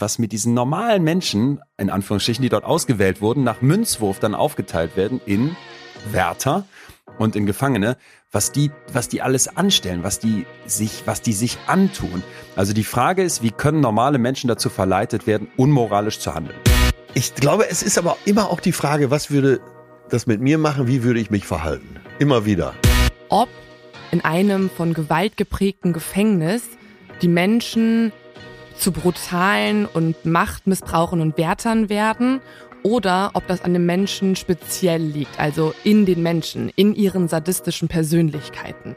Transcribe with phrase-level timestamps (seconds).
[0.00, 4.96] was mit diesen normalen Menschen, in Anführungsstrichen, die dort ausgewählt wurden, nach Münzwurf dann aufgeteilt
[4.96, 5.56] werden in
[6.10, 6.64] Wärter
[7.18, 7.96] und in Gefangene,
[8.32, 12.22] was die, was die alles anstellen, was die sich, was die sich antun.
[12.56, 16.58] Also die Frage ist, wie können normale Menschen dazu verleitet werden, unmoralisch zu handeln?
[17.14, 19.60] Ich glaube, es ist aber immer auch die Frage, was würde
[20.10, 21.96] das mit mir machen, wie würde ich mich verhalten?
[22.18, 22.74] Immer wieder.
[23.28, 23.48] Ob
[24.12, 26.62] in einem von Gewalt geprägten Gefängnis
[27.22, 28.12] die Menschen
[28.80, 32.40] zu brutalen und Machtmissbrauchen und Wärtern werden
[32.82, 37.88] oder ob das an den Menschen speziell liegt, also in den Menschen, in ihren sadistischen
[37.88, 38.96] Persönlichkeiten.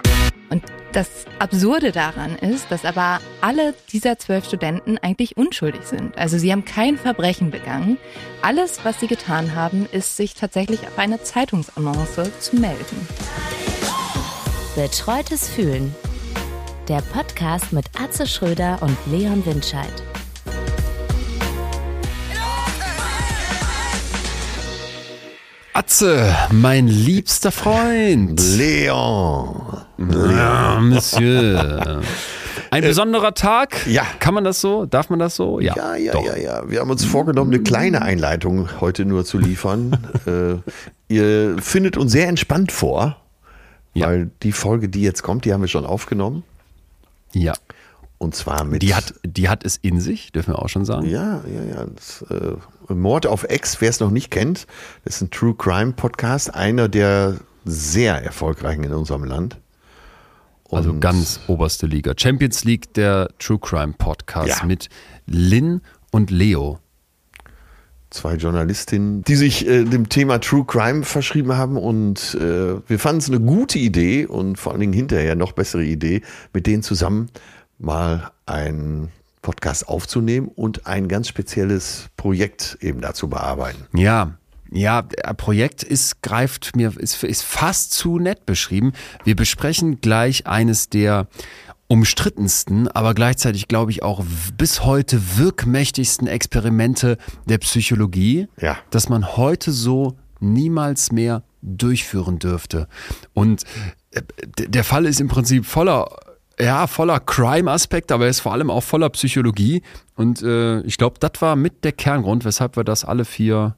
[0.49, 6.17] Und das Absurde daran ist, dass aber alle dieser zwölf Studenten eigentlich unschuldig sind.
[6.17, 7.97] Also sie haben kein Verbrechen begangen.
[8.41, 13.07] Alles, was sie getan haben, ist, sich tatsächlich auf eine Zeitungsannonce zu melden.
[14.75, 15.95] Betreutes Fühlen.
[16.89, 20.03] Der Podcast mit Atze Schröder und Leon Windscheid.
[25.73, 28.39] Atze, mein liebster Freund.
[28.57, 29.55] Leon.
[29.97, 32.01] Ja, Monsieur.
[32.69, 33.85] Ein besonderer Tag?
[33.87, 34.03] Ja.
[34.19, 34.85] Kann man das so?
[34.85, 35.59] Darf man das so?
[35.59, 36.25] Ja, ja, doch.
[36.25, 36.69] ja, ja.
[36.69, 39.97] Wir haben uns vorgenommen, eine kleine Einleitung heute nur zu liefern.
[40.27, 43.17] äh, ihr findet uns sehr entspannt vor,
[43.93, 44.07] Ja.
[44.07, 46.43] weil die Folge, die jetzt kommt, die haben wir schon aufgenommen.
[47.33, 47.53] Ja.
[48.17, 48.81] Und zwar mit.
[48.81, 51.07] Die hat, die hat es in sich, dürfen wir auch schon sagen.
[51.09, 51.85] Ja, ja, ja.
[51.93, 54.65] Das, äh, Mord auf Ex, wer es noch nicht kennt,
[55.03, 59.57] das ist ein True Crime Podcast, einer der sehr erfolgreichen in unserem Land.
[60.71, 62.13] Also Und- ganz oberste Liga.
[62.17, 64.65] Champions League, der True Crime Podcast Ja.
[64.65, 64.89] mit
[65.25, 66.79] Lynn und Leo.
[68.13, 73.19] Zwei Journalistinnen, die sich äh, dem Thema True Crime verschrieben haben und äh, wir fanden
[73.19, 76.21] es eine gute Idee und vor allen Dingen hinterher noch bessere Idee,
[76.53, 77.29] mit denen zusammen
[77.79, 79.09] mal einen
[79.41, 83.85] Podcast aufzunehmen und ein ganz spezielles Projekt eben dazu bearbeiten.
[83.93, 84.37] Ja,
[84.71, 88.93] ja, der Projekt ist, greift mir, ist, ist fast zu nett beschrieben.
[89.23, 91.27] Wir besprechen gleich eines der
[91.87, 94.23] umstrittensten, aber gleichzeitig glaube ich auch
[94.57, 98.77] bis heute wirkmächtigsten Experimente der Psychologie, Ja.
[98.89, 102.87] dass man heute so niemals mehr durchführen dürfte.
[103.33, 103.63] Und
[104.11, 104.21] äh,
[104.57, 106.07] der Fall ist im Prinzip voller
[106.59, 109.81] ja, voller Crime-Aspekte, aber er ist vor allem auch voller Psychologie.
[110.15, 113.75] Und äh, ich glaube, das war mit der Kerngrund, weshalb wir das alle vier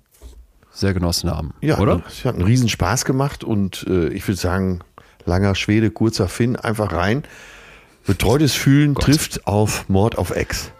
[0.74, 1.54] sehr genossen haben.
[1.62, 2.04] Ja, oder?
[2.06, 4.80] es hat einen riesen Spaß gemacht und äh, ich würde sagen,
[5.26, 7.24] langer Schwede, kurzer Finn, einfach rein.
[8.06, 10.72] Betreutes Fühlen trifft auf Mord auf Ex.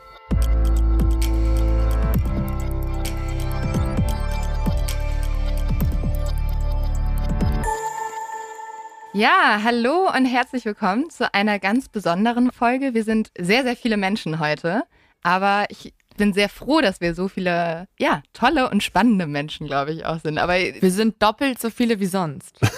[9.12, 12.94] Ja, hallo und herzlich willkommen zu einer ganz besonderen Folge.
[12.94, 14.84] Wir sind sehr, sehr viele Menschen heute,
[15.24, 19.92] aber ich bin sehr froh, dass wir so viele, ja, tolle und spannende Menschen, glaube
[19.92, 20.38] ich, auch sind.
[20.38, 22.59] Aber Wir sind doppelt so viele wie sonst.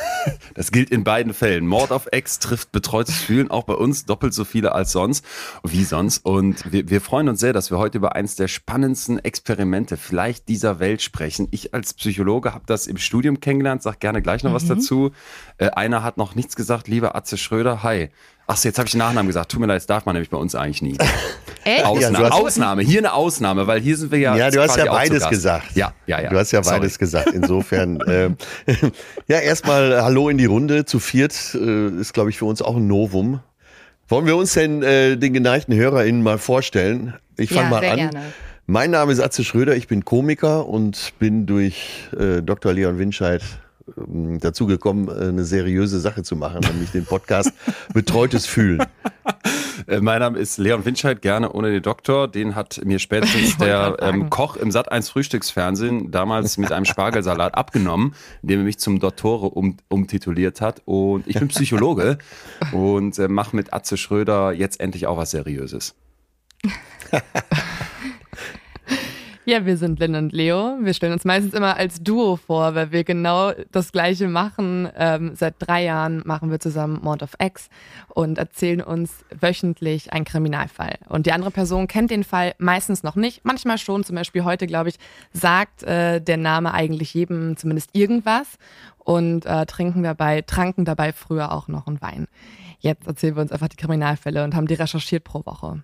[0.56, 1.68] Das gilt in beiden Fällen.
[1.68, 5.24] Mord auf Ex trifft betreutes Fühlen auch bei uns doppelt so viele als sonst,
[5.64, 6.26] wie sonst.
[6.26, 10.50] Und wir, wir freuen uns sehr, dass wir heute über eins der spannendsten Experimente vielleicht
[10.50, 11.48] dieser Welt sprechen.
[11.52, 15.12] Ich als Psychologe habe das im Studium kennengelernt, sag gerne gleich noch was dazu.
[15.58, 18.10] Äh, einer hat noch nichts gesagt, lieber Atze Schröder, hi.
[18.48, 19.52] Ach so, jetzt habe ich den Nachnamen gesagt.
[19.52, 20.98] Tut mir leid, das darf man nämlich bei uns eigentlich nie.
[21.68, 21.86] echt?
[21.86, 24.36] Ausnahme, hast- Ausnahme, hier eine Ausnahme, weil hier sind wir ja.
[24.36, 25.76] Ja, du hast ja beides gesagt.
[25.76, 26.30] Ja, ja, ja.
[26.30, 26.80] Du hast ja Sorry.
[26.80, 27.30] beides gesagt.
[27.34, 28.38] Insofern, ähm,
[29.28, 30.86] ja, erstmal äh, Hallo in die Runde.
[30.86, 33.40] Zu viert äh, ist, glaube ich, für uns auch ein Novum.
[34.10, 37.14] Wollen wir uns denn äh, den geneigten HörerInnen mal vorstellen?
[37.38, 37.98] Ich fange Ja, mal sehr an.
[37.98, 38.22] gerne.
[38.66, 42.74] Mein Name ist Atze Schröder, ich bin Komiker und bin durch äh, Dr.
[42.74, 43.42] Leon Winscheid
[43.98, 47.52] ähm, dazu gekommen, äh, eine seriöse Sache zu machen, nämlich den Podcast
[47.94, 48.84] Betreutes Fühlen.
[49.88, 52.28] Äh, Mein Name ist Leon Winscheid, gerne ohne den Doktor.
[52.28, 58.14] Den hat mir spätestens der ähm, Koch im Sat1 Frühstücksfernsehen damals mit einem Spargelsalat abgenommen,
[58.42, 60.82] indem er mich zum Dottore um, umtituliert hat.
[60.86, 62.18] Und ich bin Psychologe
[62.74, 65.96] und äh, mache mit Atze Schröder jetzt endlich auch was Seriöses.
[69.50, 70.76] Ja, wir sind Lynn und Leo.
[70.82, 74.90] Wir stellen uns meistens immer als Duo vor, weil wir genau das Gleiche machen.
[74.98, 77.70] Ähm, seit drei Jahren machen wir zusammen Mord of X
[78.10, 80.98] und erzählen uns wöchentlich einen Kriminalfall.
[81.08, 84.04] Und die andere Person kennt den Fall meistens noch nicht, manchmal schon.
[84.04, 84.96] Zum Beispiel heute, glaube ich,
[85.32, 88.58] sagt äh, der Name eigentlich jedem zumindest irgendwas
[88.98, 92.28] und äh, trinken dabei, tranken dabei früher auch noch einen Wein.
[92.80, 95.84] Jetzt erzählen wir uns einfach die Kriminalfälle und haben die recherchiert pro Woche.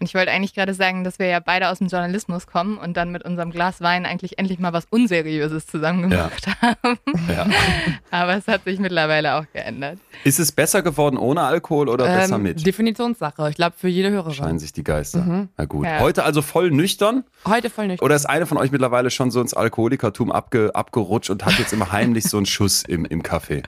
[0.00, 2.96] Und ich wollte eigentlich gerade sagen, dass wir ja beide aus dem Journalismus kommen und
[2.96, 6.54] dann mit unserem Glas Wein eigentlich endlich mal was Unseriöses zusammen gemacht ja.
[6.62, 6.98] haben.
[7.28, 7.46] Ja.
[8.10, 9.98] Aber es hat sich mittlerweile auch geändert.
[10.24, 12.66] Ist es besser geworden ohne Alkohol oder ähm, besser mit?
[12.66, 13.50] Definitionssache.
[13.50, 14.32] Ich glaube, für jede Hörerin.
[14.32, 15.20] Scheinen sich die Geister.
[15.20, 15.50] Mhm.
[15.58, 15.84] Na gut.
[15.84, 16.00] Ja.
[16.00, 17.24] Heute also voll nüchtern?
[17.46, 18.06] Heute voll nüchtern.
[18.06, 21.74] Oder ist eine von euch mittlerweile schon so ins Alkoholikertum abge, abgerutscht und hat jetzt
[21.74, 23.64] immer heimlich so einen Schuss im, im Kaffee?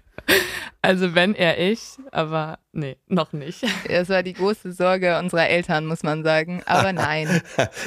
[0.81, 3.64] Also wenn er ich, aber nee, noch nicht.
[3.88, 6.62] Es war die große Sorge unserer Eltern, muss man sagen.
[6.66, 7.42] Aber nein.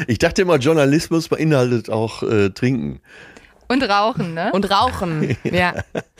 [0.07, 3.01] ich dachte immer, Journalismus beinhaltet auch äh, Trinken.
[3.67, 4.51] Und Rauchen, ne?
[4.53, 5.73] Und Rauchen, ja.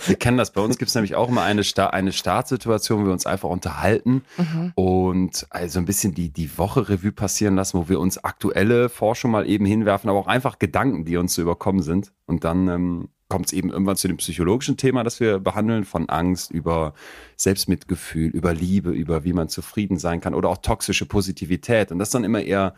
[0.06, 0.51] Wir kennen das.
[0.51, 3.50] Bei uns gibt es nämlich auch immer eine, Sta eine Startsituation, wo wir uns einfach
[3.50, 4.71] unterhalten mhm.
[4.75, 9.31] und also ein bisschen die, die Woche Revue passieren lassen, wo wir uns aktuelle Forschung
[9.31, 12.12] mal eben hinwerfen, aber auch einfach Gedanken, die uns so überkommen sind.
[12.25, 16.08] Und dann ähm, kommt es eben irgendwann zu dem psychologischen Thema, das wir behandeln, von
[16.08, 16.94] Angst über
[17.36, 21.92] Selbstmitgefühl, über Liebe, über wie man zufrieden sein kann oder auch toxische Positivität.
[21.92, 22.76] Und das dann immer eher,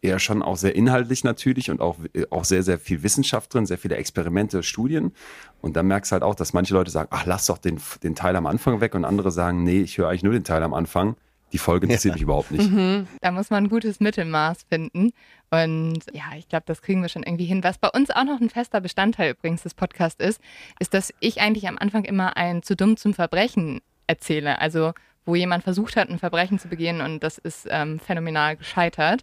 [0.00, 1.98] eher schon auch sehr inhaltlich natürlich und auch,
[2.30, 5.12] auch sehr, sehr viel Wissenschaft drin, sehr viele Experimente, Studien.
[5.60, 8.14] Und dann merkst du halt auch, dass manche Leute sagen, ach, lass doch den, den
[8.14, 10.72] Teil am Anfang weg und andere sagen, nee, ich höre eigentlich nur den Teil am
[10.72, 11.16] Anfang.
[11.52, 12.14] Die Folge interessiert ja.
[12.14, 12.70] mich überhaupt nicht.
[12.70, 13.06] Mhm.
[13.20, 15.12] Da muss man ein gutes Mittelmaß finden.
[15.52, 17.62] Und ja, ich glaube, das kriegen wir schon irgendwie hin.
[17.62, 20.40] Was bei uns auch noch ein fester Bestandteil übrigens des Podcasts ist,
[20.78, 24.60] ist, dass ich eigentlich am Anfang immer ein zu dumm zum Verbrechen erzähle.
[24.60, 24.94] Also
[25.24, 29.22] wo jemand versucht hat, ein Verbrechen zu begehen und das ist ähm, phänomenal gescheitert.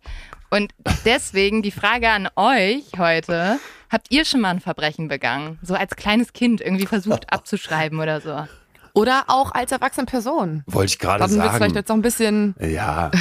[0.50, 0.72] Und
[1.04, 3.60] deswegen die Frage an euch heute,
[3.90, 5.60] habt ihr schon mal ein Verbrechen begangen?
[5.62, 8.48] So als kleines Kind irgendwie versucht abzuschreiben oder so?
[8.94, 10.64] Oder auch als erwachsene Person.
[10.68, 11.34] Wollte ich gerade sagen.
[11.36, 13.12] Dann wird vielleicht jetzt noch ein bisschen ja,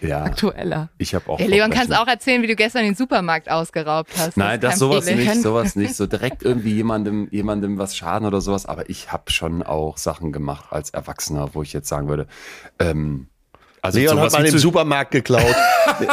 [0.00, 0.22] ja.
[0.22, 0.90] aktueller.
[0.98, 1.40] Ich habe auch.
[1.40, 4.36] Ja, Leon, kannst auch erzählen, wie du gestern den Supermarkt ausgeraubt hast.
[4.36, 5.26] Nein, das, das sowas Problem.
[5.26, 5.94] nicht, sowas nicht.
[5.94, 8.66] So direkt irgendwie jemandem, jemandem was schaden oder sowas.
[8.66, 12.26] Aber ich habe schon auch Sachen gemacht als Erwachsener, wo ich jetzt sagen würde,
[12.78, 13.28] ähm,
[13.88, 15.54] also Leon hat mal im Supermarkt geklaut.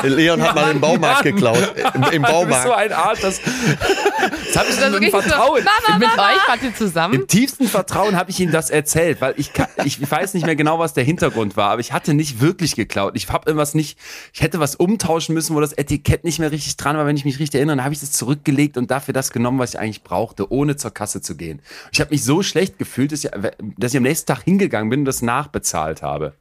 [0.03, 1.73] Leon hat mal im Baumarkt geklaut.
[1.93, 2.45] Im, im Baumarkt.
[2.45, 3.19] Du bist so ein Arsch.
[3.21, 3.41] Das,
[4.53, 5.61] das habe ich also mit Vertrauen.
[5.61, 6.29] So, Mama, mit Mama.
[6.29, 7.13] euch wart ihr zusammen?
[7.13, 10.55] Im tiefsten Vertrauen habe ich ihm das erzählt, weil ich, kann, ich weiß nicht mehr
[10.55, 13.13] genau, was der Hintergrund war, aber ich hatte nicht wirklich geklaut.
[13.15, 13.97] Ich habe irgendwas nicht,
[14.33, 17.05] ich hätte was umtauschen müssen, wo das Etikett nicht mehr richtig dran war.
[17.05, 19.79] Wenn ich mich richtig erinnere, habe ich es zurückgelegt und dafür das genommen, was ich
[19.79, 21.61] eigentlich brauchte, ohne zur Kasse zu gehen.
[21.91, 23.31] Ich habe mich so schlecht gefühlt, dass ich,
[23.77, 26.33] dass ich am nächsten Tag hingegangen bin und das nachbezahlt habe.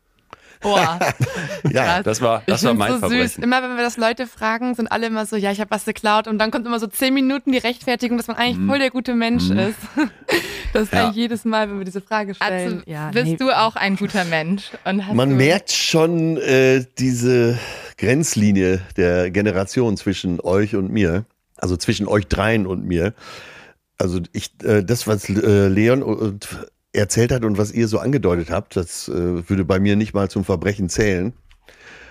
[0.64, 0.98] Boah.
[1.70, 3.28] ja, das war, das ich war mein so Verbrechen.
[3.28, 3.38] Süß.
[3.38, 6.26] Immer wenn wir das Leute fragen, sind alle immer so, ja, ich habe was geklaut
[6.26, 8.68] und dann kommt immer so zehn Minuten die Rechtfertigung, dass man eigentlich mm.
[8.68, 9.58] voll der gute Mensch mm.
[9.58, 9.78] ist.
[10.72, 11.04] Das ist ja.
[11.04, 12.78] eigentlich jedes Mal, wenn wir diese Frage stellen.
[12.80, 13.36] Also, ja, bist nee.
[13.36, 14.72] du auch ein guter Mensch?
[15.12, 17.56] man merkt schon äh, diese
[17.96, 21.26] Grenzlinie der Generation zwischen euch und mir,
[21.58, 23.14] also zwischen euch dreien und mir.
[23.98, 26.48] Also ich, äh, das, was äh, Leon und
[26.94, 30.30] erzählt hat und was ihr so angedeutet habt, das äh, würde bei mir nicht mal
[30.30, 31.32] zum Verbrechen zählen.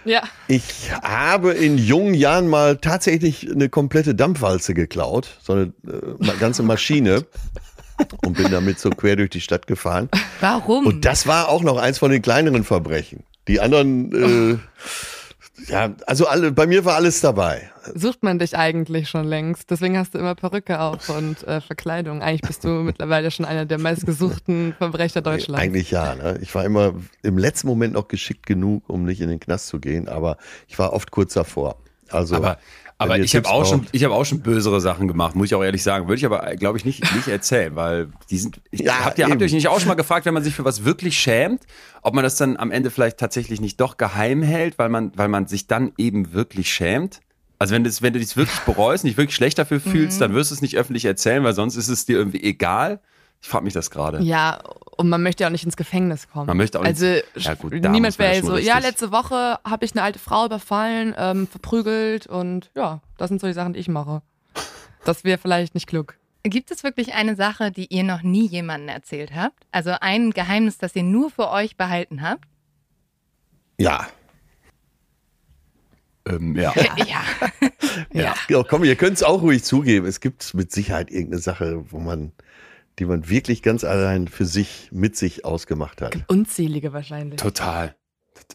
[0.06, 0.24] Ja.
[0.47, 6.63] Ich habe in jungen Jahren mal tatsächlich eine komplette Dampfwalze geklaut, so eine äh, ganze
[6.63, 7.25] Maschine.
[8.25, 10.09] und bin damit so quer durch die Stadt gefahren.
[10.41, 10.86] Warum?
[10.86, 13.24] Und das war auch noch eins von den kleineren Verbrechen.
[13.47, 14.57] Die anderen, äh,
[15.67, 17.69] ja, also alle, bei mir war alles dabei.
[17.94, 19.69] Sucht man dich eigentlich schon längst.
[19.69, 22.21] Deswegen hast du immer Perücke auf und äh, Verkleidung.
[22.21, 25.61] Eigentlich bist du mittlerweile schon einer der meistgesuchten Verbrecher Deutschlands.
[25.61, 26.15] Eigentlich ja.
[26.15, 26.39] Ne?
[26.41, 29.79] Ich war immer im letzten Moment noch geschickt genug, um nicht in den Knast zu
[29.79, 31.77] gehen, aber ich war oft kurz davor.
[32.09, 32.57] Also, aber
[32.97, 35.63] aber ich habe auch schon, ich habe auch schon bösere Sachen gemacht, muss ich auch
[35.63, 36.07] ehrlich sagen.
[36.07, 38.61] Würde ich aber, glaube ich, nicht, nicht erzählen, weil die sind.
[38.71, 40.65] ja, habt ihr, habt ihr euch nicht auch schon mal gefragt, wenn man sich für
[40.65, 41.63] was wirklich schämt,
[42.01, 45.27] ob man das dann am Ende vielleicht tatsächlich nicht doch geheim hält, weil man, weil
[45.27, 47.21] man sich dann eben wirklich schämt?
[47.59, 50.21] Also wenn, das, wenn du dich wirklich bereust, nicht wirklich schlecht dafür fühlst, mhm.
[50.21, 53.00] dann wirst du es nicht öffentlich erzählen, weil sonst ist es dir irgendwie egal.
[53.43, 54.21] Ich frage mich das gerade.
[54.21, 54.62] Ja,
[54.95, 56.47] und man möchte ja auch nicht ins Gefängnis kommen.
[56.47, 57.25] Man möchte auch also nicht.
[57.35, 61.47] Ja gut, niemand wäre so, ja, letzte Woche habe ich eine alte Frau überfallen, ähm,
[61.47, 64.21] verprügelt und ja, das sind so die Sachen, die ich mache.
[65.03, 66.15] Das wäre vielleicht nicht klug.
[66.43, 69.65] Gibt es wirklich eine Sache, die ihr noch nie jemandem erzählt habt?
[69.73, 72.45] Also ein Geheimnis, das ihr nur für euch behalten habt?
[73.77, 74.07] Ja.
[76.25, 76.73] Ähm, ja.
[76.97, 77.05] ja.
[78.13, 78.35] ja.
[78.47, 78.63] ja.
[78.63, 80.05] Komm, ihr könnt es auch ruhig zugeben.
[80.05, 82.31] Es gibt mit Sicherheit irgendeine Sache, wo man
[83.00, 86.17] die man wirklich ganz allein für sich, mit sich ausgemacht hat.
[86.27, 87.39] Unzählige wahrscheinlich.
[87.39, 87.95] Total.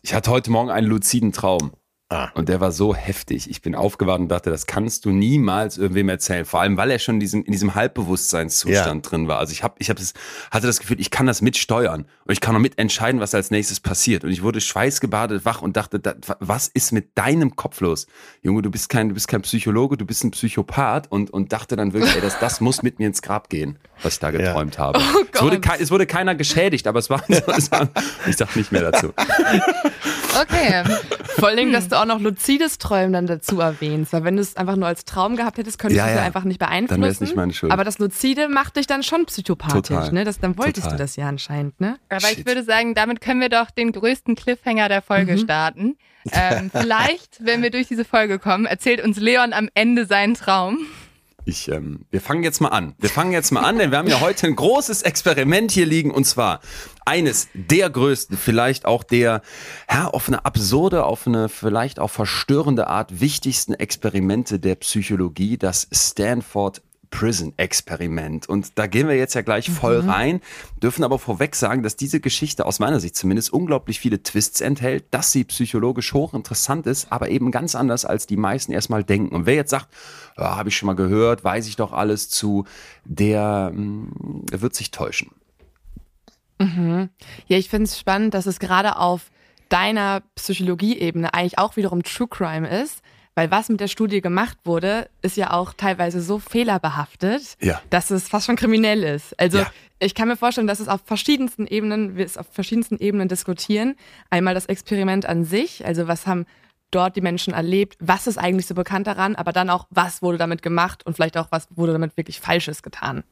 [0.02, 1.72] Ich hatte heute Morgen einen luziden Traum.
[2.10, 2.30] Ah.
[2.32, 3.50] Und der war so heftig.
[3.50, 6.46] Ich bin aufgewacht und dachte, das kannst du niemals irgendwem erzählen.
[6.46, 9.10] Vor allem, weil er schon in diesem, in diesem Halbbewusstseinszustand ja.
[9.10, 9.38] drin war.
[9.38, 10.14] Also ich, hab, ich hab das,
[10.50, 12.06] hatte das Gefühl, ich kann das mitsteuern.
[12.24, 14.24] Und ich kann auch mitentscheiden, was als nächstes passiert.
[14.24, 18.06] Und ich wurde schweißgebadet wach und dachte, da, was ist mit deinem Kopf los?
[18.42, 21.12] Junge, du bist kein, du bist kein Psychologe, du bist ein Psychopath.
[21.12, 24.14] Und, und dachte dann wirklich, ey, das, das muss mit mir ins Grab gehen, was
[24.14, 24.80] ich da geträumt ja.
[24.84, 24.98] habe.
[24.98, 27.90] Oh es, wurde es wurde keiner geschädigt, aber es war, es war
[28.26, 29.12] ich sag nicht mehr dazu.
[30.40, 30.84] Okay.
[31.38, 34.56] Vor allem, dass du auch noch luzides Träumen dann dazu erwähnst, weil wenn du es
[34.56, 37.02] einfach nur als Traum gehabt hättest, könntest Ja, du es ja einfach nicht Dann beeinflussen.
[37.02, 37.72] wär's nicht meine Schuld.
[37.72, 40.12] Aber das Luzide macht dich dann schon psychopathisch, Total.
[40.12, 40.24] ne?
[40.24, 40.96] Das, dann wolltest Total.
[40.96, 41.98] du das ja anscheinend, ne?
[42.08, 42.38] Aber Shit.
[42.38, 45.96] ich würde sagen, damit können wir doch den größten Cliffhanger der Folge starten.
[46.32, 50.76] Ähm, vielleicht, wenn wir durch diese Folge kommen, erzählt uns Leon am Ende seinen Traum.
[51.48, 52.94] Ich, ähm, wir fangen jetzt mal an.
[52.98, 56.10] Wir fangen jetzt mal an, denn wir haben ja heute ein großes Experiment hier liegen
[56.10, 56.60] und zwar
[57.06, 59.40] eines der größten, vielleicht auch der,
[59.90, 65.88] ja, auf eine absurde, auf eine vielleicht auch verstörende Art wichtigsten Experimente der Psychologie, das
[65.90, 68.48] Stanford Prison Experiment.
[68.48, 70.40] Und da gehen wir jetzt ja gleich voll rein,
[70.82, 75.04] dürfen aber vorweg sagen, dass diese Geschichte aus meiner Sicht zumindest unglaublich viele Twists enthält,
[75.10, 79.34] dass sie psychologisch hochinteressant ist, aber eben ganz anders, als die meisten erstmal denken.
[79.34, 79.88] Und wer jetzt sagt,
[80.36, 82.64] ja, habe ich schon mal gehört, weiß ich doch alles zu,
[83.04, 84.10] der, mh,
[84.50, 85.30] der wird sich täuschen.
[86.60, 89.30] Ja, ich finde es spannend, dass es gerade auf
[89.68, 93.02] deiner Psychologieebene eigentlich auch wiederum True Crime ist,
[93.38, 97.80] weil was mit der Studie gemacht wurde, ist ja auch teilweise so fehlerbehaftet, Ja.
[97.88, 99.38] dass es fast schon kriminell ist.
[99.38, 99.70] Also Ja.
[100.00, 103.94] ich kann mir vorstellen, dass es auf verschiedensten Ebenen, wir es auf verschiedensten Ebenen diskutieren.
[104.28, 106.46] Einmal das Experiment an sich, also was haben
[106.90, 110.38] dort die Menschen erlebt, was ist eigentlich so bekannt daran, aber dann auch, was wurde
[110.38, 113.22] damit gemacht und vielleicht auch, was wurde damit wirklich Falsches getan.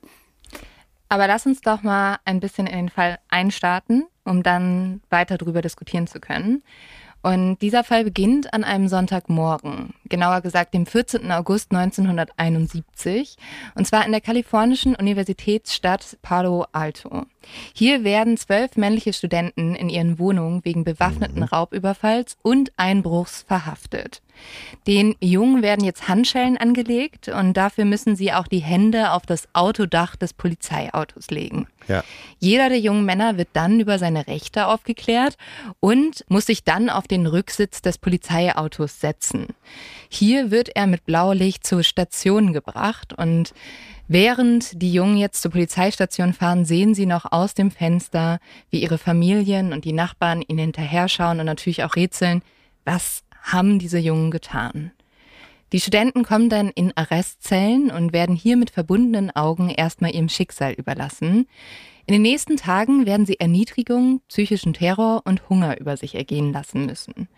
[1.08, 5.62] Aber lass uns doch mal ein bisschen in den Fall einstarten, um dann weiter drüber
[5.62, 6.62] diskutieren zu können.
[7.26, 11.30] Und dieser Fall beginnt an einem Sonntagmorgen, genauer gesagt dem 14.
[11.32, 13.36] August 1971,
[13.75, 17.26] und zwar in der kalifornischen Universitätsstadt Palo Alto.
[17.72, 24.22] Hier werden zwölf männliche Studenten in ihren Wohnungen wegen bewaffneten Raubüberfalls und Einbruchs verhaftet.
[24.86, 29.48] Den Jungen werden jetzt Handschellen angelegt und dafür müssen sie auch die Hände auf das
[29.54, 31.66] Autodach des Polizeiautos legen.
[31.88, 32.04] Ja.
[32.38, 35.36] Jeder der jungen Männer wird dann über seine Rechte aufgeklärt
[35.80, 39.48] und muss sich dann auf den Rücksitz des Polizeiautos setzen.
[40.08, 43.52] Hier wird er mit Blaulicht zur Station gebracht und
[44.08, 48.38] während die Jungen jetzt zur Polizeistation fahren, sehen sie noch aus dem Fenster,
[48.70, 52.42] wie ihre Familien und die Nachbarn ihnen hinterher schauen und natürlich auch rätseln,
[52.84, 54.92] was haben diese Jungen getan?
[55.72, 60.72] Die Studenten kommen dann in Arrestzellen und werden hier mit verbundenen Augen erstmal ihrem Schicksal
[60.72, 61.48] überlassen.
[62.06, 66.86] In den nächsten Tagen werden sie Erniedrigung, psychischen Terror und Hunger über sich ergehen lassen
[66.86, 67.28] müssen.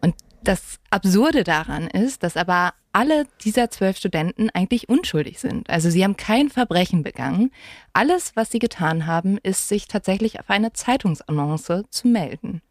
[0.00, 5.70] Und das Absurde daran ist, dass aber alle dieser zwölf Studenten eigentlich unschuldig sind.
[5.70, 7.52] Also sie haben kein Verbrechen begangen.
[7.92, 12.62] Alles, was sie getan haben, ist, sich tatsächlich auf eine Zeitungsannonce zu melden.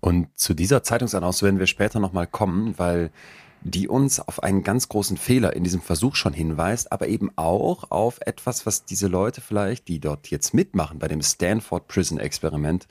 [0.00, 3.10] Und zu dieser Zeitungsannonce werden wir später nochmal kommen, weil
[3.62, 7.90] die uns auf einen ganz großen Fehler in diesem Versuch schon hinweist, aber eben auch
[7.90, 12.86] auf etwas, was diese Leute vielleicht, die dort jetzt mitmachen bei dem Stanford Prison Experiment,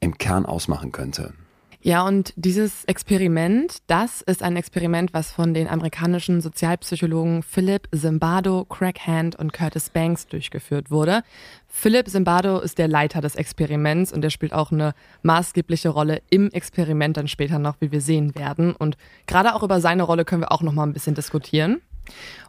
[0.00, 1.34] im Kern ausmachen könnte.
[1.80, 8.64] Ja, und dieses Experiment, das ist ein Experiment, was von den amerikanischen Sozialpsychologen Philip Zimbardo,
[8.64, 11.22] Craig Hand und Curtis Banks durchgeführt wurde.
[11.68, 14.92] Philip Zimbardo ist der Leiter des Experiments und der spielt auch eine
[15.22, 18.74] maßgebliche Rolle im Experiment dann später noch, wie wir sehen werden.
[18.74, 18.96] Und
[19.28, 21.80] gerade auch über seine Rolle können wir auch noch mal ein bisschen diskutieren.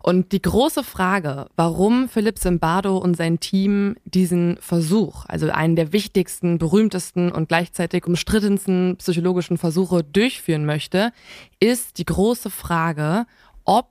[0.02, 5.94] Und die große Frage, warum Philipp Zimbardo und sein Team diesen Versuch, also einen der
[5.94, 11.12] wichtigsten, berühmtesten und gleichzeitig umstrittensten psychologischen Versuche durchführen möchte,
[11.60, 13.26] ist die große Frage,
[13.66, 13.90] ob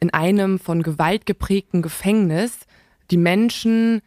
[0.00, 2.60] in einem von Gewalt geprägten Gefängnis
[3.10, 4.02] die Menschen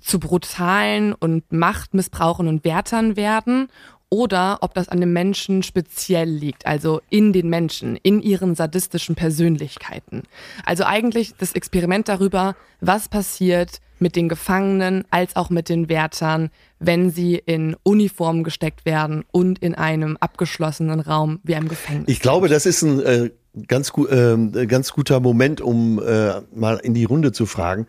[0.00, 3.68] zu brutalen und machtmissbrauchenden Wärtern werden
[4.10, 9.14] oder ob das an den Menschen speziell liegt, also in den Menschen, in ihren sadistischen
[9.14, 10.24] Persönlichkeiten.
[10.66, 16.50] Also eigentlich das Experiment darüber, was passiert mit den Gefangenen als auch mit den Wärtern,
[16.78, 22.08] wenn sie in Uniformen gesteckt werden und in einem abgeschlossenen Raum wie einem Gefängnis.
[22.08, 23.30] Ich glaube, das ist ein äh,
[23.68, 27.86] ganz, gu äh, ganz guter Moment, um äh, mal in die Runde zu fragen.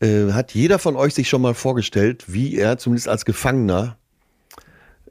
[0.00, 3.98] Äh, hat jeder von euch sich schon mal vorgestellt, wie er zumindest als Gefangener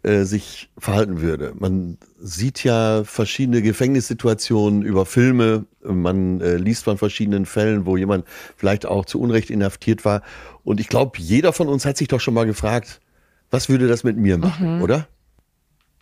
[0.03, 1.53] äh, sich verhalten würde?
[1.57, 8.25] Man sieht ja verschiedene Gefängnissituationen über Filme, man äh, liest von verschiedenen Fällen, wo jemand
[8.55, 10.22] vielleicht auch zu Unrecht inhaftiert war.
[10.63, 13.01] Und ich glaube, jeder von uns hat sich doch schon mal gefragt,
[13.50, 15.07] was würde das mit mir machen, oder?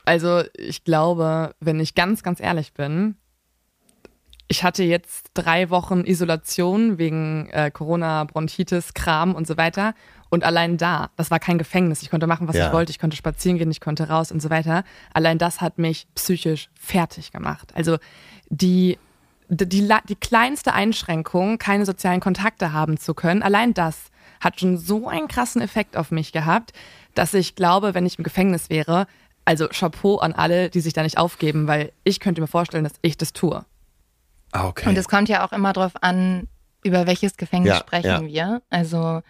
[0.06, 3.16] Also ich glaube, wenn ich ganz, ganz ehrlich bin,
[4.48, 9.94] ich hatte jetzt drei Wochen Isolation wegen äh, Corona, Bronchitis, Kram und so weiter.
[10.32, 12.02] Und allein da, das war kein Gefängnis.
[12.02, 12.68] Ich konnte machen, was Ja.
[12.68, 12.90] ich wollte.
[12.90, 14.84] Ich konnte spazieren gehen, ich konnte raus und so weiter.
[15.14, 17.72] Allein das hat mich psychisch fertig gemacht.
[17.76, 17.98] Also
[18.50, 18.98] die,
[19.50, 24.06] die, die, die kleinste Einschränkung, keine sozialen Kontakte haben zu können, allein das
[24.40, 26.72] hat schon so einen krassen Effekt auf mich gehabt,
[27.14, 29.06] dass ich glaube, wenn ich im Gefängnis wäre,
[29.44, 32.94] Also Chapeau an alle, die sich da nicht aufgeben, weil ich könnte mir vorstellen, dass
[33.02, 33.66] ich das tue.
[34.54, 34.88] Ah, okay.
[34.88, 36.48] Und es kommt ja auch immer darauf an,
[36.84, 38.22] über welches Gefängnis Ja, sprechen ja.
[38.26, 38.62] wir.
[38.70, 39.22] Also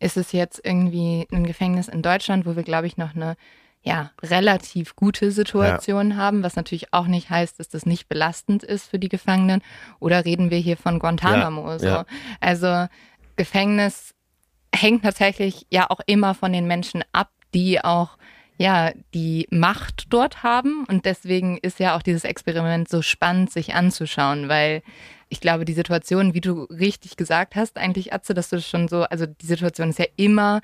[0.00, 3.36] ist es jetzt irgendwie ein Gefängnis in Deutschland, wo wir, glaube ich, noch eine
[3.82, 8.90] ja, relativ gute Situation haben, was natürlich auch nicht heißt, dass das nicht belastend ist
[8.90, 9.62] für die Gefangenen.
[10.00, 11.70] Oder reden wir hier von Guantanamo?
[11.70, 11.86] Ja, so.
[11.86, 12.04] ja.
[12.40, 12.88] Also
[13.36, 14.14] Gefängnis
[14.74, 18.18] hängt tatsächlich ja auch immer von den Menschen ab, die auch
[18.58, 23.74] ja die Macht dort haben und deswegen ist ja auch dieses Experiment so spannend sich
[23.74, 24.82] anzuschauen, weil
[25.30, 28.88] ich glaube, die Situation, wie du richtig gesagt hast, eigentlich Atze, dass du das schon
[28.88, 30.60] so, also die Situation ist ja immer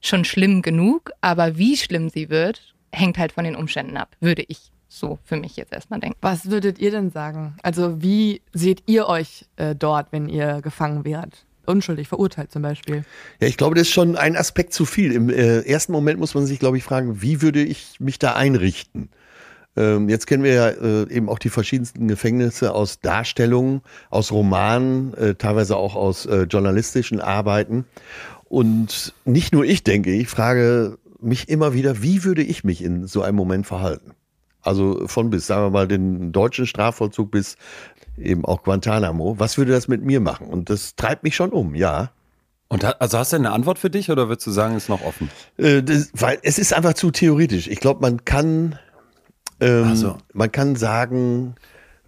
[0.00, 4.44] schon schlimm genug, aber wie schlimm sie wird, hängt halt von den Umständen ab, würde
[4.46, 6.16] ich so für mich jetzt erstmal denken.
[6.20, 7.56] Was würdet ihr denn sagen?
[7.62, 11.44] Also wie seht ihr euch äh, dort, wenn ihr gefangen werdet?
[11.66, 13.04] Unschuldig, verurteilt zum Beispiel.
[13.40, 15.10] Ja, ich glaube, das ist schon ein Aspekt zu viel.
[15.10, 18.34] Im äh, ersten Moment muss man sich, glaube ich, fragen, wie würde ich mich da
[18.34, 19.10] einrichten?
[19.76, 25.14] Ähm, jetzt kennen wir ja äh, eben auch die verschiedensten Gefängnisse aus Darstellungen, aus Romanen,
[25.14, 27.84] äh, teilweise auch aus äh, journalistischen Arbeiten.
[28.48, 33.06] Und nicht nur ich denke, ich frage mich immer wieder, wie würde ich mich in
[33.06, 34.12] so einem Moment verhalten?
[34.62, 37.56] Also von bis, sagen wir mal, den deutschen Strafvollzug bis
[38.18, 39.38] eben auch Guantanamo.
[39.38, 40.48] Was würde das mit mir machen?
[40.48, 42.10] Und das treibt mich schon um, ja.
[42.68, 45.30] Und also hast du eine Antwort für dich oder würdest du sagen, ist noch offen?
[45.56, 47.68] Äh, das, weil es ist einfach zu theoretisch.
[47.68, 48.78] Ich glaube, man kann,
[49.60, 50.16] ähm, so.
[50.32, 51.54] man kann sagen,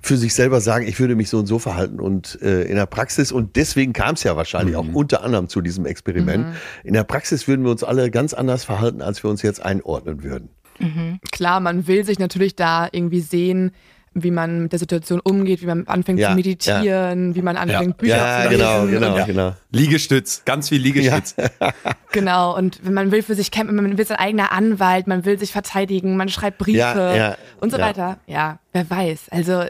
[0.01, 2.87] für sich selber sagen, ich würde mich so und so verhalten und äh, in der
[2.87, 4.91] Praxis, und deswegen kam es ja wahrscheinlich Mhm.
[4.91, 6.47] auch unter anderem zu diesem Experiment,
[6.85, 10.23] in der Praxis würden wir uns alle ganz anders verhalten, als wir uns jetzt einordnen
[10.23, 10.51] würden.
[11.33, 13.73] Klar, man will sich natürlich da irgendwie sehen,
[14.23, 17.97] wie man mit der Situation umgeht, wie man anfängt Ja, zu meditieren, wie man anfängt,
[17.99, 19.01] Bücher Ja, zu genau, lesen.
[19.01, 19.55] genau, Und, genau.
[19.71, 21.35] Liegestütz, ganz viel Liegestütz.
[22.13, 22.57] genau.
[22.57, 25.53] Und wenn man will für sich kämpfen, man will sein eigener Anwalt, man will sich
[25.53, 27.85] verteidigen, man schreibt Briefe Ja, ja, und so ja.
[27.87, 28.19] weiter.
[28.27, 29.29] Ja, wer weiß.
[29.31, 29.65] Also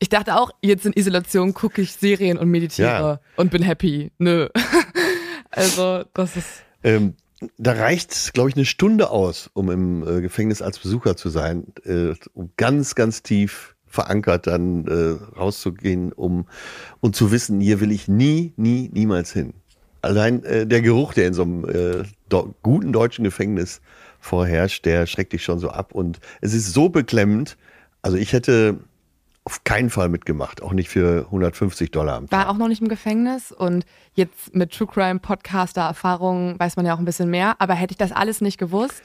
[0.00, 3.20] ich dachte auch, jetzt in Isolation gucke ich Serien und meditiere Ja.
[3.36, 4.12] und bin happy.
[4.18, 4.48] Nö.
[5.50, 7.14] also das ist Ähm,
[7.56, 11.66] da reicht, glaube ich, eine Stunde aus, um im äh, Gefängnis als Besucher zu sein,
[11.84, 16.46] äh, um ganz, ganz tief verankert dann äh, rauszugehen, um
[17.00, 19.54] und zu wissen, hier will ich nie, nie, niemals hin.
[20.02, 23.80] Allein äh, der Geruch, der in so einem äh, do guten deutschen Gefängnis
[24.20, 27.56] vorherrscht, der schreckt dich schon so ab und es ist so beklemmend.
[28.02, 28.78] Also ich hätte
[29.44, 32.38] auf keinen Fall mitgemacht, auch nicht für 150 Dollar am Tag.
[32.38, 36.84] war auch noch nicht im Gefängnis und jetzt mit True Crime Podcaster Erfahrungen weiß man
[36.84, 39.02] ja auch ein bisschen mehr, aber hätte ich das alles nicht gewusst,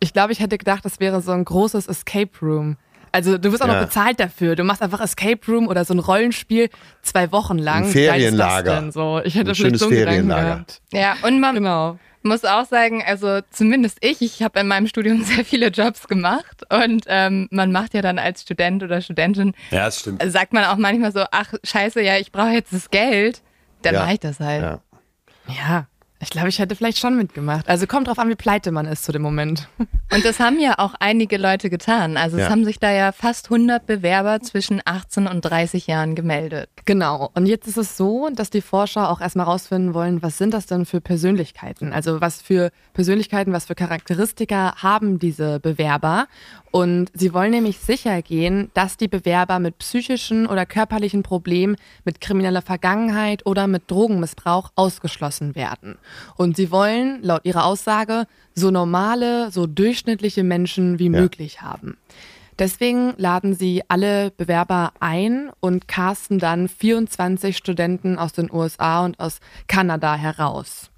[0.00, 2.76] ich glaube, ich hätte gedacht, das wäre so ein großes Escape Room.
[3.16, 3.80] Also du wirst auch Ja.
[3.80, 4.56] noch bezahlt dafür.
[4.56, 6.68] Du machst einfach Escape Room oder so ein Rollenspiel
[7.00, 7.84] zwei Wochen lang.
[7.84, 8.62] Ein Ferienlager.
[8.74, 8.92] Das denn?
[8.92, 10.66] So, ich hätte Ein schönes so Ferienlager.
[10.92, 11.98] Ja, und man Genau.
[12.22, 16.62] muss auch sagen, also zumindest ich, ich habe in meinem Studium sehr viele Jobs gemacht
[16.70, 20.20] und ähm, man macht ja dann als Student oder Studentin, Ja, das stimmt.
[20.20, 23.40] also sagt man auch manchmal so, ach scheiße, ja, ich brauche jetzt das Geld,
[23.80, 24.00] dann Ja.
[24.02, 24.60] mache ich das halt.
[24.62, 24.80] Ja.
[25.48, 25.86] Ja,
[26.20, 27.68] ich glaube, ich hätte vielleicht schon mitgemacht.
[27.68, 29.68] Also kommt drauf an, wie pleite man ist zu dem Moment.
[30.12, 32.16] Und das haben ja auch einige Leute getan.
[32.16, 32.50] Also es Ja.
[32.50, 36.70] haben sich da ja fast 100 Bewerber zwischen 18 und 30 Jahren gemeldet.
[36.84, 37.30] Genau.
[37.34, 40.66] Und jetzt ist es so, dass die Forscher auch erstmal rausfinden wollen, was sind das
[40.66, 41.92] denn für Persönlichkeiten?
[41.92, 46.28] Also was für Persönlichkeiten, was für Charakteristika haben diese Bewerber?
[46.70, 52.20] Und sie wollen nämlich sicher gehen, dass die Bewerber mit psychischen oder körperlichen Problemen, mit
[52.20, 55.96] krimineller Vergangenheit oder mit Drogenmissbrauch ausgeschlossen werden.
[56.36, 61.96] Und sie wollen, laut ihrer Aussage, so normale, so durchschnittliche Menschen wie möglich haben.
[62.58, 69.20] Deswegen laden sie alle Bewerber ein und casten dann 24 Studenten aus den USA und
[69.20, 70.90] aus Kanada heraus.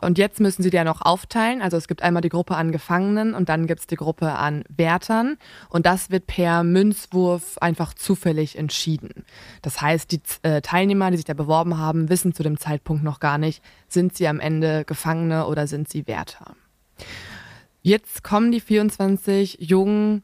[0.00, 1.62] Und jetzt müssen sie die ja noch aufteilen.
[1.62, 4.64] Also es gibt einmal die Gruppe an Gefangenen und dann gibt es die Gruppe an
[4.68, 5.36] Wärtern.
[5.68, 9.24] Und das wird per Münzwurf einfach zufällig entschieden.
[9.62, 13.20] Das heißt, die äh, Teilnehmer, die sich da beworben haben, wissen zu dem Zeitpunkt noch
[13.20, 16.54] gar nicht, sind sie am Ende Gefangene oder sind sie Wärter.
[17.82, 20.22] Jetzt kommen die 24 jungen,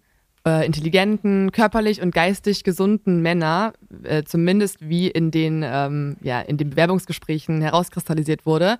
[0.49, 6.57] äh, intelligenten, körperlich und geistig gesunden Männer, äh, zumindest wie in den, ähm, ja, in
[6.57, 8.79] den Bewerbungsgesprächen herauskristallisiert wurde,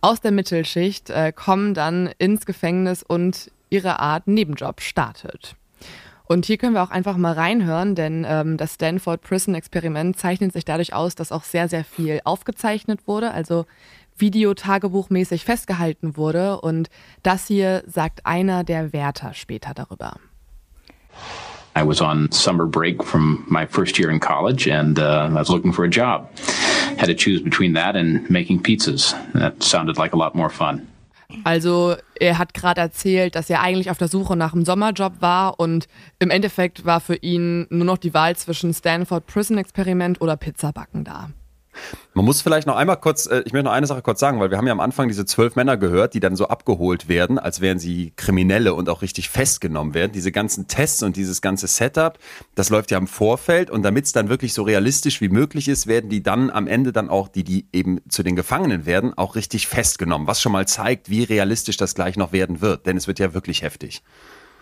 [0.00, 5.56] aus der Mittelschicht, äh, kommen dann ins Gefängnis und ihre Art Nebenjob startet.
[6.26, 10.52] Und hier können wir auch einfach mal reinhören, denn ähm, das Stanford Prison Experiment zeichnet
[10.52, 13.64] sich dadurch aus, dass auch sehr, sehr viel aufgezeichnet wurde, also
[14.18, 16.60] Videotagebuchmäßig festgehalten wurde.
[16.60, 16.90] Und
[17.22, 20.16] das hier sagt einer der Wärter später darüber.
[21.76, 25.48] I was on summer break from my first year in college and uh, I was
[25.48, 26.28] looking for a job.
[26.98, 29.14] Had to choose between that and making pizzas.
[29.34, 30.88] That sounded like a lot more fun.
[31.44, 35.60] Also er hat gerade erzählt, dass er eigentlich auf der Suche nach einem Sommerjob war
[35.60, 35.86] und
[36.18, 41.04] im Endeffekt war für ihn nur noch die Wahl zwischen Stanford Prison Experiment oder Pizzabacken
[41.04, 41.30] da.
[42.14, 44.50] Man muss vielleicht noch einmal kurz, äh, ich möchte noch eine Sache kurz sagen, weil
[44.50, 47.60] wir haben ja am Anfang diese zwölf Männer gehört, die dann so abgeholt werden, als
[47.60, 50.12] wären sie Kriminelle und auch richtig festgenommen werden.
[50.12, 52.18] Diese ganzen Tests und dieses ganze Setup,
[52.54, 55.86] das läuft ja im Vorfeld und damit es dann wirklich so realistisch wie möglich ist,
[55.86, 59.36] werden die dann am Ende dann auch, die, die eben zu den Gefangenen werden, auch
[59.36, 63.06] richtig festgenommen, was schon mal zeigt, wie realistisch das gleich noch werden wird, denn es
[63.06, 64.02] wird ja wirklich heftig.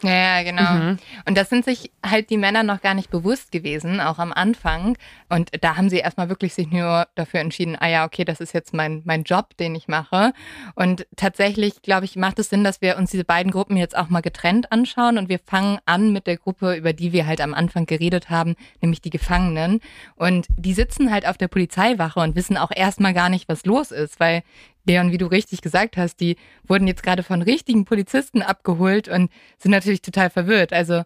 [0.03, 0.73] Ja, genau.
[0.73, 0.99] Mhm.
[1.27, 4.99] Und das sind sich halt die Männer noch gar nicht bewusst gewesen, auch am Anfang.
[5.29, 8.53] Und da haben sie erstmal wirklich sich nur dafür entschieden, ah ja, okay, das ist
[8.53, 10.33] jetzt mein, mein Job, den ich mache.
[10.75, 14.11] Und tatsächlich, glaube ich, macht es Sinn, dass wir uns diese beiden Gruppen jetzt auch
[14.11, 15.17] mal getrennt anschauen.
[15.17, 18.55] Und wir fangen an mit der Gruppe, über die wir halt am Anfang geredet haben,
[18.83, 19.81] nämlich die Gefangenen.
[20.15, 23.93] Und die sitzen halt auf der Polizeiwache und wissen auch erstmal gar nicht, was los
[23.93, 24.43] ist, weil
[24.87, 29.31] Leon, wie du richtig gesagt hast, die wurden jetzt gerade von richtigen Polizisten abgeholt und
[29.59, 30.73] sind natürlich total verwirrt.
[30.73, 31.03] Also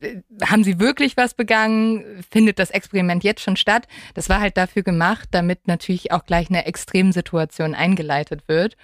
[0.00, 2.22] äh, haben sie wirklich was begangen?
[2.30, 3.88] Findet das Experiment jetzt schon statt?
[4.14, 8.76] Das war halt dafür gemacht, damit natürlich auch gleich eine Extremsituation eingeleitet wird.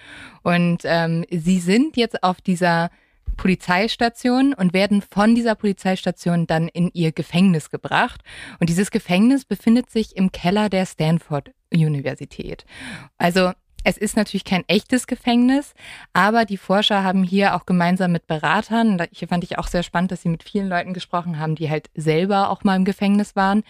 [0.42, 2.90] Und ähm, sie sind jetzt auf dieser
[3.37, 8.23] Polizeistation und werden von dieser Polizeistation dann in ihr Gefängnis gebracht.
[8.61, 12.64] Und dieses Gefängnis befindet sich im Keller der Stanford Universität.
[13.18, 13.53] Also
[13.85, 15.75] es ist natürlich kein echtes Gefängnis,
[16.14, 20.11] aber die Forscher haben hier auch gemeinsam mit Beratern, hier fand ich auch sehr spannend,
[20.11, 23.62] dass sie mit vielen Leuten gesprochen haben, die halt selber auch mal im Gefängnis waren.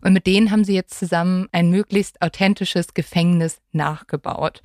[0.00, 4.62] Und mit denen haben sie jetzt zusammen ein möglichst authentisches Gefängnis nachgebaut.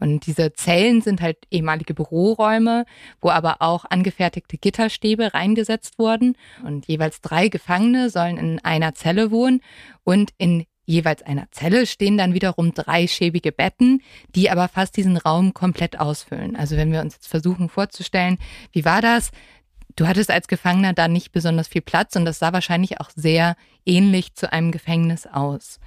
[0.00, 2.84] Und diese Zellen sind halt ehemalige Büroräume,
[3.20, 6.36] wo aber auch angefertigte Gitterstäbe reingesetzt wurden.
[6.64, 9.60] Und jeweils drei Gefangene sollen in einer Zelle wohnen
[10.04, 14.02] und in jeweils einer Zelle stehen dann wiederum drei schäbige Betten,
[14.34, 16.56] die aber fast diesen Raum komplett ausfüllen.
[16.56, 18.38] Also wenn wir uns jetzt versuchen vorzustellen,
[18.72, 19.30] wie war das?
[19.94, 23.56] Du hattest als Gefangener da nicht besonders viel Platz und das sah wahrscheinlich auch sehr
[23.84, 25.80] ähnlich zu einem Gefängnis aus.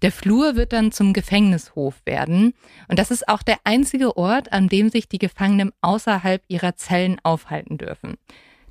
[0.00, 2.54] Der Flur wird dann zum Gefängnishof werden
[2.88, 7.18] und das ist auch der einzige Ort, an dem sich die Gefangenen außerhalb ihrer Zellen
[7.22, 8.14] aufhalten dürfen.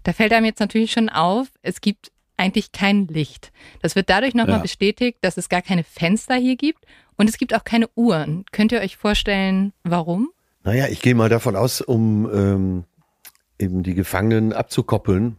[0.03, 3.51] Da fällt einem jetzt natürlich schon auf, es gibt eigentlich kein Licht.
[3.81, 4.61] Das wird dadurch nochmal ja.
[4.61, 6.85] bestätigt, dass es gar keine Fenster hier gibt
[7.17, 8.45] und es gibt auch keine Uhren.
[8.51, 10.29] Könnt ihr euch vorstellen, warum?
[10.63, 12.83] Naja, ich gehe mal davon aus, um ähm,
[13.59, 15.37] eben die Gefangenen abzukoppeln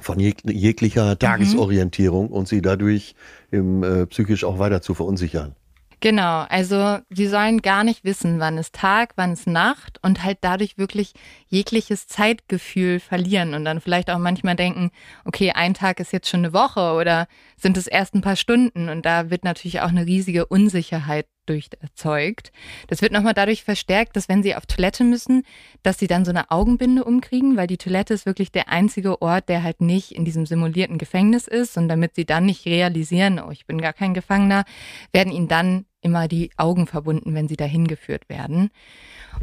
[0.00, 1.18] von jeg jeglicher mhm.
[1.18, 2.32] Tagesorientierung mhm.
[2.32, 3.14] und sie dadurch
[3.52, 5.54] eben, äh, psychisch auch weiter zu verunsichern.
[6.00, 10.38] Genau, also sie sollen gar nicht wissen, wann ist Tag, wann ist Nacht und halt
[10.42, 11.12] dadurch wirklich
[11.48, 14.90] jegliches Zeitgefühl verlieren und dann vielleicht auch manchmal denken,
[15.24, 17.26] okay, ein Tag ist jetzt schon eine Woche oder
[17.56, 21.68] sind es erst ein paar Stunden und da wird natürlich auch eine riesige Unsicherheit durch
[21.80, 22.52] erzeugt.
[22.88, 25.44] Das wird nochmal dadurch verstärkt, dass wenn sie auf Toilette müssen,
[25.82, 29.48] dass sie dann so eine Augenbinde umkriegen, weil die Toilette ist wirklich der einzige Ort,
[29.48, 31.76] der halt nicht in diesem simulierten Gefängnis ist.
[31.76, 34.64] Und damit sie dann nicht realisieren, oh, ich bin gar kein Gefangener,
[35.12, 38.70] werden ihnen dann immer die Augen verbunden, wenn sie dahin geführt werden.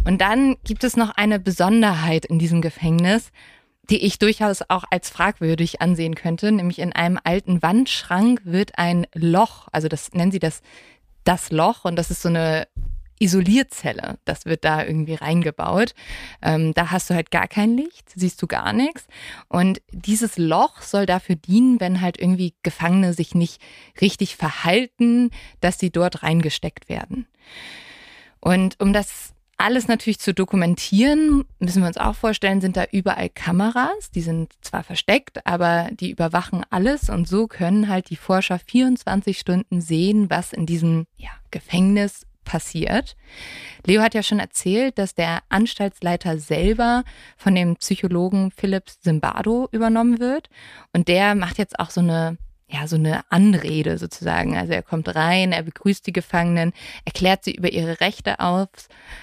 [0.06, 3.32] Und dann gibt es noch eine Besonderheit in diesem Gefängnis,
[3.90, 9.08] die ich durchaus auch als fragwürdig ansehen könnte, nämlich in einem alten Wandschrank wird ein
[9.14, 10.62] Loch, also das nennen sie das
[11.24, 12.68] das Loch und das ist so eine
[13.22, 14.18] Isolierzelle.
[14.26, 15.94] Das wird da irgendwie reingebaut.
[16.42, 19.06] Ähm, da hast du halt gar kein Licht, siehst du gar nichts.
[19.48, 23.62] Und dieses Loch soll dafür dienen, wenn halt irgendwie Gefangene sich nicht
[24.02, 25.30] richtig verhalten,
[25.60, 27.28] dass sie dort reingesteckt werden.
[28.40, 33.30] Und um das alles natürlich zu dokumentieren, müssen wir uns auch vorstellen, sind da überall
[33.30, 34.12] Kameras.
[34.14, 39.40] Die sind zwar versteckt, aber die überwachen alles und so können halt die Forscher 24
[39.40, 43.16] Stunden sehen, was in diesem ja, Gefängnis passiert.
[43.86, 47.04] Leo hat ja schon erzählt, dass der Anstaltsleiter selber
[47.38, 50.50] von dem Psychologen Philips Zimbardo übernommen wird
[50.94, 52.38] und der macht jetzt auch so eine
[52.72, 54.58] ja, so eine Anrede sozusagen.
[54.58, 56.72] Also er kommt rein, er begrüßt die Gefangenen,
[57.06, 58.70] erklärt sie über ihre Rechte auf.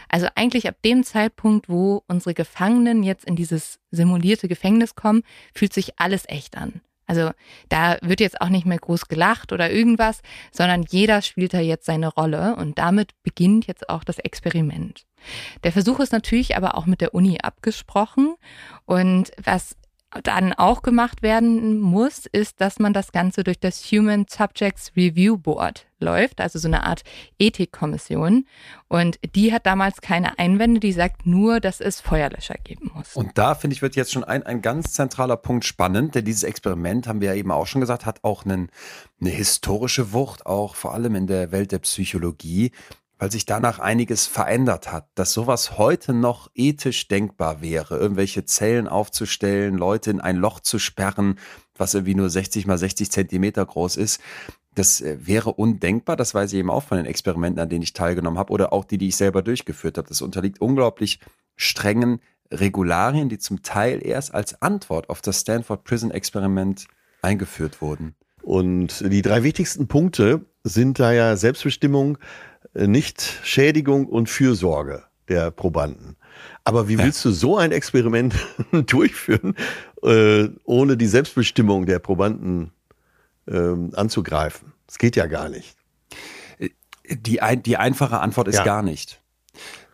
[0.08, 5.22] Also eigentlich ab dem Zeitpunkt, wo unsere Gefangenen jetzt in dieses simulierte Gefängnis kommen,
[5.54, 6.82] fühlt sich alles echt an.
[7.06, 7.30] Also
[7.70, 10.20] da wird jetzt auch nicht mehr groß gelacht oder irgendwas,
[10.52, 15.06] sondern jeder spielt da jetzt seine Rolle und damit beginnt jetzt auch das Experiment.
[15.64, 18.34] Der Versuch ist natürlich aber auch mit der Uni abgesprochen
[18.84, 19.74] und was
[20.22, 25.36] dann auch gemacht werden muss, ist, dass man das Ganze durch das Human Subjects Review
[25.36, 27.02] Board läuft, also so eine Art
[27.38, 28.46] Ethikkommission.
[28.88, 33.16] Und die hat damals keine Einwände, die sagt nur, dass es Feuerlöscher geben muss.
[33.16, 36.42] Und da finde ich, wird jetzt schon ein, ein ganz zentraler Punkt spannend, denn dieses
[36.42, 38.70] Experiment, haben wir ja eben auch schon gesagt, hat auch einen,
[39.20, 42.72] eine historische Wucht, auch vor allem in der Welt der Psychologie.
[43.18, 48.86] Weil sich danach einiges verändert hat, dass sowas heute noch ethisch denkbar wäre, irgendwelche Zellen
[48.86, 51.38] aufzustellen, Leute in ein Loch zu sperren,
[51.76, 54.20] was irgendwie nur 60 mal 60 Zentimeter groß ist.
[54.74, 57.92] Das äh, wäre undenkbar, das weiß ich eben auch von den Experimenten, an denen ich
[57.92, 60.08] teilgenommen habe oder auch die, die ich selber durchgeführt habe.
[60.08, 61.18] Das unterliegt unglaublich
[61.56, 62.20] strengen
[62.52, 66.86] Regularien, die zum Teil erst als Antwort auf das Stanford Prison Experiment
[67.20, 68.14] eingeführt wurden.
[68.42, 72.18] Und die drei wichtigsten Punkte sind da ja Selbstbestimmung,
[72.86, 76.16] Nichtschädigung und Fürsorge der Probanden.
[76.64, 78.34] Aber wie willst du so ein Experiment
[78.86, 79.54] durchführen,
[80.02, 82.72] äh, ohne die Selbstbestimmung der Probanden
[83.46, 84.72] ähm, anzugreifen?
[84.86, 85.76] Das geht ja gar nicht.
[87.10, 88.64] Die, ein, die einfache Antwort ist ja.
[88.64, 89.20] gar nicht.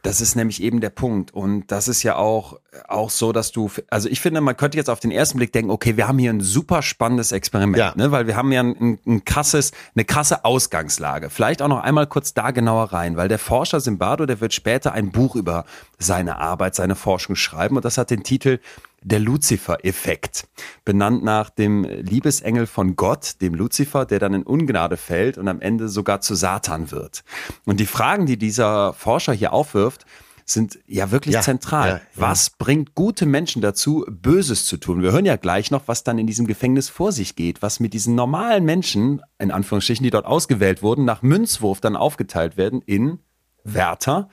[0.04, 1.32] Das ist nämlich eben der Punkt.
[1.32, 4.90] Und das ist ja auch, auch so, dass du, also ich finde, man könnte jetzt
[4.90, 7.94] auf den ersten Blick denken, okay, wir haben hier ein super spannendes Experiment, ja.
[7.96, 8.12] ne?
[8.12, 11.30] weil wir haben ja ein, ein krasses, eine krasse Ausgangslage.
[11.30, 14.92] Vielleicht auch noch einmal kurz da genauer rein, weil der Forscher Simbardo, der wird später
[14.92, 15.64] ein Buch über
[15.98, 18.58] seine Arbeit, seine Forschung schreiben und das hat den Titel
[19.04, 20.48] der Luzifer-Effekt,
[20.84, 25.60] benannt nach dem Liebesengel von Gott, dem Luzifer, der dann in Ungnade fällt und am
[25.60, 27.22] Ende sogar zu Satan wird.
[27.64, 30.06] Und die Fragen, die dieser Forscher hier aufwirft,
[30.46, 31.88] sind ja wirklich ja, zentral.
[31.88, 32.02] Ja, ja.
[32.16, 35.02] Was bringt gute Menschen dazu, Böses zu tun?
[35.02, 37.94] Wir hören ja gleich noch, was dann in diesem Gefängnis vor sich geht, was mit
[37.94, 43.20] diesen normalen Menschen, in Anführungsstrichen, die dort ausgewählt wurden, nach Münzwurf dann aufgeteilt werden in
[43.64, 44.28] Wärter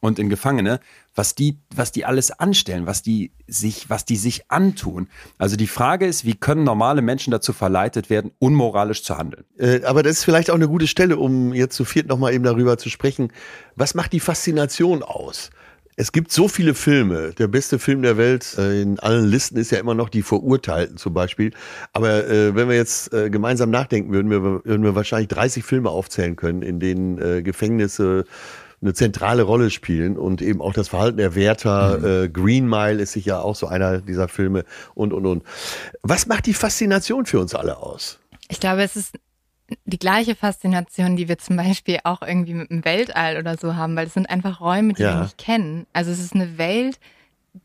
[0.00, 0.80] und in Gefangene,
[1.16, 5.08] was die, was die alles anstellen, was die sich, was die sich antun.
[5.38, 9.44] Also die Frage ist, wie können normale Menschen dazu verleitet werden, unmoralisch zu handeln?
[9.58, 12.44] Äh, aber das ist vielleicht auch eine gute Stelle, um jetzt zu viert nochmal eben
[12.44, 13.32] darüber zu sprechen.
[13.74, 15.50] Was macht die Faszination aus?
[15.98, 17.32] Es gibt so viele Filme.
[17.32, 20.98] Der beste Film der Welt äh, in allen Listen ist ja immer noch die Verurteilten
[20.98, 21.52] zum Beispiel.
[21.94, 25.88] Aber äh, wenn wir jetzt äh, gemeinsam nachdenken würden, wir, würden wir wahrscheinlich 30 Filme
[25.88, 28.26] aufzählen können, in denen äh, Gefängnisse
[28.82, 31.98] eine zentrale Rolle spielen und eben auch das Verhalten der Wärter.
[31.98, 32.24] Mhm.
[32.24, 35.42] Äh, Green Mile ist sicher auch so einer dieser Filme und, und, und.
[36.02, 38.18] Was macht die Faszination für uns alle aus?
[38.48, 39.14] Ich glaube, es ist
[39.84, 43.96] die gleiche Faszination, die wir zum Beispiel auch irgendwie mit dem Weltall oder so haben,
[43.96, 45.14] weil es sind einfach Räume, die ja.
[45.14, 45.86] wir nicht kennen.
[45.92, 47.00] Also es ist eine Welt,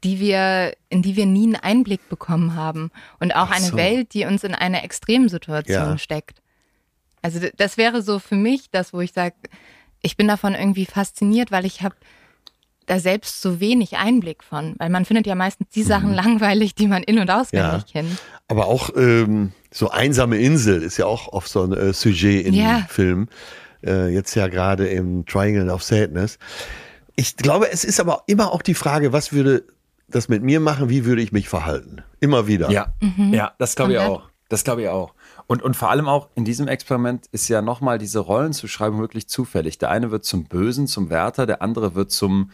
[0.03, 2.91] die wir, in die wir nie einen Einblick bekommen haben.
[3.19, 3.53] Und auch so.
[3.53, 5.97] eine Welt, die uns in eine Extremsituation ja.
[5.97, 6.41] steckt.
[7.21, 9.35] Also das wäre so für mich das, wo ich sage,
[10.01, 11.95] ich bin davon irgendwie fasziniert, weil ich habe
[12.87, 16.15] da selbst so wenig Einblick von, weil man findet ja meistens die Sachen mhm.
[16.15, 18.01] langweilig, die man in- und auswendig ja.
[18.01, 18.17] kennt.
[18.47, 22.53] Aber auch ähm, so einsame Insel ist ja auch oft so ein äh, Sujet in
[22.53, 22.85] ja.
[22.89, 23.29] Filmen.
[23.83, 26.37] Äh, jetzt ja gerade im Triangle of Sadness.
[27.15, 29.63] Ich glaube, es ist aber immer auch die Frage, was würde
[30.07, 32.03] das mit mir machen, wie würde ich mich verhalten?
[32.19, 32.69] Immer wieder.
[32.71, 33.33] Ja, mhm.
[33.33, 34.29] ja das glaube ich auch.
[34.49, 35.13] Das glaube ich auch.
[35.51, 39.77] Und, und vor allem auch in diesem Experiment ist ja nochmal diese Rollenzuschreibung wirklich zufällig.
[39.77, 42.51] Der eine wird zum Bösen, zum Wärter, der andere wird zum,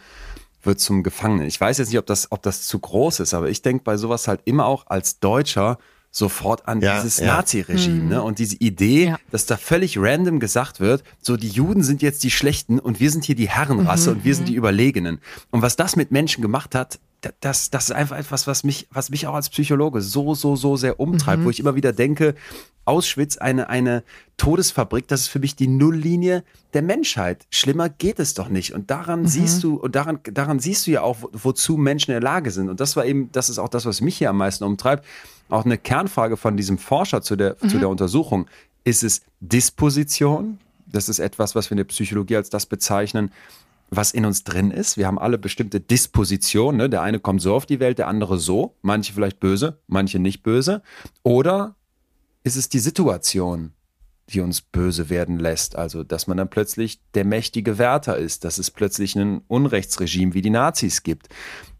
[0.64, 1.46] wird zum Gefangenen.
[1.46, 3.96] Ich weiß jetzt nicht, ob das, ob das zu groß ist, aber ich denke bei
[3.96, 5.78] sowas halt immer auch als Deutscher
[6.10, 7.36] sofort an ja, dieses ja.
[7.36, 8.08] Nazi-Regime mhm.
[8.08, 8.22] ne?
[8.22, 9.18] und diese Idee, ja.
[9.30, 13.12] dass da völlig random gesagt wird, so die Juden sind jetzt die Schlechten und wir
[13.12, 14.16] sind hier die Herrenrasse mhm.
[14.16, 15.20] und wir sind die Überlegenen.
[15.52, 16.98] Und was das mit Menschen gemacht hat,
[17.40, 20.76] das, das ist einfach etwas, was mich, was mich auch als Psychologe so, so, so
[20.76, 21.44] sehr umtreibt, mhm.
[21.44, 22.34] wo ich immer wieder denke,
[22.88, 24.02] Auschwitz eine, eine
[24.38, 27.46] Todesfabrik, das ist für mich die Nulllinie der Menschheit.
[27.50, 28.72] Schlimmer geht es doch nicht.
[28.72, 29.26] Und daran mhm.
[29.26, 32.50] siehst du, und daran, daran siehst du ja auch, wo, wozu Menschen in der Lage
[32.50, 32.70] sind.
[32.70, 35.04] Und das war eben, das ist auch das, was mich hier am meisten umtreibt.
[35.50, 37.68] Auch eine Kernfrage von diesem Forscher zu der, mhm.
[37.68, 38.46] zu der Untersuchung.
[38.84, 40.58] Ist es Disposition?
[40.86, 43.30] Das ist etwas, was wir in der Psychologie als das bezeichnen,
[43.90, 44.96] was in uns drin ist.
[44.96, 46.78] Wir haben alle bestimmte Dispositionen.
[46.78, 46.88] Ne?
[46.88, 48.76] Der eine kommt so auf die Welt, der andere so.
[48.80, 50.82] Manche vielleicht böse, manche nicht böse.
[51.22, 51.74] Oder
[52.48, 53.72] ist es die Situation,
[54.30, 55.76] die uns böse werden lässt?
[55.76, 60.42] Also, dass man dann plötzlich der mächtige Wärter ist, dass es plötzlich ein Unrechtsregime wie
[60.42, 61.28] die Nazis gibt.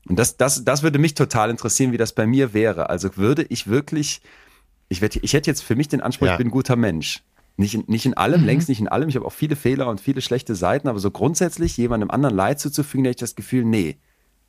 [0.09, 2.89] Und das, das, das würde mich total interessieren, wie das bei mir wäre.
[2.91, 4.21] Also würde ich wirklich,
[4.89, 6.33] ich, werde, ich hätte jetzt für mich den Anspruch, ja.
[6.35, 7.23] ich bin ein guter Mensch.
[7.57, 8.47] Nicht in, nicht in allem, mhm.
[8.47, 9.09] längst nicht in allem.
[9.09, 12.61] Ich habe auch viele Fehler und viele schlechte Seiten, aber so grundsätzlich jemandem anderen Leid
[12.61, 13.99] zuzufügen, da habe ich das Gefühl, nee.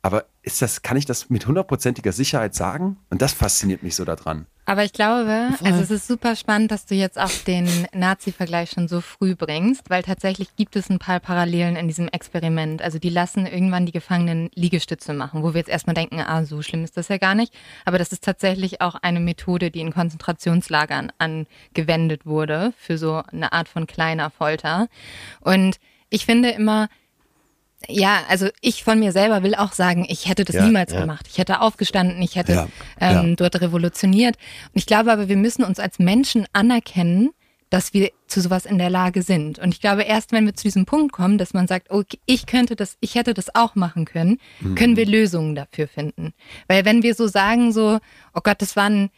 [0.02, 2.96] Aber ist das, kann ich das mit hundertprozentiger Sicherheit sagen?
[3.10, 4.46] Und das fasziniert mich so daran.
[4.64, 8.86] Aber ich glaube, also es ist super spannend, dass du jetzt auch den Nazi-Vergleich schon
[8.86, 12.80] so früh bringst, weil tatsächlich gibt es ein paar Parallelen in diesem Experiment.
[12.80, 16.62] Also die lassen irgendwann die Gefangenen Liegestütze machen, wo wir jetzt erstmal denken, ah, so
[16.62, 17.52] schlimm ist das ja gar nicht.
[17.84, 23.52] Aber das ist tatsächlich auch eine Methode, die in Konzentrationslagern angewendet wurde für so eine
[23.52, 24.86] Art von kleiner Folter.
[25.40, 26.88] Und ich finde immer,
[27.88, 31.00] ja, also ich von mir selber will auch sagen, ich hätte das ja, niemals ja.
[31.00, 31.26] gemacht.
[31.28, 32.68] Ich hätte aufgestanden, ich hätte ja,
[33.00, 34.36] ähm, dort revolutioniert.
[34.66, 37.30] Und ich glaube aber, wir müssen uns als Menschen anerkennen,
[37.70, 39.60] dass wir zu sowas in der Lage sind.
[39.60, 42.46] Und ich glaube, erst wenn wir zu diesem Punkt kommen, dass man sagt, okay, ich
[42.46, 44.74] könnte das, ich hätte das auch machen können, mhm.
[44.74, 46.34] können wir Lösungen dafür finden.
[46.66, 48.00] Weil wenn wir so sagen, so,
[48.34, 49.10] oh Gott, das waren,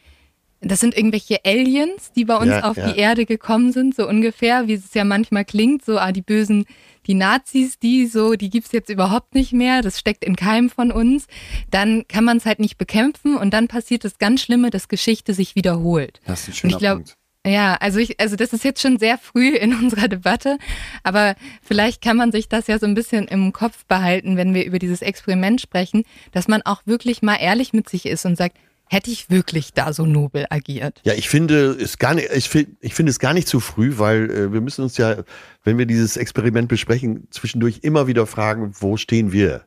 [0.62, 2.90] das sind irgendwelche Aliens, die bei uns ja, auf ja.
[2.90, 6.66] die Erde gekommen sind, so ungefähr, wie es ja manchmal klingt, so, ah, die bösen,
[7.07, 10.92] die Nazis, die so, die gibt's jetzt überhaupt nicht mehr, das steckt in keinem von
[10.92, 11.27] uns,
[11.70, 15.35] dann kann man es halt nicht bekämpfen und dann passiert das ganz Schlimme, dass Geschichte
[15.35, 16.20] sich wiederholt.
[16.27, 17.16] Das ist ein schöner ich glaub, Punkt.
[17.44, 20.59] Ja, also ich, also das ist jetzt schon sehr früh in unserer Debatte,
[21.03, 24.64] aber vielleicht kann man sich das ja so ein bisschen im Kopf behalten, wenn wir
[24.64, 28.57] über dieses Experiment sprechen, dass man auch wirklich mal ehrlich mit sich ist und sagt,
[28.88, 31.01] hätte ich wirklich da so nobel agiert?
[31.05, 33.99] Ja, ich finde es gar nicht, ich finde, ich finde es gar nicht zu früh,
[33.99, 35.23] weil äh, wir müssen uns ja,
[35.64, 39.64] wenn wir dieses Experiment besprechen, zwischendurch immer wieder fragen, wo stehen wir?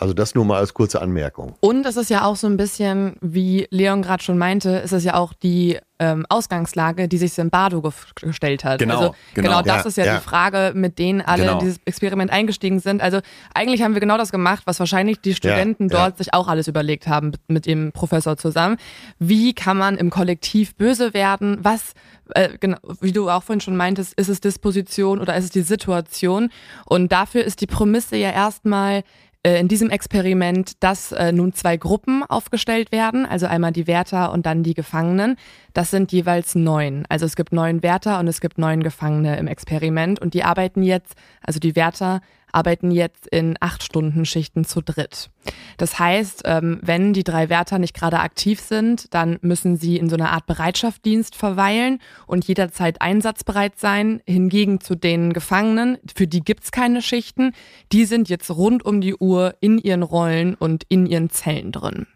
[0.00, 1.54] Also das nur mal als kurze Anmerkung.
[1.60, 5.02] Und es ist ja auch so ein bisschen, wie Leon gerade schon meinte, ist es
[5.02, 7.82] ja auch die ähm, Ausgangslage, die sich Zimbardo
[8.20, 8.78] gestellt hat.
[8.78, 9.48] Genau, also, genau.
[9.48, 11.54] genau das ja, ist ja, ja, die Frage, mit denen alle genau.
[11.54, 13.02] in dieses Experiment eingestiegen sind.
[13.02, 13.18] Also
[13.52, 16.68] eigentlich haben wir genau das gemacht, was wahrscheinlich die Studenten ja, dort sich auch alles
[16.68, 18.76] überlegt haben mit dem Professor zusammen.
[19.18, 21.58] Wie kann man im Kollektiv böse werden?
[21.62, 21.94] Was
[22.34, 25.62] äh, genau, wie du auch vorhin schon meintest, ist es Disposition oder ist es die
[25.62, 26.50] Situation?
[26.86, 29.02] Und dafür ist die Prämisse ja erstmal,
[29.44, 34.32] äh, in diesem Experiment, dass äh, nun zwei Gruppen aufgestellt werden, also einmal die Wärter
[34.32, 35.36] und dann die Gefangenen.
[35.74, 37.04] Das sind jeweils neun.
[37.08, 40.82] Also es gibt neun Wärter und es gibt neun Gefangene im Experiment und die arbeiten
[40.82, 42.20] jetzt, also die Wärter
[42.52, 45.30] arbeiten jetzt in acht Stunden Schichten zu dritt.
[45.76, 50.08] Das heißt, ähm, wenn die drei Wärter nicht gerade aktiv sind, dann müssen sie in
[50.08, 54.20] so einer Art Bereitschaftsdienst verweilen und jederzeit einsatzbereit sein.
[54.26, 57.52] Hingegen zu den Gefangenen, für die gibt's keine Schichten,
[57.92, 62.06] die sind jetzt rund um die Uhr in ihren Rollen und in ihren Zellen drin.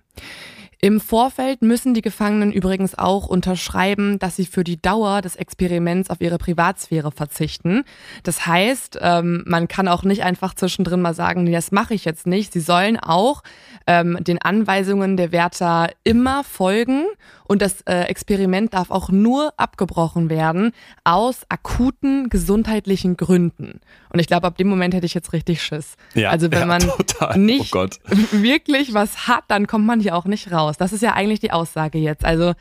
[0.85, 6.11] Im Vorfeld müssen die Gefangenen übrigens auch unterschreiben, dass sie für die Dauer des Experiments
[6.11, 7.85] auf ihre Privatsphäre verzichten.
[8.25, 12.05] Das heißt, ähm, man kann auch nicht einfach zwischendrin mal sagen, nee, das mache ich
[12.05, 12.53] jetzt nicht.
[12.53, 13.45] Sie sollen auch
[13.87, 17.05] ähm, den Anweisungen der Wärter immer folgen
[17.53, 20.73] und das äh, Experiment darf auch nur abgebrochen werden
[21.05, 23.81] aus akuten gesundheitlichen Gründen.
[24.09, 25.97] Und ich glaube, ab dem Moment hätte ich jetzt richtig Schiss.
[26.15, 27.39] Ja, also wenn ja, man total.
[27.39, 27.87] nicht oh
[28.33, 30.79] wirklich was hat, dann kommt man hier auch nicht raus.
[30.79, 32.25] Das ist ja eigentlich die Aussage jetzt.
[32.25, 32.55] Also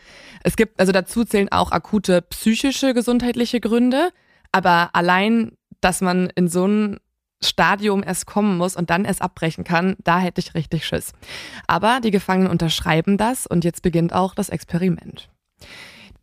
[0.44, 4.10] es gibt, also dazu zählen auch akute psychische gesundheitliche Gründe,
[4.52, 6.98] aber allein, dass man in so ein
[7.44, 11.14] Stadium erst kommen muss und dann erst abbrechen kann, da hätte ich richtig Schiss.
[11.68, 15.30] Aber die Gefangenen unterschreiben das und jetzt beginnt auch das Experiment.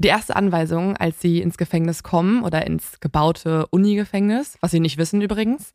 [0.00, 4.96] Die erste Anweisung, als sie ins Gefängnis kommen oder ins gebaute Uni-Gefängnis, was sie nicht
[4.96, 5.72] wissen übrigens,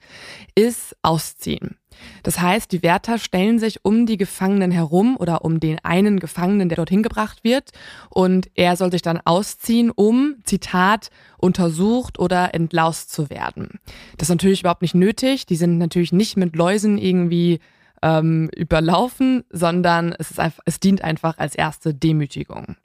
[0.55, 1.75] ist ausziehen.
[2.23, 6.69] Das heißt, die Wärter stellen sich um die Gefangenen herum oder um den einen Gefangenen,
[6.69, 7.71] der dorthin gebracht wird,
[8.09, 13.79] und er soll sich dann ausziehen, um, Zitat, untersucht oder entlaust zu werden.
[14.17, 15.45] Das ist natürlich überhaupt nicht nötig.
[15.45, 17.59] Die sind natürlich nicht mit Läusen irgendwie
[18.01, 22.75] ähm, überlaufen, sondern es, ist einfach, es dient einfach als erste Demütigung.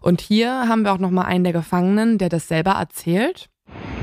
[0.00, 3.48] Und hier haben wir auch nochmal einen der Gefangenen, der das selber erzählt.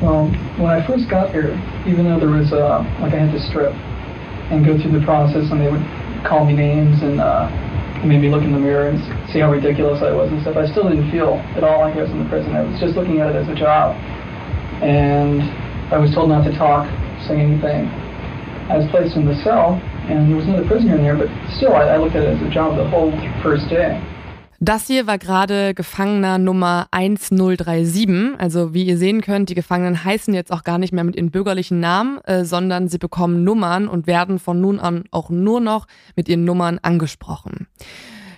[0.01, 3.39] Well, when I first got here, even though there was uh, like I had to
[3.49, 3.73] strip
[4.53, 5.83] and go through the process, and they would
[6.23, 7.49] call me names and uh,
[8.05, 10.55] made me look in the mirror and see how ridiculous I was and stuff.
[10.55, 12.55] I still didn't feel at all like I was in the prison.
[12.55, 13.97] I was just looking at it as a job,
[14.83, 15.41] and
[15.91, 16.85] I was told not to talk,
[17.25, 17.89] say anything.
[18.69, 21.73] I was placed in the cell, and there was another prisoner in there, but still,
[21.73, 23.11] I, I looked at it as a job the whole
[23.41, 23.99] first day.
[24.65, 28.39] Das hier war gerade Gefangener Nummer 1037.
[28.39, 31.31] Also wie ihr sehen könnt, die Gefangenen heißen jetzt auch gar nicht mehr mit ihren
[31.31, 35.85] bürgerlichen Namen, äh, sondern sie bekommen Nummern und werden von nun an auch nur noch
[36.15, 37.67] mit ihren Nummern angesprochen.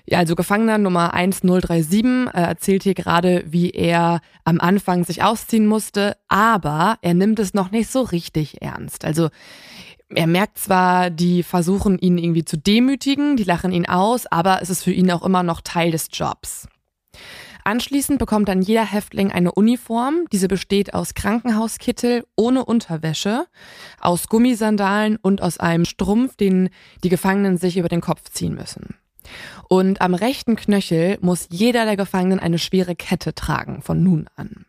[0.08, 5.68] Ja, also Gefangener Nummer 1037 äh, erzählt hier gerade, wie er am Anfang sich ausziehen
[5.68, 9.06] musste, aber er nimmt es noch nicht so richtig ernst.
[9.06, 9.30] Also
[10.10, 14.70] er merkt zwar, die versuchen ihn irgendwie zu demütigen, die lachen ihn aus, aber es
[14.70, 16.68] ist für ihn auch immer noch Teil des Jobs.
[17.64, 20.26] Anschließend bekommt dann jeder Häftling eine Uniform.
[20.32, 23.48] Diese besteht aus Krankenhauskittel ohne Unterwäsche,
[24.00, 26.70] aus Gummisandalen und aus einem Strumpf, den
[27.04, 28.96] die Gefangenen sich über den Kopf ziehen müssen.
[29.68, 34.68] Und am rechten Knöchel muss jeder der Gefangenen eine schwere Kette tragen, von nun an.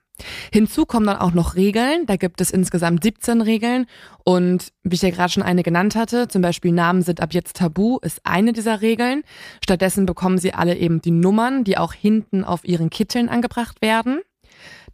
[0.53, 2.07] Hinzu kommen dann auch noch Regeln.
[2.07, 3.87] Da gibt es insgesamt 17 Regeln.
[4.25, 7.57] Und wie ich ja gerade schon eine genannt hatte, zum Beispiel Namen sind ab jetzt
[7.57, 9.23] tabu, ist eine dieser Regeln.
[9.63, 14.21] Stattdessen bekommen sie alle eben die Nummern, die auch hinten auf ihren Kitteln angebracht werden.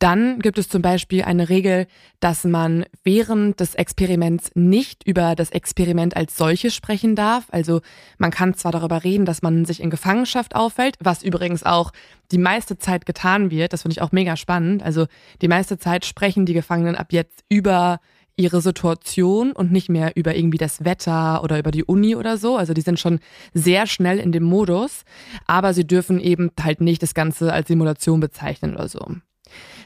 [0.02, 1.86] Dann gibt es zum Beispiel eine Regel,
[2.18, 7.44] dass man während des Experiments nicht über das Experiment als solches sprechen darf.
[7.52, 7.82] Also
[8.18, 11.92] man kann zwar darüber reden, dass man sich in Gefangenschaft auffällt, was übrigens auch
[12.32, 13.72] die meiste Zeit getan wird.
[13.72, 14.82] Das finde ich auch mega spannend.
[14.82, 15.06] Also
[15.40, 18.00] die meiste Zeit sprechen die Gefangenen ab jetzt über
[18.34, 22.56] ihre Situation und nicht mehr über irgendwie das Wetter oder über die Uni oder so.
[22.56, 23.20] Also die sind schon
[23.54, 25.04] sehr schnell in dem Modus,
[25.46, 29.06] aber sie dürfen eben halt nicht das Ganze als Simulation bezeichnen oder so.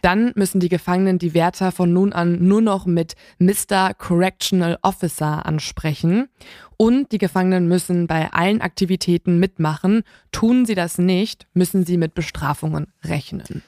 [0.03, 3.95] Dann müssen die Gefangenen die Wärter von nun an nur noch mit Mr.
[3.95, 6.29] Correctional Officer ansprechen.
[6.77, 10.03] Und die Gefangenen müssen bei allen Aktivitäten mitmachen.
[10.33, 13.62] Tun sie das nicht, müssen sie mit Bestrafungen rechnen.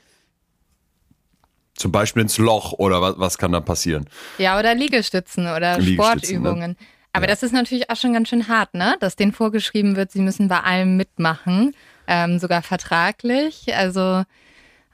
[1.75, 4.09] Zum Beispiel ins Loch oder was, was kann da passieren?
[4.39, 6.71] Ja, oder Liegestützen oder Liegestützen, Sportübungen.
[6.73, 6.77] ne?
[7.13, 7.31] Aber Ja.
[7.31, 8.97] das ist natürlich auch schon ganz schön hart, ne?
[9.01, 11.75] Dass denen vorgeschrieben wird, sie müssen bei allem mitmachen,
[12.07, 13.75] ähm, sogar vertraglich.
[13.77, 14.25] Also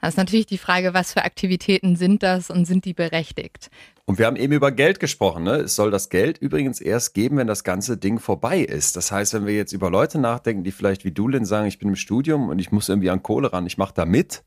[0.05, 3.71] das ist natürlich die Frage, was für Aktivitäten sind das und sind die berechtigt?
[4.05, 5.43] Und wir haben eben über Geld gesprochen.
[5.43, 5.55] Ne?
[5.55, 8.95] Es soll das Geld übrigens erst geben, wenn das ganze Ding vorbei ist.
[8.95, 11.79] Das heißt, wenn wir jetzt über Leute nachdenken, die vielleicht wie du, Lynn, sagen, ich
[11.79, 14.43] bin im Studium und ich muss irgendwie an Kohle ran, ich mache da mit.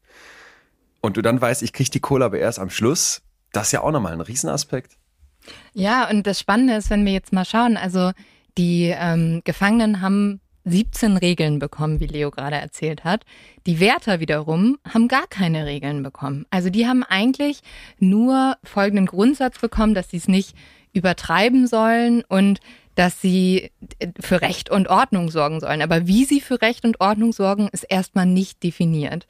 [1.00, 3.22] Und du dann weißt, ich kriege die Kohle aber erst am Schluss.
[3.50, 4.96] Das ist ja auch nochmal ein Riesenaspekt.
[5.74, 8.12] Ja, und das Spannende ist, wenn wir jetzt mal schauen, also
[8.56, 10.40] die ähm, Gefangenen haben
[10.70, 13.24] 17 Regeln bekommen, wie Leo gerade erzählt hat.
[13.66, 16.46] Die Wärter wiederum haben gar keine Regeln bekommen.
[16.50, 17.60] Also die haben eigentlich
[17.98, 20.54] nur folgenden Grundsatz bekommen, dass sie es nicht
[20.92, 22.60] übertreiben sollen und
[22.98, 25.82] dass sie äh, für Recht und Ordnung sorgen sollen.
[25.82, 29.26] Aber wie sie für Recht und Ordnung sorgen, ist erstmal nicht definiert.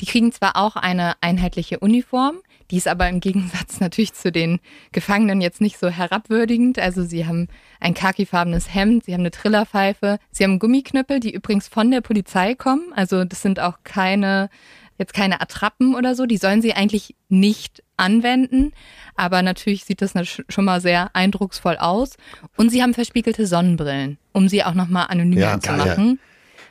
[0.00, 2.38] Die kriegen zwar auch eine einheitliche Uniform,
[2.72, 4.58] die ist aber im Gegensatz natürlich zu den
[4.92, 6.78] Gefangenen jetzt nicht so herabwürdigend.
[6.78, 7.48] Also sie haben
[7.80, 12.54] ein khakifarbenes Hemd, sie haben eine Trillerpfeife, sie haben Gummiknüppel, die übrigens von der Polizei
[12.54, 12.92] kommen.
[12.96, 14.48] Also das sind auch keine,
[14.96, 16.24] jetzt keine Attrappen oder so.
[16.24, 18.72] Die sollen sie eigentlich nicht anwenden.
[19.16, 20.14] Aber natürlich sieht das
[20.48, 22.16] schon mal sehr eindrucksvoll aus.
[22.56, 26.20] Und sie haben verspiegelte Sonnenbrillen, um sie auch nochmal anonym Ja, zu machen.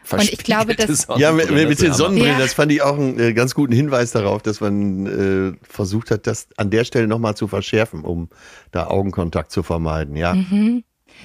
[0.10, 2.44] Und ich glaube, dass- Ja, mit, mit, mit das den Sonnenbrillen, Ja.
[2.44, 5.06] das fand ich auch einen äh, ganz guten Hinweis darauf, dass man
[5.54, 8.30] äh, versucht hat, das an der Stelle nochmal zu verschärfen, um
[8.72, 10.16] da Augenkontakt zu vermeiden.
[10.16, 10.36] Ja,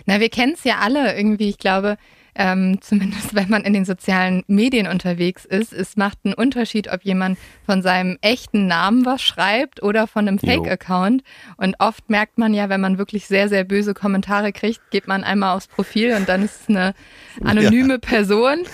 [0.05, 1.49] Na, wir kennen es ja alle irgendwie.
[1.49, 1.97] Ich glaube,
[2.37, 7.03] ähm, zumindest wenn man in den sozialen Medien unterwegs ist, es macht einen Unterschied, ob
[7.03, 10.39] jemand von seinem echten Namen was schreibt oder von einem.
[10.39, 11.22] Fake-Account.
[11.57, 15.24] Und oft merkt man ja, wenn man wirklich sehr, sehr böse Kommentare kriegt, geht man
[15.24, 16.95] einmal aufs Profil und dann ist es eine
[17.45, 18.64] anonyme Person.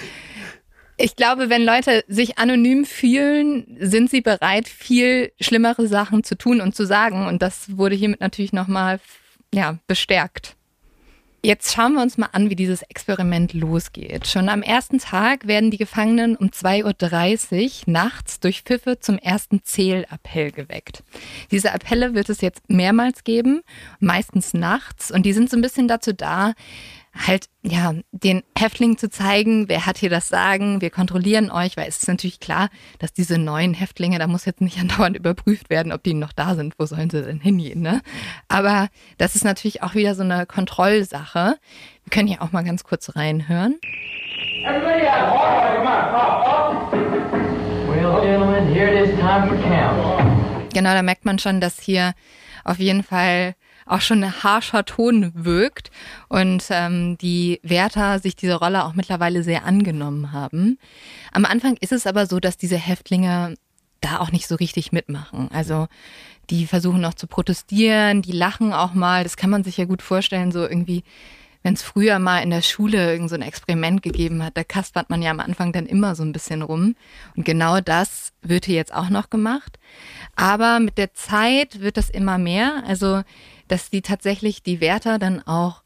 [0.96, 6.60] Ich glaube, wenn Leute sich anonym fühlen, sind sie bereit, viel schlimmere Sachen zu tun
[6.60, 7.26] und zu sagen.
[7.26, 9.00] Und das wurde hiermit natürlich nochmal
[9.52, 10.56] ja, bestärkt.
[11.44, 14.28] Jetzt schauen wir uns mal an, wie dieses Experiment losgeht.
[14.28, 19.64] Schon am ersten Tag werden die Gefangenen um 2.30 Uhr nachts durch Pfiffe zum ersten
[19.64, 21.02] Zählappell geweckt.
[21.50, 23.62] Diese Appelle wird es jetzt mehrmals geben,
[23.98, 26.52] meistens nachts, und die sind so ein bisschen dazu da,
[27.14, 31.88] halt, ja, den Häftlingen zu zeigen, wer hat hier das Sagen, wir kontrollieren euch, weil
[31.88, 35.92] es ist natürlich klar, dass diese neuen Häftlinge, da muss jetzt nicht andauernd überprüft werden,
[35.92, 38.00] ob die noch da sind, wo sollen sie denn hingehen, ne?
[38.48, 38.88] Aber
[39.18, 41.58] das ist natürlich auch wieder so eine Kontrollsache.
[42.04, 43.78] Wir können hier auch mal ganz kurz reinhören.
[50.72, 52.14] Genau, da merkt man schon, dass hier
[52.64, 53.54] auf jeden Fall
[53.92, 55.90] auch schon ein harscher Ton wirkt
[56.28, 60.78] und ähm, die Wärter sich diese Rolle auch mittlerweile sehr angenommen haben.
[61.32, 63.54] Am Anfang ist es aber so, dass diese Häftlinge
[64.00, 65.48] da auch nicht so richtig mitmachen.
[65.52, 65.88] Also
[66.50, 69.22] die versuchen noch zu protestieren, die lachen auch mal.
[69.22, 71.04] Das kann man sich ja gut vorstellen, so irgendwie,
[71.62, 75.08] wenn es früher mal in der Schule irgend so ein Experiment gegeben hat, da kaspert
[75.08, 76.96] man ja am Anfang dann immer so ein bisschen rum.
[77.36, 79.78] Und genau das wird hier jetzt auch noch gemacht.
[80.34, 82.82] Aber mit der Zeit wird das immer mehr.
[82.86, 83.22] Also,
[83.72, 85.82] dass die tatsächlich die Wärter dann auch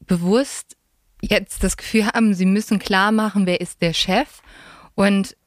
[0.00, 0.76] bewusst
[1.22, 4.42] jetzt das Gefühl haben, sie müssen klar machen, wer ist der Chef.
[4.94, 5.38] Und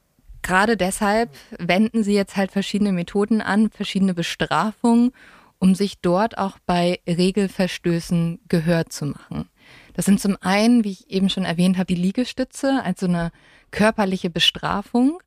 [0.42, 5.12] gerade deshalb wenden sie jetzt halt verschiedene Methoden an, verschiedene Bestrafungen,
[5.60, 9.48] um sich dort auch bei Regelverstößen Gehör zu machen.
[9.94, 13.32] Das sind zum einen, wie ich eben schon erwähnt habe, die Liegestütze, also eine
[13.70, 15.20] körperliche Bestrafung.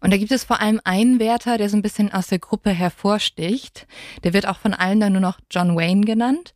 [0.00, 2.70] Und da gibt es vor allem einen Wärter, der so ein bisschen aus der Gruppe
[2.70, 3.86] hervorsticht.
[4.24, 6.54] Der wird auch von allen dann nur noch John Wayne genannt.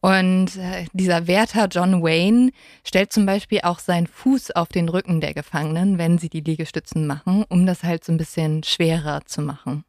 [0.00, 2.52] Und äh, dieser Wärter John Wayne
[2.84, 7.06] stellt zum Beispiel auch seinen Fuß auf den Rücken der Gefangenen, wenn sie die Liegestützen
[7.06, 9.84] machen, um das halt so ein bisschen schwerer zu machen.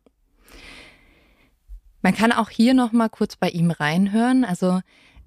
[2.01, 4.43] Man kann auch hier noch mal kurz bei ihm reinhören.
[4.43, 4.81] Also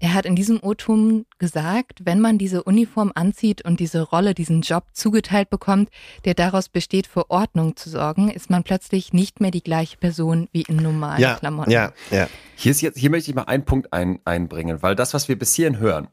[0.04, 4.60] Er hat in diesem O-Ton gesagt, wenn man diese Uniform anzieht und diese Rolle, diesen
[4.60, 5.88] Job zugeteilt bekommt,
[6.26, 10.46] der daraus besteht, für Ordnung zu sorgen, ist man plötzlich nicht mehr die gleiche Person
[10.52, 11.70] wie in normalen Ja, Klamotten.
[11.70, 12.28] ja, ja.
[12.54, 15.38] Hier, ist jetzt, hier möchte ich mal einen Punkt ein, einbringen, weil das, was wir
[15.38, 16.08] bis hierhin hören,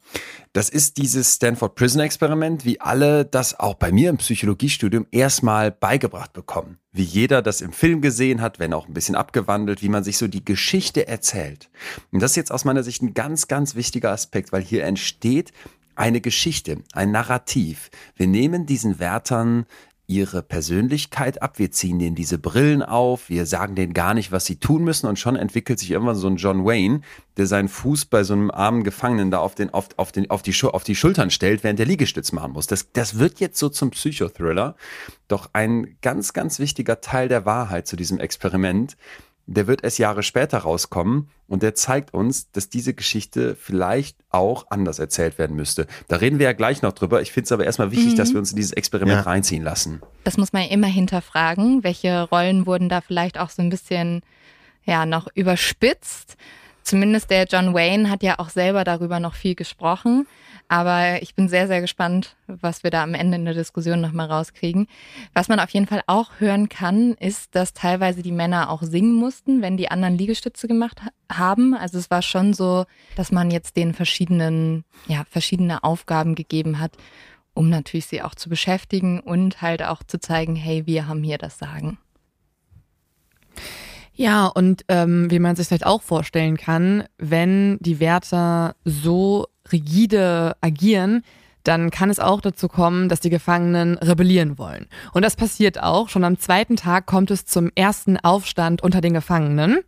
[0.52, 5.70] das ist dieses Stanford Prison Experiment, wie alle das auch bei mir im Psychologiestudium erstmal
[5.70, 6.78] beigebracht bekommen.
[6.92, 10.18] Wie jeder das im Film gesehen hat, wenn auch ein bisschen abgewandelt, wie man sich
[10.18, 11.70] so die Geschichte erzählt.
[12.10, 15.52] Und das ist jetzt aus meiner Sicht ein ganz, ganz wichtiger Aspekt, weil hier entsteht
[15.94, 17.90] eine Geschichte, ein Narrativ.
[18.16, 19.66] Wir nehmen diesen Wärtern
[20.12, 24.44] ihre Persönlichkeit ab, wir ziehen denen diese Brillen auf, wir sagen denen gar nicht, was
[24.44, 25.06] sie tun müssen.
[25.06, 27.00] Und schon entwickelt sich irgendwann so ein John Wayne,
[27.36, 30.42] der seinen Fuß bei so einem armen Gefangenen da auf, den, auf, auf, den, auf,
[30.42, 32.66] die, auf die Schultern stellt, während der Liegestütz machen muss.
[32.66, 34.76] Das, das wird jetzt so zum Psychothriller,
[35.28, 38.96] doch ein ganz, ganz wichtiger Teil der Wahrheit zu diesem Experiment,
[39.54, 44.66] der wird erst Jahre später rauskommen und der zeigt uns, dass diese Geschichte vielleicht auch
[44.70, 45.86] anders erzählt werden müsste.
[46.08, 47.20] Da reden wir ja gleich noch drüber.
[47.22, 49.22] Ich finde es aber erstmal wichtig, dass wir uns in dieses Experiment Ja.
[49.22, 50.00] reinziehen lassen.
[50.24, 51.84] Das muss man immer hinterfragen.
[51.84, 54.22] Welche Rollen wurden da vielleicht auch so ein bisschen
[54.84, 56.36] ja noch überspitzt?
[56.82, 60.26] Zumindest der John Wayne hat ja auch selber darüber noch viel gesprochen.
[60.72, 64.30] Aber ich bin sehr, sehr gespannt, was wir da am Ende in der Diskussion nochmal
[64.30, 64.86] rauskriegen.
[65.34, 69.12] Was man auf jeden Fall auch hören kann, ist, dass teilweise die Männer auch singen
[69.12, 71.74] mussten, wenn die anderen Liegestütze gemacht ha- haben.
[71.74, 76.96] Also es war schon so, dass man jetzt den verschiedenen, ja, verschiedene Aufgaben gegeben hat,
[77.52, 81.36] um natürlich sie auch zu beschäftigen und halt auch zu zeigen, hey, wir haben hier
[81.36, 81.98] das Sagen.
[84.14, 90.56] Ja, und ähm, wie man sich vielleicht auch vorstellen kann, wenn die Wärter so rigide
[90.60, 91.22] agieren,
[91.64, 94.86] dann kann es auch dazu kommen, dass die Gefangenen rebellieren wollen.
[95.12, 96.08] Und das passiert auch.
[96.08, 99.78] Schon am zweiten Tag kommt es zum ersten Aufstand unter den Gefangenen.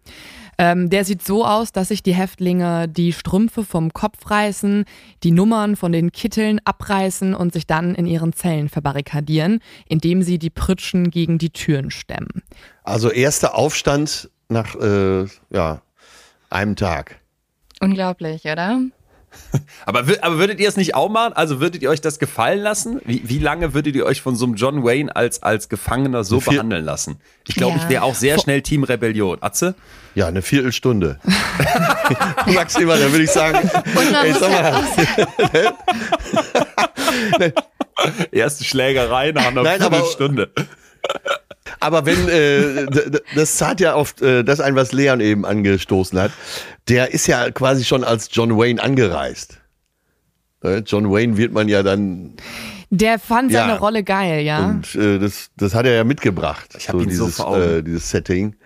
[0.57, 4.85] Ähm, der sieht so aus, dass sich die Häftlinge die Strümpfe vom Kopf reißen,
[5.24, 9.59] die Nummern von den Kitteln abreißen und sich dann in ihren Zellen verbarrikadieren,
[9.89, 12.43] indem sie die Pritschen gegen die Türen stemmen.
[12.85, 15.82] Also erster Aufstand nach äh, ja,
[16.51, 17.20] einem Tag.
[17.80, 18.80] Unglaublich, oder?
[19.87, 21.32] Aber, aber würdet ihr es nicht auch machen?
[21.35, 23.01] Also würdet ihr euch das gefallen lassen?
[23.05, 26.41] Wie, wie lange würdet ihr euch von so einem John Wayne als, als Gefangener so
[26.41, 27.20] Vier- behandeln lassen?
[27.47, 27.82] Ich glaube, Ja.
[27.85, 29.39] ich wäre auch sehr schnell Team Rebellion.
[29.43, 29.74] Atze?
[30.14, 31.18] Ja, eine Viertelstunde.
[32.80, 33.59] immer, dann würde ich sagen,
[34.24, 34.82] ey, sag mal,
[38.32, 40.51] Erste Schlägerei nach einer Nein, aber- Viertelstunde.
[41.80, 42.87] aber wenn, äh,
[43.35, 46.32] das zahlt ja auf äh, das ein, was Leon eben angestoßen hat,
[46.89, 49.59] der ist ja quasi schon als John Wayne angereist.
[50.62, 52.35] Äh, John Wayne wird man ja dann,
[52.91, 53.78] Der fand seine Ja.
[53.78, 54.66] Rolle geil, ja.
[54.66, 56.74] und äh, das, das hat er ja mitgebracht.
[56.78, 57.62] Ich hab ihn so dieses, vor Augen.
[57.78, 58.57] Äh, dieses Setting,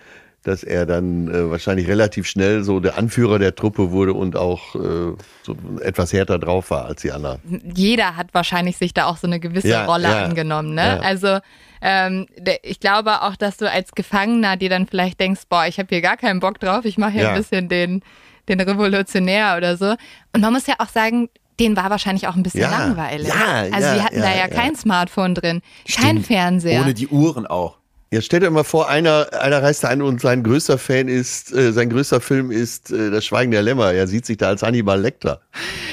[0.48, 4.74] dass er dann äh, wahrscheinlich relativ schnell so der Anführer der Truppe wurde und auch
[4.74, 7.40] äh, so etwas härter drauf war als die anderen.
[7.74, 10.74] jeder hat wahrscheinlich sich da auch so eine gewisse Ja, Rolle ja, angenommen.
[10.74, 10.86] Ne?
[10.86, 10.98] ja.
[11.00, 11.38] Also
[11.80, 12.26] ähm,
[12.62, 16.00] ich glaube auch, dass du als Gefangener dir dann vielleicht denkst, boah, ich habe hier
[16.00, 17.28] gar keinen Bock drauf, ich mache hier Ja.
[17.30, 18.02] ein bisschen den,
[18.48, 19.94] den Revolutionär oder so.
[20.32, 21.28] Und man muss ja auch sagen,
[21.60, 23.28] denen war wahrscheinlich auch ein bisschen Ja, langweilig.
[23.28, 23.34] ja,
[23.72, 24.48] also ja, die hatten da ja, ja ja.
[24.48, 25.60] kein Smartphone drin,
[25.92, 26.80] kein Fernseher.
[26.82, 27.78] Ohne die Uhren auch.
[28.10, 31.52] Jetzt stell dir mal vor, einer, einer reist da ein und sein größter Fan ist,
[31.52, 33.92] äh, sein größter Film ist äh, Das Schweigen der Lämmer.
[33.92, 35.42] Er sieht sich da als Hannibal Lecter.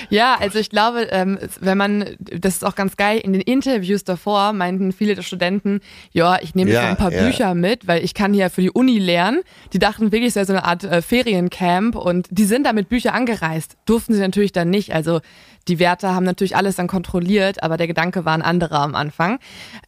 [0.09, 4.05] Ja, also ich glaube, ähm, wenn man, das ist auch ganz geil, in den Interviews
[4.05, 5.81] davor meinten viele der Studenten,
[6.13, 7.25] ja, ich nehme Ja, so ein paar ja.
[7.25, 9.41] Bücher mit, weil ich kann hier für die Uni lernen.
[9.73, 12.87] Die dachten wirklich, es wäre so eine Art äh, Feriencamp und die sind da mit
[12.87, 13.75] Büchern angereist.
[13.85, 14.93] Durften sie natürlich dann nicht.
[14.93, 15.19] Also
[15.67, 19.39] die Wärter haben natürlich alles dann kontrolliert, aber der Gedanke war ein anderer am Anfang.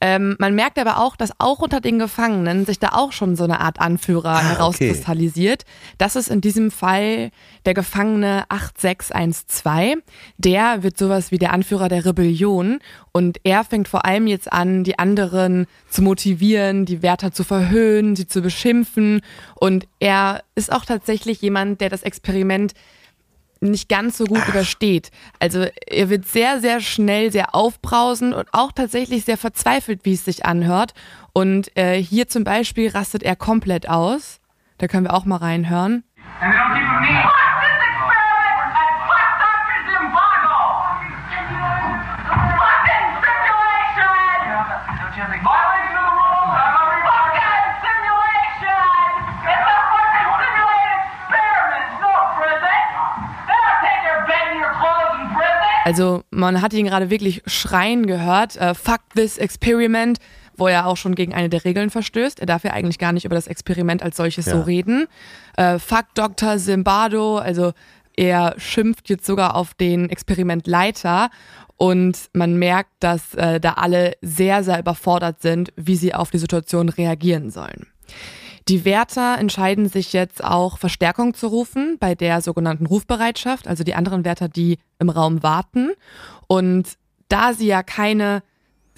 [0.02, 3.44] Ähm, man merkt aber auch, dass auch unter den Gefangenen sich da auch schon so
[3.44, 4.48] eine Art Anführer Ah, okay.
[4.50, 5.66] herauskristallisiert.
[5.98, 7.32] Das ist in diesem Fall
[7.66, 10.00] der Gefangene 8612.
[10.38, 12.80] Der wird sowas wie der Anführer der Rebellion
[13.12, 18.16] und er fängt vor allem jetzt an, die anderen zu motivieren, die Wärter zu verhöhnen,
[18.16, 19.22] sie zu beschimpfen
[19.56, 22.74] und er ist auch tatsächlich jemand, der das Experiment
[23.62, 25.12] nicht ganz so gut übersteht.
[25.40, 30.26] Also er wird sehr, sehr schnell sehr aufbrausend und auch tatsächlich sehr verzweifelt, wie es
[30.26, 30.94] sich anhört.
[31.34, 34.40] Und äh, hier zum Beispiel rastet er komplett aus.
[34.78, 36.04] Da können wir auch mal reinhören.
[36.40, 37.47] And they don't keep with
[55.88, 58.58] Also man hat ihn gerade wirklich schreien gehört.
[58.58, 60.20] Äh, fuck this experiment,
[60.58, 62.40] wo er auch schon gegen eine der Regeln verstößt.
[62.42, 64.64] Er darf ja eigentlich gar nicht über das Experiment als solches so Ja.
[64.64, 65.08] reden.
[65.56, 66.58] Äh, fuck Dr.
[66.58, 67.72] Zimbardo, also
[68.20, 71.30] Er schimpft jetzt sogar auf den Experimentleiter
[71.76, 76.40] und man merkt, dass äh, da alle sehr, sehr überfordert sind, wie sie auf die
[76.40, 77.86] Situation reagieren sollen.
[78.70, 83.96] Die Wärter entscheiden sich jetzt auch Verstärkung zu rufen bei der sogenannten Rufbereitschaft, also die
[83.96, 85.92] anderen Wärter, die im Raum warten.
[86.48, 86.98] Und
[87.30, 88.44] da sie ja keine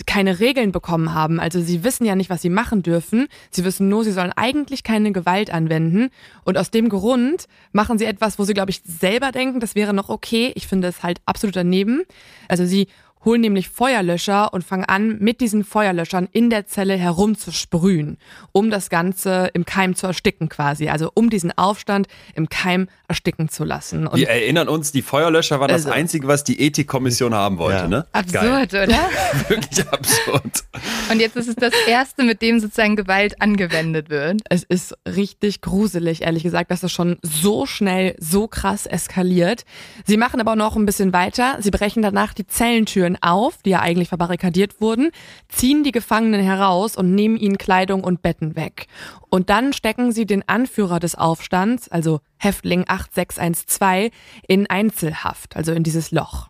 [0.05, 1.39] keine Regeln bekommen haben.
[1.39, 3.27] Also sie wissen ja nicht, was sie machen dürfen.
[3.51, 6.09] Sie wissen nur, sie sollen eigentlich keine Gewalt anwenden.
[6.43, 9.93] Und aus dem Grund machen sie etwas, wo sie, glaube ich, selber denken, das wäre
[9.93, 10.51] noch okay.
[10.55, 12.03] Ich finde es halt absolut daneben.
[12.47, 12.87] Also sie
[13.25, 18.17] holen nämlich Feuerlöscher und fangen an, mit diesen Feuerlöschern in der Zelle herumzusprühen,
[18.51, 20.89] um das Ganze im Keim zu ersticken quasi.
[20.89, 24.07] Also um diesen Aufstand im Keim ersticken zu lassen.
[24.07, 27.79] Und Wir erinnern uns, die Feuerlöscher waren Also- das Einzige, was die Ethikkommission haben wollte,
[27.83, 27.87] Ja.
[27.87, 28.05] ne?
[28.11, 28.87] Absurd, oder?
[29.47, 30.63] Wirklich absurd.
[31.11, 34.41] Und jetzt ist es das erste, mit dem sozusagen Gewalt angewendet wird.
[34.49, 39.65] Es ist richtig gruselig, ehrlich gesagt, dass es schon so schnell, so krass eskaliert.
[40.05, 41.57] Sie machen aber noch ein bisschen weiter.
[41.59, 45.11] Sie brechen danach die Zellentüren auf, die ja eigentlich verbarrikadiert wurden,
[45.47, 48.87] ziehen die Gefangenen heraus und nehmen ihnen Kleidung und Betten weg.
[49.29, 54.11] Und dann stecken sie den Anführer des Aufstands, also Häftling 8612,
[54.47, 56.49] in Einzelhaft, also in dieses Loch.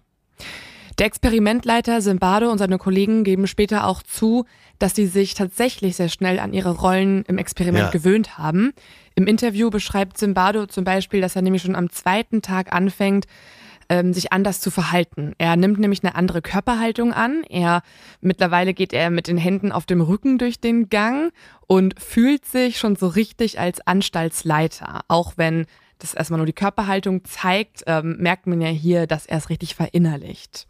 [0.97, 4.45] Der Experimentleiter Zimbardo und seine Kollegen geben später auch zu,
[4.79, 7.89] dass sie sich tatsächlich sehr schnell an ihre Rollen im Experiment Ja.
[7.89, 8.73] gewöhnt haben.
[9.15, 13.27] Im Interview beschreibt Zimbardo zum Beispiel, dass er nämlich schon am zweiten Tag anfängt,
[13.89, 15.33] ähm, sich anders zu verhalten.
[15.37, 17.43] Er nimmt nämlich eine andere Körperhaltung an.
[17.49, 17.81] Er
[18.21, 21.33] mittlerweile geht er mit den Händen auf dem Rücken durch den Gang
[21.67, 25.65] und fühlt sich schon so richtig als Anstaltsleiter, auch wenn
[25.97, 29.75] das erstmal nur die Körperhaltung zeigt, ähm, merkt man ja hier, dass er es richtig
[29.75, 30.65] verinnerlicht.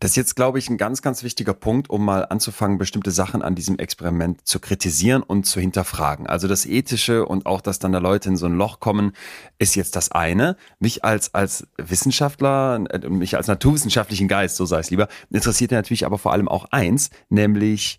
[0.00, 3.42] Das ist jetzt, glaube ich, ein ganz, ganz wichtiger Punkt, um mal anzufangen, bestimmte Sachen
[3.42, 6.26] an diesem Experiment zu kritisieren und zu hinterfragen.
[6.26, 9.12] Also das Ethische und auch, dass dann da Leute in so ein Loch kommen,
[9.58, 10.56] ist jetzt das eine.
[10.78, 16.06] Mich als, als Wissenschaftler, äh, mich als naturwissenschaftlichen Geist, so sei es lieber, interessiert natürlich
[16.06, 17.98] aber vor allem auch eins, nämlich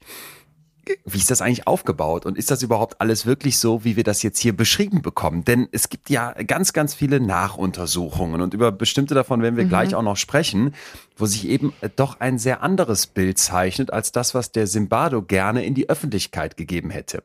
[1.06, 4.24] wie ist das eigentlich aufgebaut und ist das überhaupt alles wirklich so, wie wir das
[4.24, 5.46] jetzt hier beschrieben bekommen?
[5.46, 9.96] Denn es gibt ja ganz, ganz viele Nachuntersuchungen und über bestimmte davon werden wir gleich
[9.96, 10.74] auch noch sprechen,
[11.18, 15.22] wo sich eben äh, doch ein sehr anderes Bild zeichnet als das, was der Zimbardo
[15.22, 17.24] gerne in die Öffentlichkeit gegeben hätte.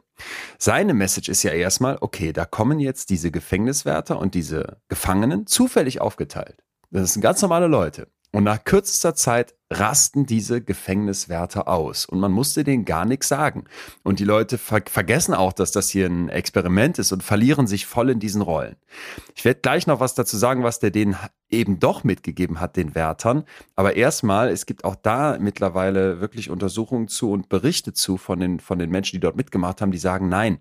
[0.59, 6.01] Seine Message ist ja erstmal, okay, da kommen jetzt diese Gefängniswärter und diese Gefangenen zufällig
[6.01, 6.63] aufgeteilt.
[6.91, 8.09] Das sind ganz normale Leute.
[8.31, 12.05] Und nach kürzester Zeit rasten diese Gefängniswärter aus.
[12.05, 13.65] Und man musste denen gar nichts sagen.
[14.03, 17.87] Und die Leute ver vergessen auch, dass das hier ein Experiment ist und verlieren sich
[17.87, 18.77] voll in diesen Rollen.
[19.35, 21.17] Ich werde gleich noch was dazu sagen, was der denen
[21.49, 23.45] eben doch mitgegeben hat, den Wärtern.
[23.77, 28.61] Aber erstmal, es gibt auch da mittlerweile wirklich Untersuchungen zu und Berichte zu von den,
[28.61, 30.59] von den Menschen, die dort mitgemacht haben, die sagen, nein,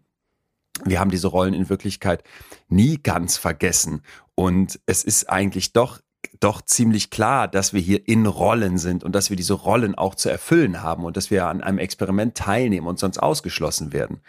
[0.85, 2.23] wir haben diese Rollen in Wirklichkeit
[2.69, 4.01] nie ganz vergessen.
[4.35, 5.99] Und es ist eigentlich doch
[6.39, 10.15] doch ziemlich klar, dass wir hier in Rollen sind und dass wir diese Rollen auch
[10.15, 14.21] zu erfüllen haben und dass wir an einem Experiment teilnehmen und sonst ausgeschlossen werden.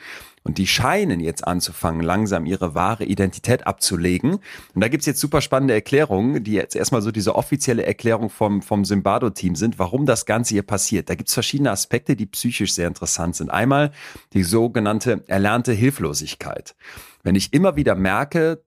[0.43, 4.39] Und die scheinen jetzt anzufangen, langsam ihre wahre Identität abzulegen.
[4.75, 8.63] Und da gibt's jetzt super spannende Erklärungen, die jetzt erstmal so diese offizielle Erklärung vom,
[8.63, 11.11] vom Zimbardo-Team sind, warum das Ganze hier passiert.
[11.11, 13.51] Da gibt's verschiedene Aspekte, die psychisch sehr interessant sind.
[13.51, 13.91] Einmal
[14.33, 16.75] die sogenannte erlernte Hilflosigkeit.
[17.23, 18.63] Wenn ich immer wieder merke,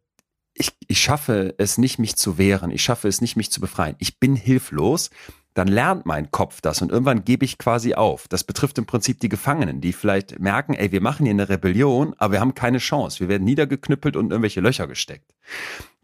[0.53, 2.71] ich, ich schaffe es nicht, mich zu wehren.
[2.71, 3.95] Ich schaffe es nicht, mich zu befreien.
[3.99, 5.09] Ich bin hilflos.
[5.53, 8.29] Dann lernt mein Kopf das und irgendwann gebe ich quasi auf.
[8.29, 12.15] Das betrifft im Prinzip die Gefangenen, die vielleicht merken, ey, wir machen hier eine Rebellion,
[12.17, 13.19] aber wir haben keine Chance.
[13.19, 15.35] Wir werden niedergeknüppelt und in irgendwelche Löcher gesteckt.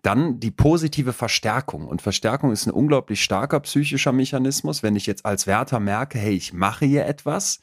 [0.02, 1.88] Dann die positive Verstärkung.
[1.88, 4.84] Und Verstärkung ist ein unglaublich starker psychischer Mechanismus.
[4.84, 7.62] Wenn ich jetzt als Wärter merke, hey, ich mache hier etwas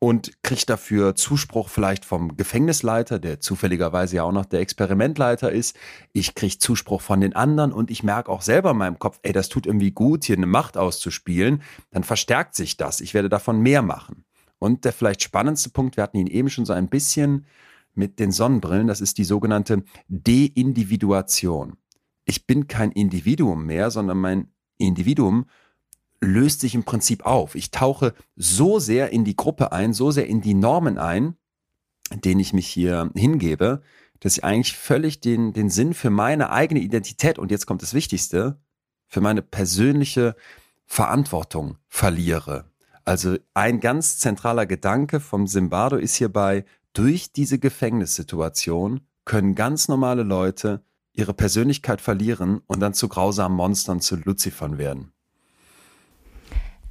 [0.00, 5.76] und kriege dafür Zuspruch vielleicht vom Gefängnisleiter, der zufälligerweise ja auch noch der Experimentleiter ist.
[6.12, 9.32] Ich kriege Zuspruch von den anderen und ich merke auch selber in meinem Kopf, ey,
[9.32, 11.62] das tut irgendwie gut, hier eine Macht auszuspielen.
[11.90, 13.00] Dann verstärkt sich das.
[13.00, 14.24] Ich werde davon mehr machen.
[14.60, 17.46] Und der vielleicht spannendste Punkt, wir hatten ihn eben schon so ein bisschen
[17.94, 21.76] mit den Sonnenbrillen, das ist die sogenannte Deindividuation.
[22.24, 25.46] Ich bin kein Individuum mehr, sondern mein Individuum
[26.20, 27.54] löst sich im Prinzip auf.
[27.54, 31.36] Ich tauche so sehr in die Gruppe ein, so sehr in die Normen ein,
[32.12, 33.82] denen ich mich hier hingebe,
[34.20, 37.94] dass ich eigentlich völlig den, den Sinn für meine eigene Identität und jetzt kommt das
[37.94, 38.60] Wichtigste,
[39.06, 40.34] für meine persönliche
[40.84, 42.70] Verantwortung verliere.
[43.04, 50.24] Also ein ganz zentraler Gedanke vom Zimbardo ist hierbei, durch diese Gefängnissituation können ganz normale
[50.24, 55.12] Leute ihre Persönlichkeit verlieren und dann zu grausamen Monstern, zu Luzifern werden.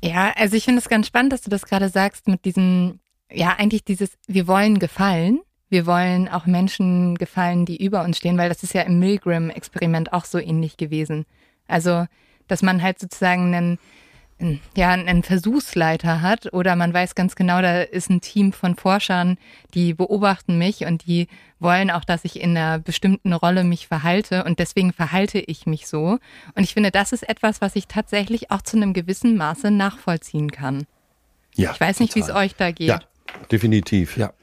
[0.03, 2.99] Ja, also ich finde es ganz spannend, dass du das gerade sagst mit diesem,
[3.31, 5.39] ja, eigentlich dieses, wir wollen gefallen.
[5.69, 10.13] Wir wollen auch Menschen gefallen, die über uns stehen, weil das ist ja im Milgram-Experiment
[10.13, 11.25] auch so ähnlich gewesen.
[11.67, 12.05] Also,
[12.47, 13.79] dass man halt sozusagen einen,
[14.75, 19.37] ja, einen Versuchsleiter hat oder man weiß ganz genau, da ist ein Team von Forschern,
[19.73, 21.27] die beobachten mich und die
[21.59, 25.87] wollen auch, dass ich in einer bestimmten Rolle mich verhalte und deswegen verhalte ich mich
[25.87, 26.19] so.
[26.55, 30.51] Und ich finde, das ist etwas, was ich tatsächlich auch zu einem gewissen Maße nachvollziehen
[30.51, 30.85] kann.
[31.55, 32.89] Ja, Ich weiß nicht, wie es euch da geht.
[32.89, 32.99] Ja,
[33.51, 34.17] definitiv.
[34.17, 34.33] Ja.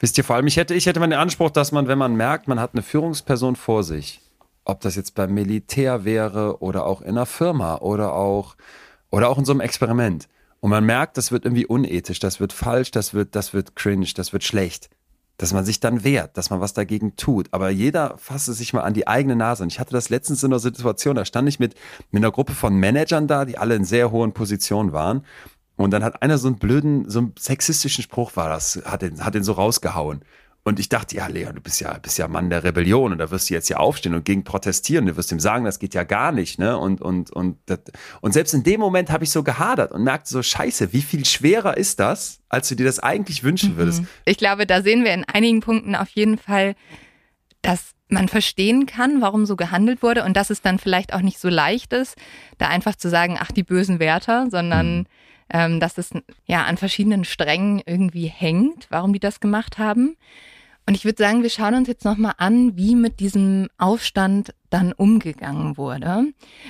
[0.00, 2.16] Wisst ihr, vor allem, ich hätte, ich hätte mal den Anspruch, dass man, wenn man
[2.16, 4.20] merkt, man hat eine Führungsperson vor sich,
[4.64, 8.56] ob das jetzt beim Militär wäre oder auch in einer Firma oder auch,
[9.12, 10.28] oder auch in so einem Experiment.
[10.58, 14.08] Und man merkt, das wird irgendwie unethisch, das wird falsch, das wird, das wird cringe,
[14.16, 14.90] das wird schlecht.
[15.36, 17.48] Dass man sich dann wehrt, dass man was dagegen tut.
[17.52, 19.62] Aber jeder fasse sich mal an die eigene Nase.
[19.62, 21.74] Und ich hatte das letztens in einer Situation, da stand ich mit,
[22.10, 25.24] mit einer Gruppe von Managern da, die alle in sehr hohen Positionen waren.
[25.76, 29.24] Und dann hat einer so einen blöden, so einen sexistischen Spruch war das, hat den,
[29.24, 30.20] hat den so rausgehauen.
[30.64, 33.32] Und ich dachte, ja, Leon, du bist ja, bist ja Mann der Rebellion und da
[33.32, 35.06] wirst du jetzt ja aufstehen und gegen protestieren.
[35.06, 36.78] Du wirst ihm sagen, das geht ja gar nicht, ne?
[36.78, 37.80] Und, und, und, das,
[38.20, 41.24] und selbst in dem Moment habe ich so gehadert und merkte so, scheiße, wie viel
[41.24, 44.04] schwerer ist das, als du dir das eigentlich wünschen würdest?
[44.24, 46.76] Ich glaube, da sehen wir in einigen Punkten auf jeden Fall,
[47.60, 51.40] dass man verstehen kann, warum so gehandelt wurde und dass es dann vielleicht auch nicht
[51.40, 52.16] so leicht ist,
[52.58, 55.06] da einfach zu sagen, ach, die bösen Wärter, sondern
[55.52, 56.10] ähm, dass es
[56.46, 60.16] ja an verschiedenen Strängen irgendwie hängt, warum die das gemacht haben.
[60.86, 64.92] Und ich würde sagen, wir schauen uns jetzt nochmal an, wie mit diesem Aufstand dann
[64.92, 66.24] umgegangen wurde.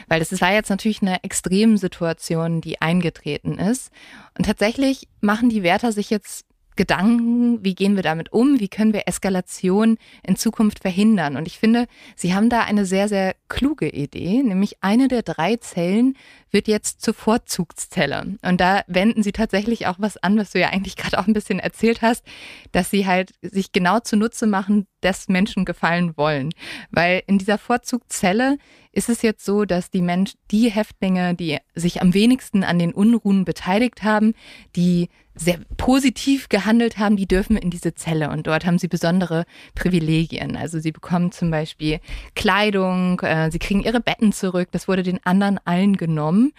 [0.09, 3.91] Weil das war jetzt natürlich eine Extremsituation, die eingetreten ist.
[4.37, 6.45] Und tatsächlich machen die Wärter sich jetzt
[6.77, 11.37] Gedanken, wie gehen wir damit um, wie können wir Eskalation in Zukunft verhindern.
[11.37, 15.57] Und ich finde, Sie haben da eine sehr, sehr kluge Idee, nämlich eine der drei
[15.57, 16.15] Zellen
[16.51, 18.37] wird jetzt zur Vorzugszelle.
[18.43, 21.33] Und da wenden Sie tatsächlich auch was an, was du ja eigentlich gerade auch ein
[21.33, 22.25] bisschen erzählt hast,
[22.73, 26.51] dass Sie halt sich genau zunutze machen, dass Menschen gefallen wollen.
[26.91, 28.59] Weil in dieser Vorzugszelle
[28.93, 32.93] ist es jetzt so, dass die Mensch, die Häftlinge, die sich am wenigsten an den
[32.93, 34.35] Unruhen beteiligt haben,
[34.77, 39.45] die sehr positiv gehandelt haben, die dürfen in diese Zelle und dort haben sie besondere
[39.75, 40.57] Privilegien.
[40.57, 42.01] Also sie bekommen zum Beispiel
[42.35, 46.53] Kleidung, äh, sie kriegen ihre Betten zurück, das wurde den anderen allen genommen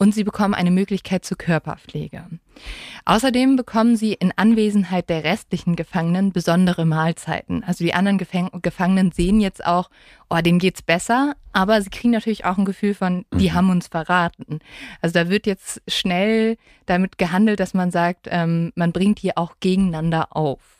[0.00, 2.24] und sie bekommen eine Möglichkeit zur Körperpflege.
[3.04, 7.62] Außerdem bekommen sie in Anwesenheit der restlichen Gefangenen besondere Mahlzeiten.
[7.64, 9.90] Also die anderen Gefäng Gefangenen sehen jetzt auch,
[10.30, 13.88] oh, denen geht's besser, aber sie kriegen natürlich auch ein Gefühl von, die haben uns
[13.88, 14.60] verraten.
[15.02, 19.56] Also da wird jetzt schnell damit gehandelt, dass man sagt, ähm, man bringt die auch
[19.60, 20.79] gegeneinander auf.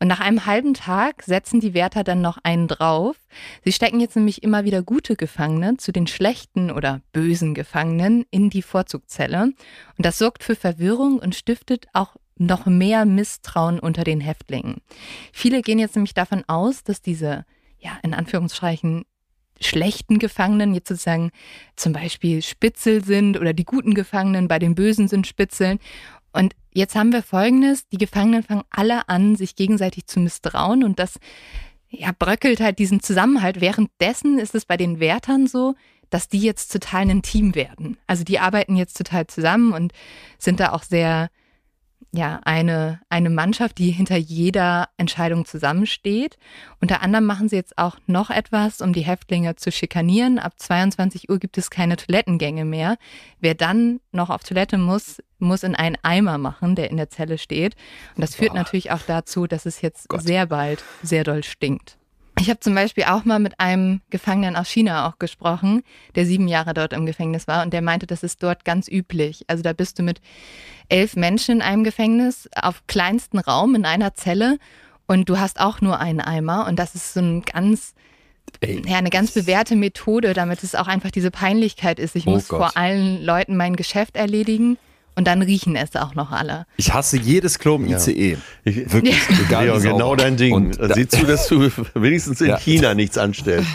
[0.00, 3.16] Und nach einem halben Tag setzen die Wärter dann noch einen drauf.
[3.64, 8.50] Sie stecken jetzt nämlich immer wieder gute Gefangene zu den schlechten oder bösen Gefangenen in
[8.50, 9.42] die Vorzugzelle.
[9.42, 9.56] Und
[9.96, 14.76] das sorgt für Verwirrung und stiftet auch noch mehr Misstrauen unter den Häftlingen.
[15.32, 17.44] Viele gehen jetzt nämlich davon aus, dass diese,
[17.78, 19.04] ja, in Anführungsstrichen,
[19.60, 21.30] schlechten Gefangenen jetzt sozusagen
[21.74, 25.80] zum Beispiel Spitzel sind oder die guten Gefangenen bei den Bösen sind Spitzeln.
[26.32, 30.98] Und jetzt haben wir Folgendes, die Gefangenen fangen alle an, sich gegenseitig zu misstrauen und
[30.98, 31.18] das
[31.90, 33.60] ja, bröckelt halt diesen Zusammenhalt.
[33.60, 35.74] Währenddessen ist es bei den Wärtern so,
[36.10, 37.98] dass die jetzt total ein Team werden.
[38.06, 39.92] Also die arbeiten jetzt total zusammen und
[40.38, 41.30] sind da auch sehr,
[42.12, 46.38] ja, eine, eine Mannschaft, die hinter jeder Entscheidung zusammensteht.
[46.80, 50.38] Unter anderem machen sie jetzt auch noch etwas, um die Häftlinge zu schikanieren.
[50.38, 52.96] Ab 22 Uhr gibt es keine Toilettengänge mehr.
[53.40, 57.36] Wer dann noch auf Toilette muss, muss in einen Eimer machen, der in der Zelle
[57.36, 57.76] steht.
[58.16, 61.98] Und das führt natürlich auch dazu, dass es jetzt sehr bald sehr doll stinkt.
[62.40, 65.82] Ich habe zum Beispiel auch mal mit einem Gefangenen aus China auch gesprochen,
[66.14, 69.44] der sieben Jahre dort im Gefängnis war und der meinte, das ist dort ganz üblich.
[69.48, 70.20] Also da bist du mit
[70.88, 74.58] elf Menschen in einem Gefängnis auf kleinsten Raum in einer Zelle
[75.06, 77.94] und du hast auch nur einen Eimer und das ist so ein ganz
[78.64, 82.16] ja, eine ganz bewährte Methode, damit es auch einfach diese Peinlichkeit ist.
[82.16, 82.58] Ich Oh muss Gott.
[82.58, 84.78] vor allen Leuten mein Geschäft erledigen
[85.18, 86.64] und dann riechen es auch noch alle.
[86.76, 88.38] Ich hasse jedes Klo im ICE.
[88.62, 89.92] Ich, Wirklich, egal Leon, sauber.
[89.96, 90.54] genau dein Ding.
[90.54, 92.56] Und da- Sieh zu, dass du wenigstens in Ja.
[92.56, 93.68] China nichts anstellst.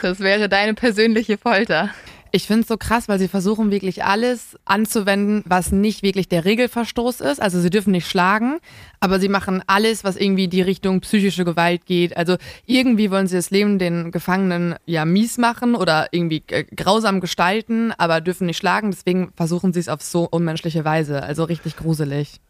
[0.00, 1.90] Das wäre deine persönliche Folter.
[2.32, 6.44] Ich finde es so krass, weil sie versuchen wirklich alles anzuwenden, was nicht wirklich der
[6.44, 7.42] Regelverstoß ist.
[7.42, 8.58] Also sie dürfen nicht schlagen,
[9.00, 12.16] aber sie machen alles, was irgendwie die Richtung psychische Gewalt geht.
[12.16, 17.20] Also irgendwie wollen sie das Leben den Gefangenen ja mies machen oder irgendwie äh, grausam
[17.20, 18.92] gestalten, aber dürfen nicht schlagen.
[18.92, 21.22] Deswegen versuchen sie es auf so unmenschliche Weise.
[21.22, 22.40] Also richtig gruselig.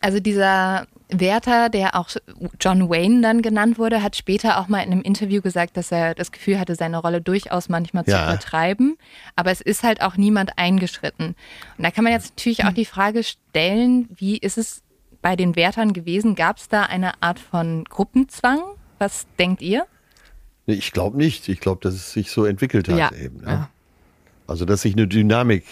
[0.00, 2.08] Also dieser Wärter, der auch
[2.60, 6.14] John Wayne dann genannt wurde, hat später auch mal in einem Interview gesagt, dass er
[6.14, 8.24] das Gefühl hatte, seine Rolle durchaus manchmal zu Ja.
[8.28, 8.96] übertreiben.
[9.36, 11.34] Aber es ist halt auch niemand eingeschritten.
[11.78, 14.82] Und da kann man jetzt natürlich auch die Frage stellen, wie ist es
[15.22, 16.34] bei den Wärtern gewesen.
[16.34, 18.60] Gab es da eine Art von Gruppenzwang?
[18.98, 19.86] Was denkt ihr?
[20.66, 21.48] Ich glaube nicht.
[21.48, 23.12] Ich glaube, dass es sich so entwickelt hat Ja.
[23.12, 23.38] eben.
[23.38, 23.46] Ne?
[23.46, 23.70] Ja.
[24.46, 25.64] Also, dass sich eine Dynamik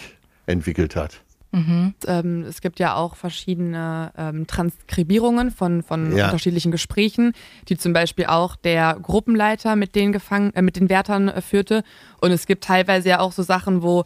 [0.47, 1.21] entwickelt hat.
[1.53, 6.25] Ähm, es gibt ja auch verschiedene ähm, Transkribierungen von, von Ja.
[6.25, 7.33] unterschiedlichen Gesprächen,
[7.69, 11.83] die zum Beispiel auch der Gruppenleiter mit den Gefangen, äh, mit den Wärtern äh, führte.
[12.21, 14.05] Und es gibt teilweise ja auch so Sachen, wo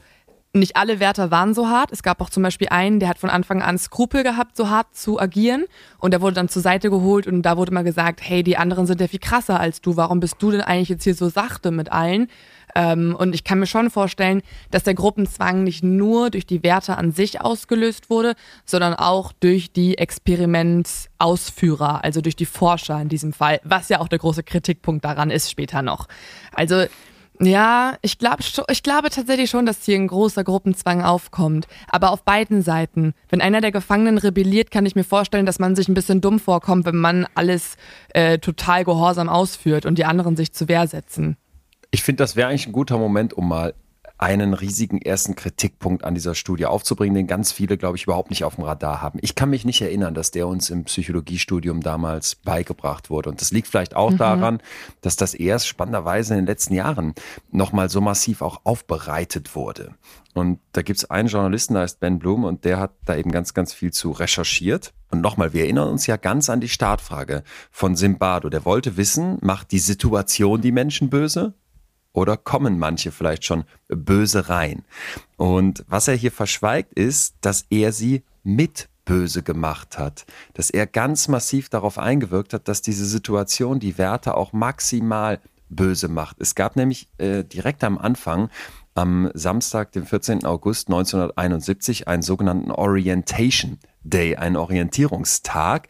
[0.53, 1.91] nicht alle Wärter waren so hart.
[1.91, 4.95] Es gab auch zum Beispiel einen, der hat von Anfang an Skrupel gehabt, so hart
[4.95, 5.65] zu agieren.
[5.99, 8.87] Und der wurde dann zur Seite geholt und da wurde mal gesagt, hey, die anderen
[8.87, 9.97] sind ja viel krasser als du.
[9.97, 12.27] Warum bist du denn eigentlich jetzt hier so sachte mit allen?
[12.77, 16.95] Ähm, und ich kann mir schon vorstellen, dass der Gruppenzwang nicht nur durch die Werte
[16.95, 23.33] an sich ausgelöst wurde, sondern auch durch die Experimentausführer, also durch die Forscher in diesem
[23.33, 26.07] Fall, was ja auch der große Kritikpunkt daran ist später noch.
[26.53, 26.85] Also
[27.39, 31.67] ja, ich glaube ich glaube tatsächlich schon, dass hier ein großer Gruppenzwang aufkommt.
[31.87, 33.13] Aber auf beiden Seiten.
[33.29, 36.39] Wenn einer der Gefangenen rebelliert, kann ich mir vorstellen, dass man sich ein bisschen dumm
[36.39, 37.75] vorkommt, wenn man alles
[38.09, 41.37] äh, total gehorsam ausführt und die anderen sich zur Wehr setzen.
[41.91, 43.73] Ich finde, das wäre eigentlich ein guter Moment, um mal
[44.19, 48.43] einen riesigen ersten Kritikpunkt an dieser Studie aufzubringen, den ganz viele, glaube ich, überhaupt nicht
[48.43, 49.19] auf dem Radar haben.
[49.21, 53.29] Ich kann mich nicht erinnern, dass der uns im Psychologiestudium damals beigebracht wurde.
[53.29, 54.59] Und das liegt vielleicht auch daran,
[55.01, 57.13] dass das erst spannenderweise in den letzten Jahren
[57.51, 59.93] nochmal so massiv auch aufbereitet wurde.
[60.33, 63.31] Und da gibt es einen Journalisten, der heißt Ben Blum, und der hat da eben
[63.31, 64.93] ganz, ganz viel zu recherchiert.
[65.11, 68.49] Und nochmal, wir erinnern uns ja ganz an die Startfrage von Zimbardo.
[68.49, 71.53] Der wollte wissen, macht die Situation die Menschen böse?
[72.17, 74.83] Oder kommen manche vielleicht schon böse rein?
[75.35, 80.87] Und was er hier verschweigt, ist, dass er sie mit böse gemacht hat, dass er
[80.87, 85.39] ganz massiv darauf eingewirkt hat, dass diese Situation die Werte auch maximal
[85.69, 86.37] böse macht.
[86.39, 88.49] Es gab nämlich äh, direkt am Anfang
[88.95, 90.43] am Samstag, dem 14.
[90.43, 95.87] August 1971, einen sogenannten Orientation Day, einen Orientierungstag.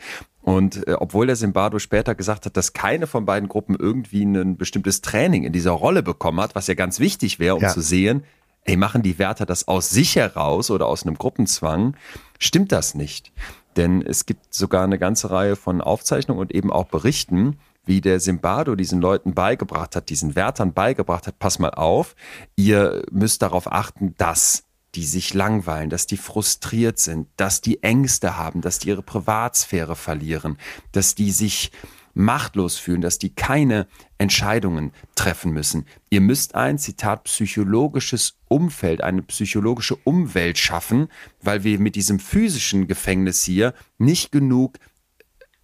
[0.48, 4.56] Und äh, obwohl der Zimbardo später gesagt hat, dass keine von beiden Gruppen irgendwie ein
[4.56, 7.68] bestimmtes Training in dieser Rolle bekommen hat, was ja ganz wichtig wäre, um Ja.
[7.68, 8.24] zu sehen,
[8.64, 11.98] ey, machen die Wärter das aus sich heraus oder aus einem Gruppenzwang,
[12.40, 13.34] stimmt das nicht.
[13.76, 18.22] Denn es gibt sogar eine ganze Reihe von Aufzeichnungen und eben auch Berichten, wie der
[18.22, 22.16] Zimbardo diesen Leuten beigebracht hat, diesen Wärtern beigebracht hat, pass mal auf,
[22.56, 24.64] ihr müsst darauf achten, dass
[24.98, 29.96] die sich langweilen, dass die frustriert sind, dass die Ängste haben, dass die ihre Privatsphäre
[29.96, 30.58] verlieren,
[30.92, 31.72] dass die sich
[32.16, 33.86] machtlos fühlen, dass die keine
[34.18, 35.86] Entscheidungen treffen müssen.
[36.10, 41.10] Ihr müsst ein, Zitat, psychologisches Umfeld, eine psychologische Umwelt schaffen,
[41.42, 44.80] weil wir mit diesem physischen Gefängnis hier nicht genug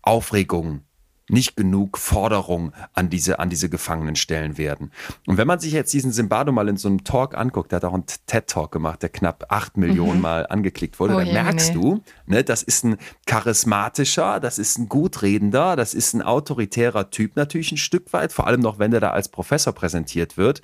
[0.04, 0.84] Aufregung,
[1.30, 4.92] nicht genug Forderung an diese, an diese Gefangenen stellen werden.
[5.26, 7.86] Und wenn man sich jetzt diesen Zimbardo mal in so einem Talk anguckt, der hat
[7.86, 11.70] auch einen TED-Talk gemacht, der knapp acht Millionen Mal angeklickt wurde, Oh dann je, merkst
[11.70, 11.82] nee.
[11.82, 17.36] du, ne, das ist ein charismatischer, das ist ein gutredender, das ist ein autoritärer Typ
[17.36, 20.62] natürlich ein Stück weit, vor allem noch, wenn der da als Professor präsentiert wird.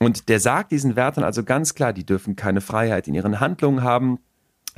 [0.00, 3.82] Und der sagt diesen Wärtern also ganz klar, die dürfen keine Freiheit in ihren Handlungen
[3.82, 4.18] haben.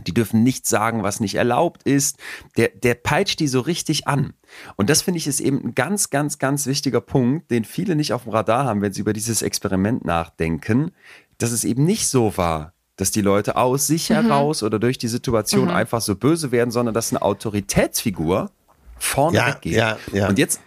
[0.06, 2.18] Die dürfen nicht sagen, was nicht erlaubt ist.
[2.56, 4.34] Der, der peitscht die so richtig an.
[4.76, 8.12] Und das finde ich ist eben ein ganz, ganz, ganz wichtiger Punkt, den viele nicht
[8.12, 10.92] auf dem Radar haben, wenn sie über dieses Experiment nachdenken,
[11.38, 15.08] dass es eben nicht so war, dass die Leute aus sich heraus oder durch die
[15.08, 18.50] Situation einfach so böse werden, sondern dass eine Autoritätsfigur
[18.98, 19.74] vorne Ja, weggeht.
[19.74, 20.28] ja, ja.
[20.28, 20.60] Und jetzt,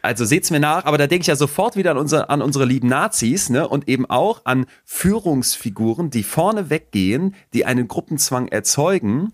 [0.00, 2.64] also seht's mir nach, aber da denke ich ja sofort wieder an unsere, an unsere
[2.64, 3.68] lieben Nazis, ne?
[3.68, 9.32] Und eben auch an Führungsfiguren, die vorne weggehen, die einen Gruppenzwang erzeugen,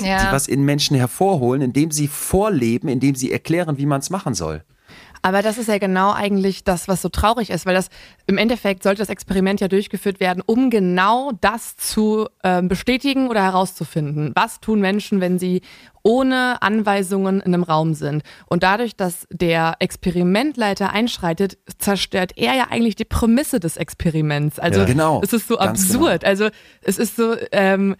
[0.00, 0.32] die Ja.
[0.32, 4.64] was in Menschen hervorholen, indem sie vorleben, indem sie erklären, wie man es machen soll.
[5.22, 7.88] Aber das ist ja genau eigentlich das, was so traurig ist, weil das
[8.26, 13.42] im Endeffekt sollte das Experiment ja durchgeführt werden, um genau das zu ähm, bestätigen oder
[13.42, 14.32] herauszufinden.
[14.34, 15.62] Was tun Menschen, wenn sie
[16.02, 18.22] ohne Anweisungen in einem Raum sind?
[18.46, 24.58] Und dadurch, dass der Experimentleiter einschreitet, zerstört er ja eigentlich die Prämisse des Experiments.
[24.58, 24.86] Also Ja.
[24.86, 26.24] Genau, es ist so ganz absurd.
[26.24, 26.48] Also
[26.82, 27.34] es ist so.
[27.52, 27.96] Ähm,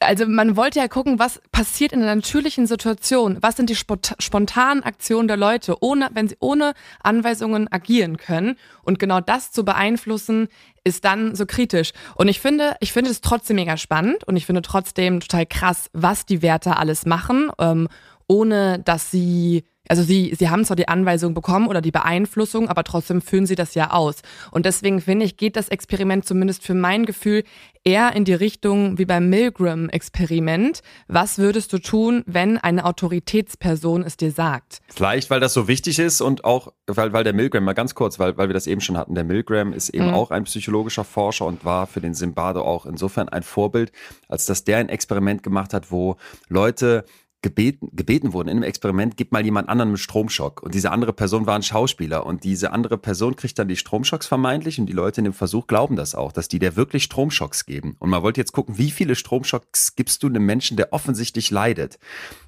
[0.00, 3.38] also man wollte ja gucken, was passiert in einer natürlichen Situation.
[3.40, 6.72] Was sind die spont- spontanen Aktionen der Leute, ohne, wenn sie ohne
[7.02, 8.56] Anweisungen agieren können.
[8.82, 10.48] Und genau das zu beeinflussen,
[10.84, 11.92] ist dann so kritisch.
[12.14, 15.90] Und ich finde, ich finde es trotzdem mega spannend und ich finde trotzdem total krass,
[15.92, 17.88] was die Wärter alles machen, ähm,
[18.26, 22.84] ohne dass sie also sie, sie haben zwar die Anweisung bekommen oder die Beeinflussung, aber
[22.84, 24.22] trotzdem führen sie das ja aus.
[24.52, 27.42] Und deswegen finde ich, geht das Experiment zumindest für mein Gefühl
[27.82, 30.82] eher in die Richtung wie beim Milgram-Experiment.
[31.08, 34.78] Was würdest du tun, wenn eine Autoritätsperson es dir sagt?
[34.86, 38.20] Vielleicht, weil das so wichtig ist und auch, weil, weil der Milgram, mal ganz kurz,
[38.20, 41.46] weil, weil wir das eben schon hatten, der Milgram ist eben auch ein psychologischer Forscher
[41.46, 43.90] und war für den Zimbardo auch insofern ein Vorbild,
[44.28, 46.14] als dass der ein Experiment gemacht hat, wo
[46.48, 47.04] Leute
[47.42, 50.62] gebeten, gebeten wurden in einem Experiment, gib mal jemand anderen mit Stromschock.
[50.62, 52.26] Und diese andere Person war ein Schauspieler.
[52.26, 54.78] Und diese andere Person kriegt dann die Stromschocks vermeintlich.
[54.78, 57.96] Und die Leute in dem Versuch glauben das auch, dass die der wirklich Stromschocks geben.
[57.98, 61.98] Und man wollte jetzt gucken, wie viele Stromschocks gibst du einem Menschen, der offensichtlich leidet.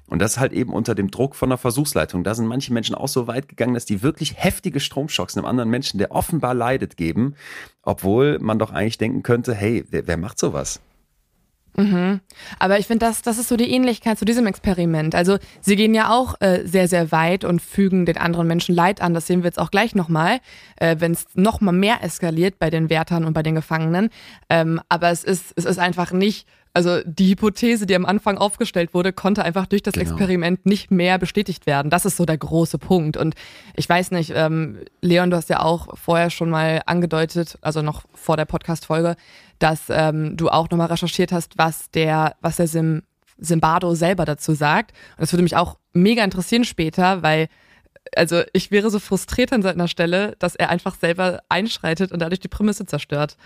[0.07, 2.23] Und das halt eben unter dem Druck von der Versuchsleitung.
[2.23, 5.69] Da sind manche Menschen auch so weit gegangen, dass die wirklich heftige Stromschocks einem anderen
[5.69, 7.35] Menschen, der offenbar leidet, geben.
[7.81, 10.81] Obwohl man doch eigentlich denken könnte, hey, wer, wer macht sowas?
[11.75, 12.19] Mhm.
[12.59, 15.15] Aber ich finde, das, das ist so die Ähnlichkeit zu diesem Experiment.
[15.15, 19.01] Also sie gehen ja auch äh, sehr, sehr weit und fügen den anderen Menschen Leid
[19.01, 19.13] an.
[19.13, 20.39] Das sehen wir jetzt auch gleich nochmal,
[20.77, 24.09] äh, wenn es nochmal mehr eskaliert bei den Wärtern und bei den Gefangenen.
[24.49, 28.93] Ähm, aber es ist, es ist einfach nicht also die Hypothese, die am Anfang aufgestellt
[28.95, 30.09] wurde, konnte einfach durch das genau.
[30.09, 31.91] Experiment nicht mehr bestätigt werden.
[31.91, 33.15] Das ist so der große Punkt.
[33.15, 33.35] Und
[33.75, 38.03] ich weiß nicht, ähm, Leon, du hast ja auch vorher schon mal angedeutet, also noch
[38.15, 39.15] vor der Podcast-Folge,
[39.63, 43.03] dass ähm, du auch nochmal recherchiert hast, was der, was der Sim,
[43.37, 44.91] Simbardo selber dazu sagt.
[45.11, 47.47] Und das würde mich auch mega interessieren später, weil
[48.15, 52.39] also ich wäre so frustriert an seiner Stelle, dass er einfach selber einschreitet und dadurch
[52.39, 53.37] die Prämisse zerstört.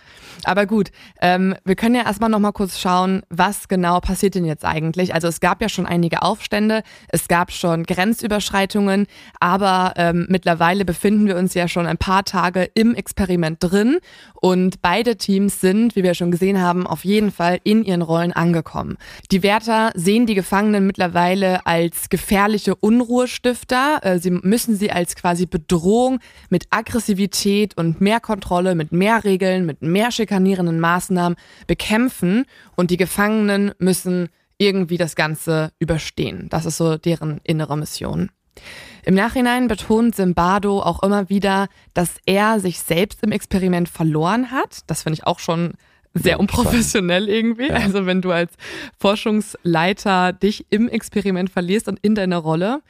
[0.43, 0.91] Aber gut,
[1.21, 5.13] ähm, wir können ja erstmal nochmal kurz schauen, was genau passiert denn jetzt eigentlich.
[5.13, 9.07] Also es gab ja schon einige Aufstände, es gab schon Grenzüberschreitungen,
[9.39, 13.99] aber ähm, mittlerweile befinden wir uns ja schon ein paar Tage im Experiment drin
[14.33, 18.33] und beide Teams sind, wie wir schon gesehen haben, auf jeden Fall in ihren Rollen
[18.33, 18.97] angekommen.
[19.31, 23.99] Die Wärter sehen die Gefangenen mittlerweile als gefährliche Unruhestifter.
[24.01, 26.19] Äh, sie müssen sie als quasi Bedrohung
[26.49, 31.37] mit Aggressivität und mehr Kontrolle, mit mehr Regeln, mit mehr schikanierenden Maßnahmen
[31.67, 32.45] bekämpfen
[32.75, 36.47] und die Gefangenen müssen irgendwie das Ganze überstehen.
[36.49, 38.29] Das ist so deren innere Mission.
[39.05, 44.79] Im Nachhinein betont Zimbardo auch immer wieder, dass er sich selbst im Experiment verloren hat.
[44.87, 45.73] Das finde ich auch schon
[46.17, 47.67] sehr unprofessionell irgendwie.
[47.67, 47.75] Ja.
[47.75, 48.53] Also wenn du als
[48.99, 52.81] Forschungsleiter dich im Experiment verlierst und in deiner Rolle.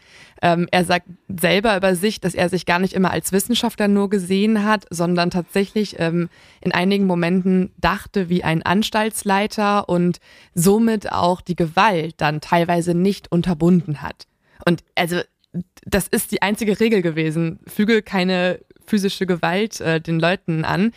[0.41, 4.09] Ähm, er sagt selber über sich, dass er sich gar nicht immer als Wissenschaftler nur
[4.09, 6.29] gesehen hat, sondern tatsächlich ähm,
[6.61, 10.19] in einigen Momenten dachte wie ein Anstaltsleiter und
[10.53, 14.27] somit auch die Gewalt dann teilweise nicht unterbunden hat.
[14.65, 15.21] Und also
[15.85, 17.59] das ist die einzige Regel gewesen.
[17.65, 20.91] Füge keine physische Gewalt äh, den Leuten an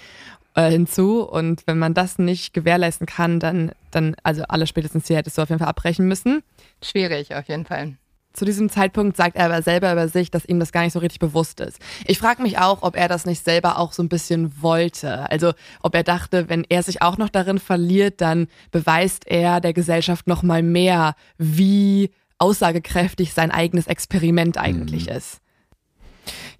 [0.54, 1.22] äh, hinzu.
[1.22, 5.42] Und wenn man das nicht gewährleisten kann, dann, dann, also alle spätestens hier hättest du
[5.42, 6.42] auf jeden Fall abbrechen müssen.
[6.82, 7.96] Schwierig, auf jeden Fall.
[8.32, 11.00] Zu diesem Zeitpunkt sagt er aber selber über sich, dass ihm das gar nicht so
[11.00, 11.80] richtig bewusst ist.
[12.06, 15.28] Ich frage mich auch, ob er das nicht selber auch so ein bisschen wollte.
[15.30, 19.72] Also ob er dachte, wenn er sich auch noch darin verliert, dann beweist er der
[19.72, 25.16] Gesellschaft noch mal mehr, wie aussagekräftig sein eigenes Experiment eigentlich mhm.
[25.16, 25.40] ist.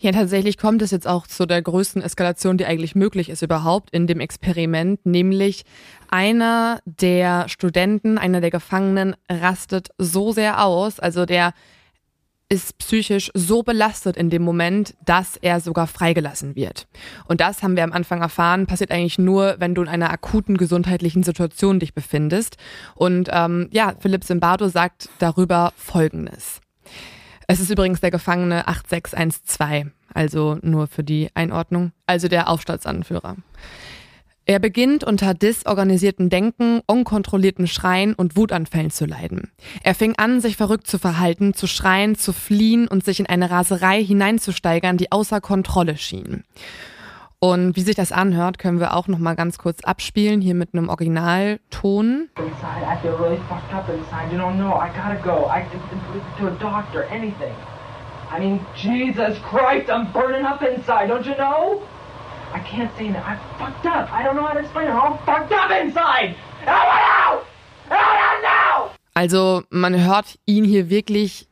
[0.03, 3.91] Ja, tatsächlich kommt es jetzt auch zu der größten Eskalation, die eigentlich möglich ist überhaupt
[3.91, 5.65] in dem Experiment, nämlich
[6.09, 11.53] einer der Studenten, einer der Gefangenen rastet so sehr aus, also der
[12.49, 16.89] ist psychisch so belastet in dem Moment, dass er sogar freigelassen wird.
[17.27, 20.57] Und das haben wir am Anfang erfahren, passiert eigentlich nur, wenn du in einer akuten
[20.57, 22.57] gesundheitlichen Situation dich befindest.
[22.95, 26.63] Und ähm, ja, Philipp Zimbardo sagt darüber Folgendes.
[27.51, 33.35] Es ist übrigens der Gefangene 8612, also nur für die Einordnung, also der Aufstandsanführer.
[34.45, 39.51] Er beginnt unter disorganisiertem Denken, unkontrollierten Schreien und Wutanfällen zu leiden.
[39.83, 43.51] Er fing an, sich verrückt zu verhalten, zu schreien, zu fliehen und sich in eine
[43.51, 46.45] Raserei hineinzusteigern, die außer Kontrolle schien.
[47.43, 50.75] Und wie sich das anhört, können wir auch noch mal ganz kurz abspielen hier mit
[50.75, 52.29] einem Originalton.
[58.33, 61.83] I mean, Jesus Christ, I'm burning up inside, don't you know?
[62.55, 63.25] I can't say that.
[63.27, 64.13] I'm fucked up.
[64.13, 64.93] I don't know how to explain it.
[64.93, 66.37] I'm fucked up inside.
[66.65, 67.47] I want out!
[67.91, 68.91] I want out now!
[69.15, 71.49] Also, man hört ihn hier wirklich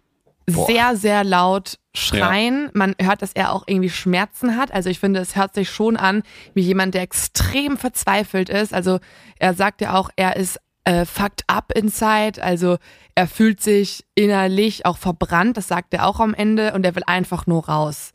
[0.46, 0.66] Boah.
[0.66, 2.64] sehr, sehr laut schreien.
[2.64, 2.70] Ja.
[2.74, 4.72] Man hört, dass er auch irgendwie Schmerzen hat.
[4.72, 6.22] Also ich finde, es hört sich schon an
[6.54, 8.72] wie jemand, der extrem verzweifelt ist.
[8.72, 9.00] Also
[9.38, 12.42] er sagt ja auch, er ist äh, fucked up inside.
[12.42, 12.78] Also
[13.14, 15.56] er fühlt sich innerlich auch verbrannt.
[15.56, 16.72] Das sagt er auch am Ende.
[16.72, 18.12] Und er will einfach nur raus.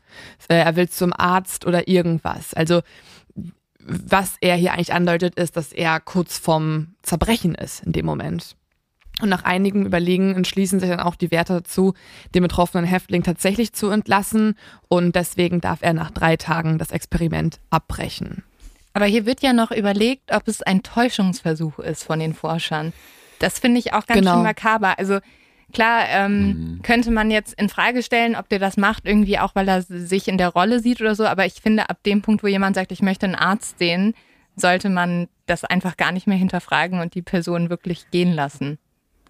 [0.48, 2.54] Äh, er will zum Arzt oder irgendwas.
[2.54, 2.82] Also
[3.86, 8.56] was er hier eigentlich andeutet, ist, dass er kurz vorm Zerbrechen ist in dem Moment.
[9.22, 11.93] Und nach einigen Überlegen entschließen sich dann auch die Wärter dazu,
[12.34, 14.55] den betroffenen Häftling tatsächlich zu entlassen.
[14.89, 18.43] Und deswegen darf er nach drei Tagen das Experiment abbrechen.
[18.93, 22.93] Aber hier wird ja noch überlegt, ob es ein Täuschungsversuch ist von den Forschern.
[23.39, 24.36] Das finde ich auch ganz genau.
[24.36, 24.97] schön makaber.
[24.97, 25.20] Also
[25.74, 26.82] klar ähm, mhm.
[26.84, 30.28] könnte man jetzt in Frage stellen, ob der das macht, irgendwie auch, weil er sich
[30.28, 31.26] in der Rolle sieht oder so.
[31.26, 34.14] Aber ich finde, ab dem Punkt, wo jemand sagt, ich möchte einen Arzt sehen,
[34.55, 38.78] sollte man das einfach gar nicht mehr hinterfragen und die Person wirklich gehen lassen.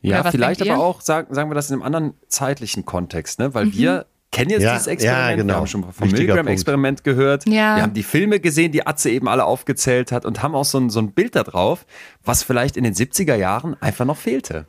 [0.04, 3.54] Ja, vielleicht aber auch, sagen, sagen wir das in einem anderen zeitlichen Kontext, ne?
[3.54, 5.54] weil wir kennen jetzt Ja, dieses Experiment, ja, genau.
[5.54, 7.78] wir haben schon vom Milgram-Experiment gehört, Ja.
[7.78, 10.80] wir haben die Filme gesehen, die Atze eben alle aufgezählt hat und haben auch so
[10.80, 11.86] ein, so ein Bild da drauf,
[12.24, 14.66] was vielleicht in den 70er Jahren einfach noch fehlte.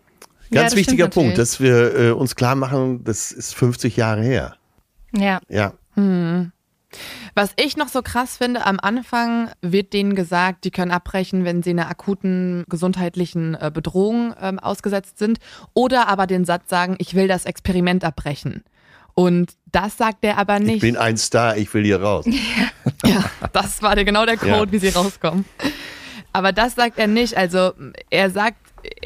[0.52, 1.36] Ganz wichtiger Punkt, natürlich.
[1.36, 4.56] dass wir äh, uns klar machen, das ist 50 Jahre her.
[5.12, 5.40] Ja.
[5.48, 5.72] Ja.
[7.34, 11.62] Was ich noch so krass finde, am Anfang wird denen gesagt, die können abbrechen, wenn
[11.62, 15.38] sie einer akuten gesundheitlichen äh, Bedrohung ähm, ausgesetzt sind.
[15.74, 18.62] Oder aber den Satz sagen, ich will das Experiment abbrechen.
[19.14, 20.80] Und das sagt er aber Ich nicht.
[20.80, 22.26] bin ein Star, ich will hier raus.
[23.04, 23.22] Ja,
[23.52, 24.72] das war der, genau der Code, Ja.
[24.72, 25.44] wie sie rauskommen.
[26.32, 27.36] Aber das sagt er nicht.
[27.36, 27.72] Also
[28.10, 28.56] er sagt,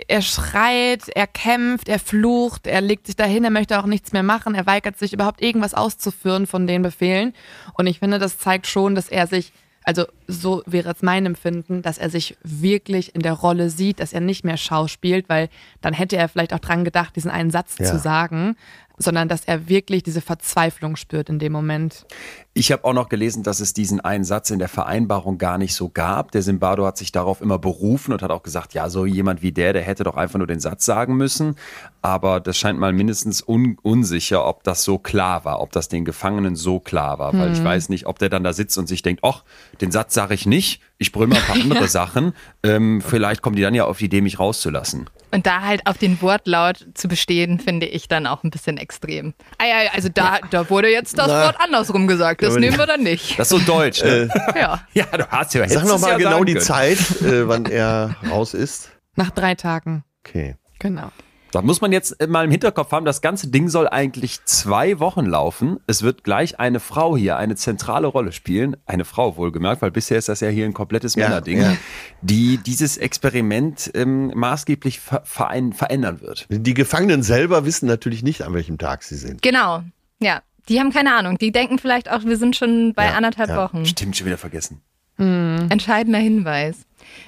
[0.09, 4.23] er schreit, er kämpft, er flucht, er legt sich dahin, er möchte auch nichts mehr
[4.23, 7.35] machen, er weigert sich überhaupt irgendwas auszuführen von den Befehlen.
[7.75, 9.53] Und ich finde, das zeigt schon, dass er sich,
[9.85, 14.13] also so wäre es mein Empfinden, dass er sich wirklich in der Rolle sieht, dass
[14.13, 15.49] er nicht mehr schauspielt, weil
[15.81, 17.87] dann hätte er vielleicht auch dran gedacht, diesen einen Satz Ja.
[17.87, 18.57] zu sagen,
[18.99, 22.07] sondern dass er wirklich diese Verzweiflung spürt in dem Moment.
[22.53, 25.75] Ich habe auch noch gelesen, dass es diesen einen Satz in der Vereinbarung gar nicht
[25.75, 26.33] so gab.
[26.33, 29.53] Der Zimbardo hat sich darauf immer berufen und hat auch gesagt, ja, so jemand wie
[29.53, 31.55] der, der hätte doch einfach nur den Satz sagen müssen.
[32.03, 36.05] Aber das scheint mal mindestens un unsicher, ob das so klar war, ob das den
[36.05, 37.33] Gefangenen so klar war.
[37.33, 39.45] Weil ich weiß nicht, ob der dann da sitzt und sich denkt, ach,
[39.81, 42.35] den Satz sage ich nicht, ich brülle mal ein paar andere Sachen.
[42.63, 45.09] Ähm, vielleicht kommen die dann ja auf die Idee, mich rauszulassen.
[45.31, 49.35] Und da halt auf den Wortlaut zu bestehen, finde ich dann auch ein bisschen extrem.
[49.59, 51.45] Ah ja, also da, da wurde jetzt das Na.
[51.45, 52.43] Wort andersrum gesagt.
[52.43, 53.39] Das nehmen wir dann nicht.
[53.39, 54.29] Das ist so deutsch, ne?
[54.55, 54.81] Ja.
[54.95, 56.65] ja, du hast ja Sag hättest noch es mal ja genau die können.
[56.65, 58.91] Zeit, äh, wann er raus ist.
[59.17, 60.05] Nach drei Tagen.
[60.27, 60.57] Okay.
[60.79, 61.11] Genau.
[61.51, 65.25] Da muss man jetzt mal im Hinterkopf haben, das ganze Ding soll eigentlich zwei Wochen
[65.25, 65.81] laufen.
[65.87, 68.77] Es wird gleich eine Frau hier eine zentrale Rolle spielen.
[68.87, 71.77] Eine Frau wohlgemerkt, weil bisher ist das ja hier ein komplettes Ja, Männerding, ja.
[72.21, 76.47] die dieses Experiment ähm, maßgeblich ver verändern wird.
[76.51, 79.41] Die Gefangenen selber wissen natürlich nicht, an welchem Tag sie sind.
[79.43, 79.83] Genau.
[80.21, 80.43] Ja.
[80.69, 81.39] Die haben keine Ahnung.
[81.39, 83.57] Die denken vielleicht auch, wir sind schon bei Ja, anderthalb ja.
[83.57, 83.87] Wochen.
[83.87, 84.83] Stimmt, schon wieder vergessen.
[85.17, 86.77] Entscheidender Hinweis.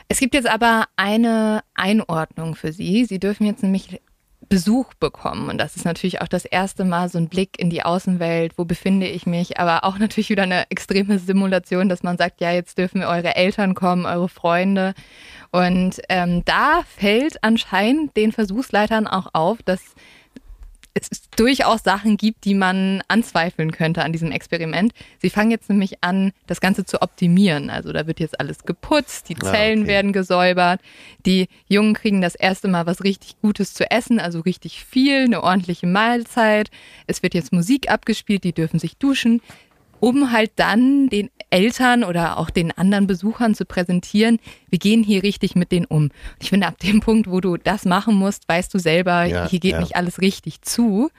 [0.09, 3.05] Es gibt jetzt aber eine Einordnung für Sie.
[3.05, 4.01] Sie dürfen jetzt nämlich
[4.51, 5.49] Besuch bekommen.
[5.49, 8.59] Und das ist natürlich auch das erste Mal so ein Blick in die Außenwelt.
[8.59, 9.61] Wo befinde ich mich?
[9.61, 13.75] Aber auch natürlich wieder eine extreme Simulation, dass man sagt, ja, jetzt dürfen eure Eltern
[13.75, 14.95] kommen, eure Freunde.
[15.53, 19.95] Und ähm, da fällt anscheinend den Versuchsleitern auch auf, dass
[20.95, 24.93] es durchaus Sachen gibt, die man anzweifeln könnte an diesem Experiment.
[25.19, 27.71] Sie fangen jetzt nämlich an, das Ganze zu optimieren.
[27.71, 29.89] Also da wird jetzt alles geputzt, die Ah, Zellen okay.
[29.89, 30.81] werden gesäubert,
[31.27, 35.43] die Jungen kriegen das erste Mal was richtig Gutes zu essen, also richtig viel, eine
[35.43, 36.71] ordentliche Mahlzeit.
[37.07, 39.41] Es wird jetzt Musik abgespielt, die dürfen sich duschen,
[40.01, 44.39] um halt dann den Eltern oder auch den anderen Besuchern zu präsentieren,
[44.69, 46.11] wir gehen hier richtig mit denen um.
[46.41, 49.61] Ich finde, ab dem Punkt, wo du das machen musst, weißt du selber, Ja, hier
[49.61, 49.81] geht ja.
[49.81, 51.11] nicht alles richtig zu.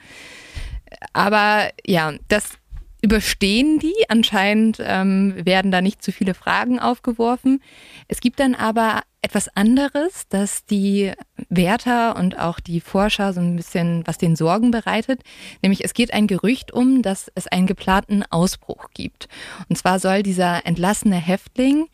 [1.12, 2.58] Aber ja, das
[3.02, 3.94] überstehen die.
[4.08, 7.60] Anscheinend ähm, werden da nicht zu viele Fragen aufgeworfen.
[8.08, 11.12] Es gibt dann aber etwas anderes, dass die
[11.48, 15.22] Wärter und auch die Forscher so ein bisschen, was den Sorgen bereitet.
[15.62, 19.28] Nämlich es geht ein Gerücht um, dass es einen geplanten Ausbruch gibt.
[19.68, 21.86] Und zwar soll dieser entlassene Häftling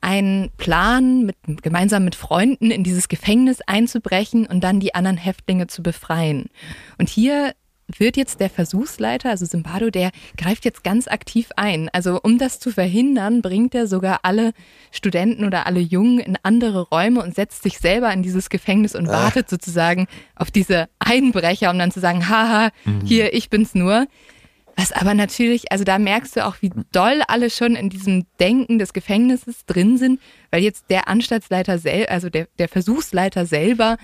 [0.00, 5.68] einen Plan mit, gemeinsam mit Freunden in dieses Gefängnis einzubrechen und dann die anderen Häftlinge
[5.68, 6.46] zu befreien.
[6.98, 7.54] Und hier
[8.00, 11.88] wird jetzt der Versuchsleiter, also Simbardo, der greift jetzt ganz aktiv ein.
[11.92, 14.52] Also um das zu verhindern, bringt er sogar alle
[14.90, 19.08] Studenten oder alle Jungen in andere Räume und setzt sich selber in dieses Gefängnis und
[19.08, 22.70] wartet sozusagen auf diese Einbrecher, um dann zu sagen, haha,
[23.04, 24.06] hier, ich bin's nur.
[24.76, 28.78] Was aber natürlich, also da merkst du auch, wie doll alle schon in diesem Denken
[28.78, 30.20] des Gefängnisses drin sind,
[30.50, 33.98] weil jetzt der Anstaltsleiter selber, also der, der Versuchsleiter selber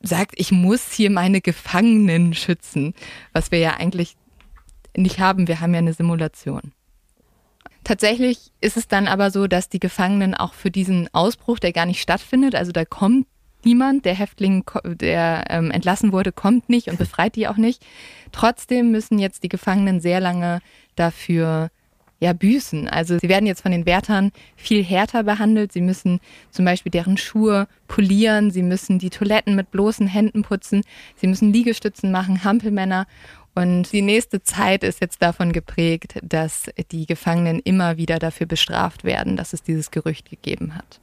[0.00, 2.94] sagt, ich muss hier meine Gefangenen schützen,
[3.32, 4.16] was wir ja eigentlich
[4.96, 5.48] nicht haben.
[5.48, 6.72] Wir haben ja eine Simulation.
[7.84, 11.86] Tatsächlich ist es dann aber so, dass die Gefangenen auch für diesen Ausbruch, der gar
[11.86, 13.26] nicht stattfindet, also da kommt
[13.64, 17.84] niemand, der Häftling, der ähm, entlassen wurde, kommt nicht und befreit die auch nicht.
[18.32, 20.60] Trotzdem müssen jetzt die Gefangenen sehr lange
[20.96, 21.70] dafür
[22.20, 22.88] ja, büßen.
[22.88, 25.72] Also sie werden jetzt von den Wärtern viel härter behandelt.
[25.72, 30.82] Sie müssen zum Beispiel deren Schuhe polieren, sie müssen die Toiletten mit bloßen Händen putzen,
[31.16, 33.06] sie müssen Liegestützen machen, Hampelmänner.
[33.54, 39.04] Und die nächste Zeit ist jetzt davon geprägt, dass die Gefangenen immer wieder dafür bestraft
[39.04, 41.00] werden, dass es dieses Gerücht gegeben hat.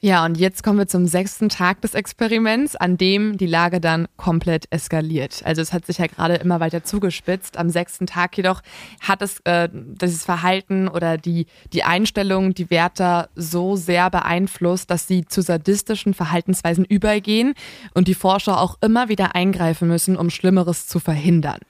[0.00, 4.06] Ja, und jetzt kommen wir zum sechsten Tag des Experiments, an dem die Lage dann
[4.16, 5.40] komplett eskaliert.
[5.44, 7.56] Also es hat sich ja gerade immer weiter zugespitzt.
[7.56, 8.60] Am sechsten Tag jedoch
[9.00, 15.08] hat es äh, dieses Verhalten oder die, die Einstellung die Wärter so sehr beeinflusst, dass
[15.08, 17.54] sie zu sadistischen Verhaltensweisen übergehen
[17.94, 21.60] und die Forscher auch immer wieder eingreifen müssen, um Schlimmeres zu verhindern.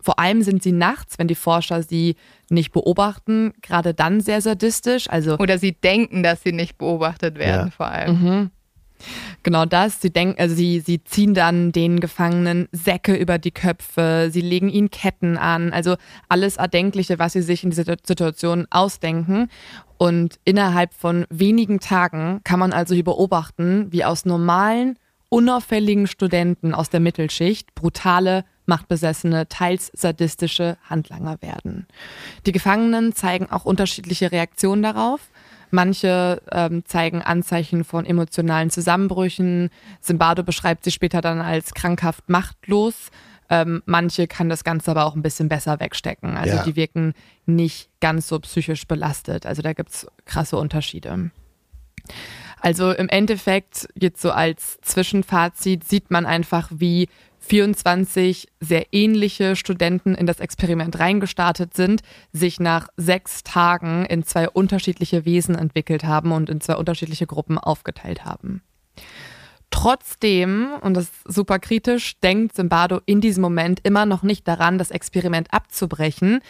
[0.00, 2.16] Vor allem sind sie nachts, wenn die Forscher sie
[2.50, 5.08] nicht beobachten, gerade dann sehr sadistisch.
[5.08, 7.70] Also Oder sie denken, dass sie nicht beobachtet werden, Ja.
[7.70, 8.50] vor allem.
[9.42, 10.00] Genau das.
[10.00, 14.68] Sie denken, also sie, sie ziehen dann den Gefangenen Säcke über die Köpfe, sie legen
[14.70, 15.96] ihnen Ketten an, also
[16.28, 19.48] alles Erdenkliche, was sie sich in dieser Situation ausdenken.
[19.98, 24.98] Und innerhalb von wenigen Tagen kann man also hier beobachten, wie aus normalen,
[25.28, 31.86] unauffälligen Studenten aus der Mittelschicht brutale, machtbesessene, teils sadistische Handlanger werden.
[32.46, 35.20] Die Gefangenen zeigen auch unterschiedliche Reaktionen darauf.
[35.70, 39.70] Manche ähm, zeigen Anzeichen von emotionalen Zusammenbrüchen.
[40.00, 43.10] Zimbardo beschreibt sie später dann als krankhaft machtlos.
[43.50, 46.36] Ähm, manche kann das Ganze aber auch ein bisschen besser wegstecken.
[46.36, 46.62] Also Ja.
[46.62, 47.12] die wirken
[47.44, 49.46] nicht ganz so psychisch belastet.
[49.46, 51.30] Also da gibt's krasse Unterschiede.
[52.60, 57.08] Also im Endeffekt, jetzt so als Zwischenfazit, sieht man einfach, wie
[57.44, 62.02] 24 sehr ähnliche Studenten in das Experiment reingestartet sind,
[62.32, 67.58] sich nach sechs Tagen in zwei unterschiedliche Wesen entwickelt haben und in zwei unterschiedliche Gruppen
[67.58, 68.62] aufgeteilt haben.
[69.70, 74.78] Trotzdem, und das ist super kritisch, denkt Zimbardo in diesem Moment immer noch nicht daran,
[74.78, 76.40] das Experiment abzubrechen.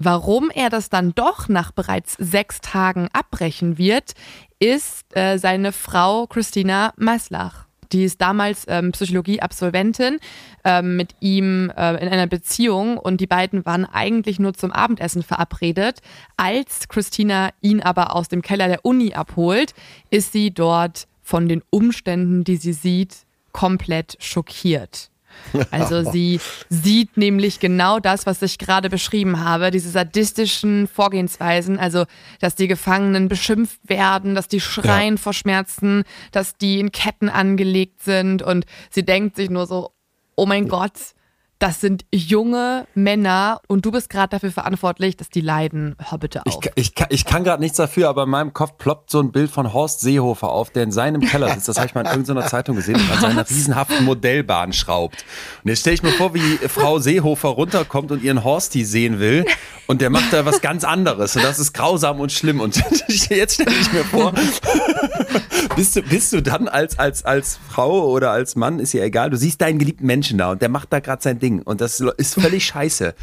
[0.00, 4.14] Warum er das dann doch nach bereits sechs Tagen abbrechen wird,
[4.58, 7.67] ist äh, seine Frau Christina Maslach.
[7.92, 10.18] Die ist damals ähm, Psychologie-Absolventin
[10.64, 15.22] ähm, mit ihm äh, in einer Beziehung und die beiden waren eigentlich nur zum Abendessen
[15.22, 16.00] verabredet.
[16.36, 19.74] Als Christina ihn aber aus dem Keller der Uni abholt,
[20.10, 25.10] ist sie dort von den Umständen, die sie sieht, komplett schockiert.
[25.70, 32.04] Also sie sieht nämlich genau das, was ich gerade beschrieben habe, diese sadistischen Vorgehensweisen, also
[32.40, 38.02] dass die Gefangenen beschimpft werden, dass die schreien vor Schmerzen, dass die in Ketten angelegt
[38.02, 38.42] sind.
[38.42, 39.92] Und sie denkt sich nur so,
[40.36, 41.14] oh mein Gott,
[41.60, 45.96] das sind junge Männer und du bist gerade dafür verantwortlich, dass die leiden.
[46.08, 46.62] Hör bitte Ich, auf.
[46.76, 49.50] ich, ka- ich kann gerade nichts dafür, aber in meinem Kopf ploppt so ein Bild
[49.50, 51.66] von Horst Seehofer auf, der in seinem Keller sitzt.
[51.68, 55.24] Das habe ich mal in irgendeiner Zeitung gesehen und an seiner riesenhaften Modellbahn schraubt.
[55.64, 59.44] Und jetzt stelle ich mir vor, wie Frau Seehofer runterkommt und ihren Horsty sehen will
[59.88, 62.60] und der macht da was ganz anderes und das ist grausam und schlimm.
[62.60, 62.76] Und
[63.08, 64.32] jetzt stelle ich mir vor,
[65.76, 69.30] bist du, bist du dann als, als, als Frau oder als Mann, ist ja egal,
[69.30, 72.00] du siehst deinen geliebten Menschen da und der macht da gerade sein Ding und das
[72.00, 73.14] ist völlig scheiße.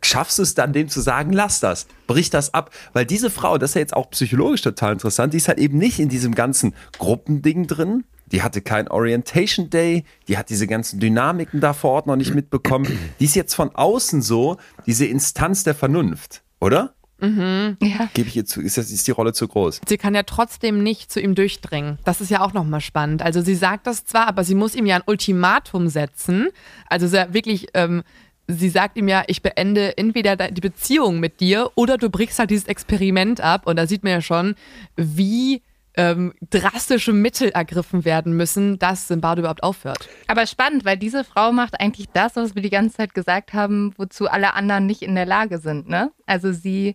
[0.00, 2.70] Schaffst du es dann, dem zu sagen, lass das, brich das ab?
[2.92, 5.76] Weil diese Frau, das ist ja jetzt auch psychologisch total interessant, die ist halt eben
[5.78, 8.04] nicht in diesem ganzen Gruppending drin.
[8.26, 12.34] Die hatte kein Orientation Day, die hat diese ganzen Dynamiken da vor Ort noch nicht
[12.34, 12.86] mitbekommen.
[13.18, 16.94] Die ist jetzt von außen so diese Instanz der Vernunft, oder?
[17.20, 18.08] Ja.
[18.14, 19.80] Gebe ich ihr zu, ist, das, ist die Rolle zu groß?
[19.88, 21.98] Sie kann ja trotzdem nicht zu ihm durchdringen.
[22.04, 23.22] Das ist ja auch nochmal spannend.
[23.22, 26.48] Also sie sagt das zwar, aber sie muss ihm ja ein Ultimatum setzen.
[26.88, 28.02] Also sehr wirklich, ähm,
[28.46, 32.38] sie sagt ihm ja, ich beende entweder de- die Beziehung mit dir oder du brichst
[32.38, 33.66] halt dieses Experiment ab.
[33.66, 34.54] Und da sieht man ja schon,
[34.96, 35.62] wie
[35.96, 40.08] ähm, drastische Mittel ergriffen werden müssen, dass Zimbardo überhaupt aufhört.
[40.28, 43.92] Aber spannend, weil diese Frau macht eigentlich das, was wir die ganze Zeit gesagt haben,
[43.96, 45.88] wozu alle anderen nicht in der Lage sind.
[45.88, 46.12] Ne?
[46.24, 46.94] Also sie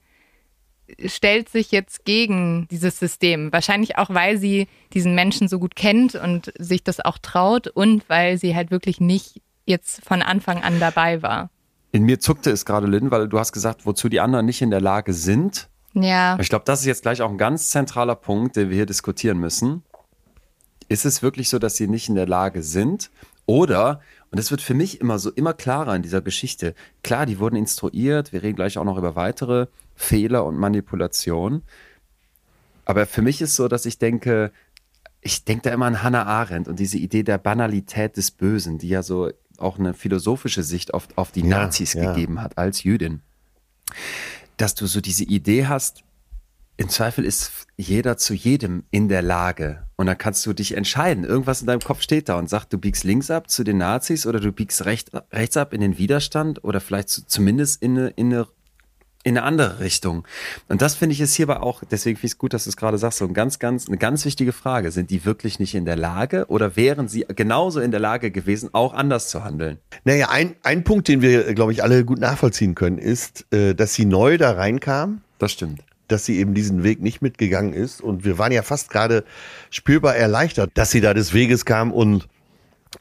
[1.06, 3.52] stellt sich jetzt gegen dieses System.
[3.52, 8.08] Wahrscheinlich auch, weil sie diesen Menschen so gut kennt und sich das auch traut und
[8.10, 11.50] weil sie halt wirklich nicht jetzt von Anfang an dabei war.
[11.92, 14.72] In mir zuckte es gerade, Lynn, weil du hast gesagt, wozu die anderen nicht in
[14.72, 15.70] der Lage sind.
[15.94, 16.38] Ja.
[16.40, 19.38] Ich glaube, das ist jetzt gleich auch ein ganz zentraler Punkt, den wir hier diskutieren
[19.38, 19.84] müssen.
[20.90, 23.12] Ist es wirklich so, dass sie nicht in der Lage sind?
[23.46, 24.02] Oder,
[24.34, 26.74] und das wird für mich immer so immer klarer in dieser Geschichte,
[27.04, 31.62] klar, die wurden instruiert, wir reden gleich auch noch über weitere Fehler und Manipulation.
[32.84, 34.52] Aber für mich ist so, dass ich denke,
[35.22, 38.90] ich denke da immer an Hannah Arendt und diese Idee der Banalität des Bösen, die
[38.90, 39.30] ja so
[39.60, 42.12] auch eine philosophische Sicht auf, auf die Ja, Nazis ja.
[42.12, 43.22] gegeben hat als Jüdin.
[44.58, 46.04] Dass du so diese Idee hast,
[46.76, 49.84] im Zweifel ist jeder zu jedem in der Lage.
[49.96, 51.24] Und dann kannst du dich entscheiden.
[51.24, 54.26] Irgendwas in deinem Kopf steht da und sagt, du biegst links ab zu den Nazis
[54.26, 58.08] oder du biegst recht, rechts ab in den Widerstand oder vielleicht zu, zumindest in eine,
[58.10, 58.48] in eine
[59.26, 60.28] in eine andere Richtung.
[60.68, 62.76] Und das finde ich ist hierbei auch, deswegen finde ich es gut, dass du es
[62.76, 64.92] gerade sagst, so ein ganz, ganz, eine ganz wichtige Frage.
[64.92, 68.72] Sind die wirklich nicht in der Lage oder wären sie genauso in der Lage gewesen,
[68.74, 69.78] auch anders zu handeln?
[70.04, 73.94] Naja, ein, ein Punkt, den wir, glaube ich, alle gut nachvollziehen können, ist, äh, dass
[73.94, 75.84] sie neu da reinkam Das stimmt.
[76.08, 78.02] Dass sie eben diesen Weg nicht mitgegangen ist.
[78.02, 79.24] Und wir waren ja fast gerade
[79.70, 82.28] spürbar erleichtert, dass sie da des Weges kam und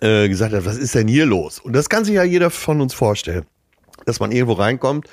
[0.00, 1.58] äh, gesagt hat, was ist denn hier los?
[1.58, 3.44] Und das kann sich ja jeder von uns vorstellen,
[4.06, 5.08] dass man irgendwo reinkommt,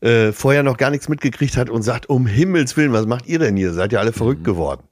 [0.00, 3.38] äh, vorher noch gar nichts mitgekriegt hat und sagt, um Himmels Willen, was macht ihr
[3.38, 3.72] denn hier?
[3.72, 4.82] Seid ihr alle verrückt geworden?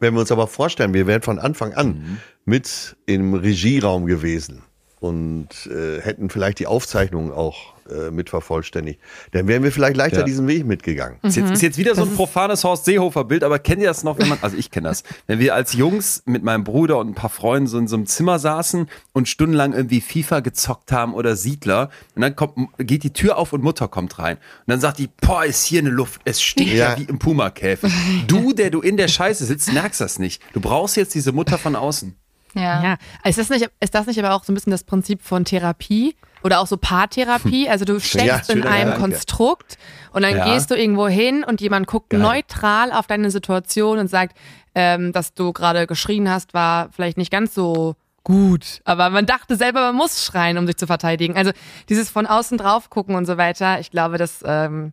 [0.00, 4.62] Wenn wir uns aber vorstellen, wir wären von Anfang an mit im Regieraum gewesen
[5.00, 9.00] und äh, hätten vielleicht die Aufzeichnungen auch äh, mitvervollständigt,
[9.32, 10.24] dann wären wir vielleicht leichter Ja.
[10.24, 11.18] diesen Weg mitgegangen.
[11.22, 14.18] Ist jetzt, ist jetzt wieder so ein profanes Horst Seehofer-Bild, aber kennt ihr das noch,
[14.18, 17.14] wenn man, also ich kenne das, wenn wir als Jungs mit meinem Bruder und ein
[17.14, 21.34] paar Freunden so in so einem Zimmer saßen und stundenlang irgendwie FIFA gezockt haben oder
[21.36, 24.98] Siedler und dann kommt, geht die Tür auf und Mutter kommt rein und dann sagt
[24.98, 26.98] die, boah, ist hier eine Luft, es stinkt ja, Ja.
[26.98, 27.90] wie im Puma-Käfig.
[28.26, 30.42] Du, der du in der Scheiße sitzt, merkst das nicht.
[30.52, 32.14] Du brauchst jetzt diese Mutter von außen.
[32.58, 32.82] Ja.
[32.82, 35.44] Ja, ist das, nicht, ist das nicht aber auch so ein bisschen das Prinzip von
[35.44, 37.68] Therapie oder auch so Paartherapie?
[37.68, 39.00] Also du steckst Ja, in einem Gedanke.
[39.00, 39.78] Konstrukt
[40.12, 40.52] und dann Ja.
[40.52, 42.20] gehst du irgendwo hin und jemand guckt Geil.
[42.20, 44.36] neutral auf deine Situation und sagt,
[44.74, 48.80] ähm, dass du gerade geschrien hast, war vielleicht nicht ganz so gut.
[48.84, 51.36] Aber man dachte selber, man muss schreien, um sich zu verteidigen.
[51.36, 51.52] Also
[51.88, 54.92] dieses von außen drauf gucken und so weiter, ich glaube, das ähm,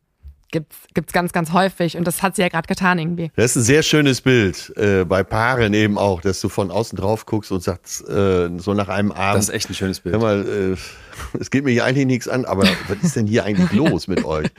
[0.56, 3.30] gibt's, gibt's ganz, ganz häufig und das hat sie ja gerade getan irgendwie.
[3.36, 6.98] Das ist ein sehr schönes Bild, äh, bei Paaren eben auch, dass du von außen
[6.98, 10.15] drauf guckst und sagst, äh, so nach einem Abend, Das ist echt ein schönes Bild.
[10.15, 10.77] hör mal, äh,
[11.40, 14.24] es geht mir hier eigentlich nichts an, aber was ist denn hier eigentlich los mit
[14.26, 14.48] euch?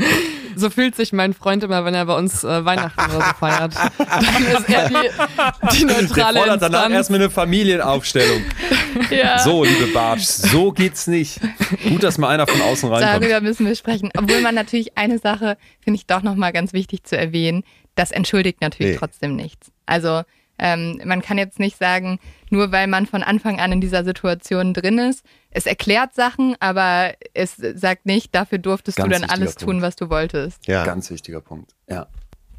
[0.59, 3.74] So fühlt sich mein Freund immer, wenn er bei uns äh, Weihnachten oder so feiert.
[3.74, 8.43] Dann ist er die, die Der neutrale fordert danach erstmal eine Familienaufstellung.
[9.11, 9.39] Ja.
[9.39, 11.39] So, liebe Bartsch, so geht's nicht.
[11.87, 13.23] Gut, dass mal einer von außen reinkommt.
[13.23, 14.09] Darüber müssen wir sprechen.
[14.16, 17.62] Obwohl man natürlich eine Sache, finde ich doch nochmal ganz wichtig zu erwähnen,
[17.95, 18.99] das entschuldigt natürlich Nee.
[18.99, 19.70] trotzdem nichts.
[19.85, 20.23] Also
[20.59, 22.19] ähm, man kann jetzt nicht sagen,
[22.51, 27.14] nur weil man von Anfang an in dieser Situation drin ist, es erklärt Sachen, aber
[27.35, 29.62] es sagt nicht, dafür durftest Ganz du dann alles Punkt.
[29.62, 30.66] tun, was du wolltest.
[30.66, 31.73] Ja, Ganz wichtiger Punkt.
[31.89, 32.06] Ja.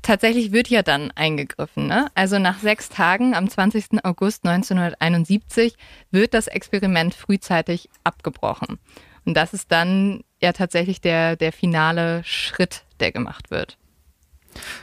[0.01, 1.88] Tatsächlich wird ja dann eingegriffen.
[1.88, 2.07] Ne?
[2.15, 4.03] Also nach sechs Tagen, am 20.
[4.05, 5.76] August 1971,
[6.11, 8.80] wird das Experiment frühzeitig abgebrochen.
[9.26, 13.77] Und das ist dann ja tatsächlich der, der finale Schritt, der gemacht wird.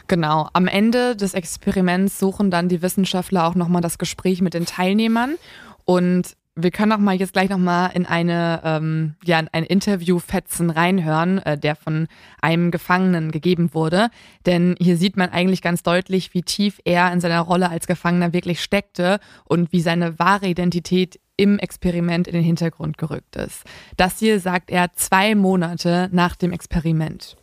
[0.08, 0.48] Genau.
[0.52, 5.36] Am Ende des Experiments suchen dann die Wissenschaftler auch nochmal das Gespräch mit den Teilnehmern.
[5.84, 10.70] Und wir können auch mal jetzt gleich nochmal in eine, ähm, ja, in ein Interview-Fetzen
[10.70, 12.06] reinhören, äh, der von
[12.40, 14.08] einem Gefangenen gegeben wurde.
[14.46, 18.32] Denn hier sieht man eigentlich ganz deutlich, wie tief er in seiner Rolle als Gefangener
[18.32, 23.64] wirklich steckte und wie seine wahre Identität im Experiment in den Hintergrund gerückt ist.
[23.96, 27.36] Das hier sagt er zwei Monate nach dem Experiment.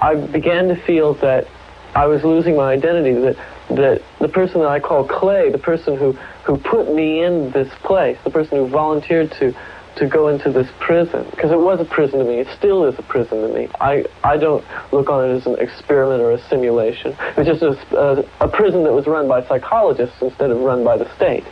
[0.00, 1.46] I began to feel that
[1.94, 3.36] I was losing my identity, that,
[3.70, 6.12] that the person that I call Clay, the person who,
[6.44, 9.54] who put me in this place, the person who volunteered to,
[9.96, 12.98] to go into this prison, because it was a prison to me, it still is
[12.98, 13.68] a prison to me.
[13.80, 14.62] I, I don't
[14.92, 17.16] look on it as an experiment or a simulation.
[17.18, 20.84] It was just a, a, a prison that was run by psychologists instead of run
[20.84, 21.44] by the state.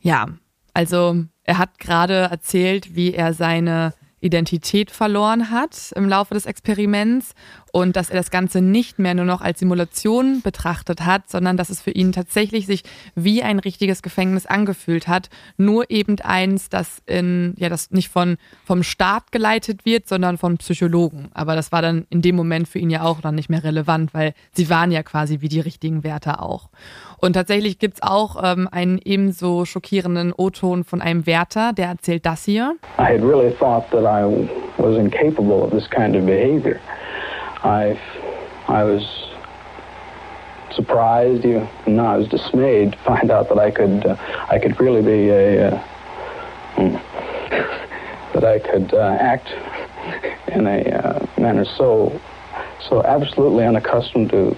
[0.00, 0.26] Ja,
[0.74, 7.34] also er hat gerade erzählt, wie er seine Identität verloren hat im Laufe des Experiments
[7.72, 11.70] und dass er das Ganze nicht mehr nur noch als Simulation betrachtet hat, sondern dass
[11.70, 12.82] es für ihn tatsächlich sich
[13.14, 15.30] wie ein richtiges Gefängnis angefühlt hat.
[15.56, 20.58] Nur eben eins, das in, ja, das nicht von, vom Staat geleitet wird, sondern von
[20.58, 21.30] Psychologen.
[21.32, 24.12] Aber das war dann in dem Moment für ihn ja auch dann nicht mehr relevant,
[24.14, 26.70] weil sie waren ja quasi wie die richtigen Wärter auch.
[27.20, 32.44] Und tatsächlich gibt's auch ähm, einen ebenso schockierenden O-Ton von einem Wärter, der erzählt das
[32.44, 32.76] hier.
[32.98, 34.24] I had really thought that I
[34.78, 36.80] was incapable of this kind of behavior.
[37.62, 37.96] I,
[38.68, 39.02] I was
[40.74, 44.16] surprised, even no, I was dismayed to find out that I could, uh,
[44.50, 45.78] I could really be a, uh,
[46.76, 46.96] hmm,
[48.32, 49.48] that I could uh, act
[50.48, 52.18] in a uh, manner so,
[52.88, 54.56] so absolutely unaccustomed to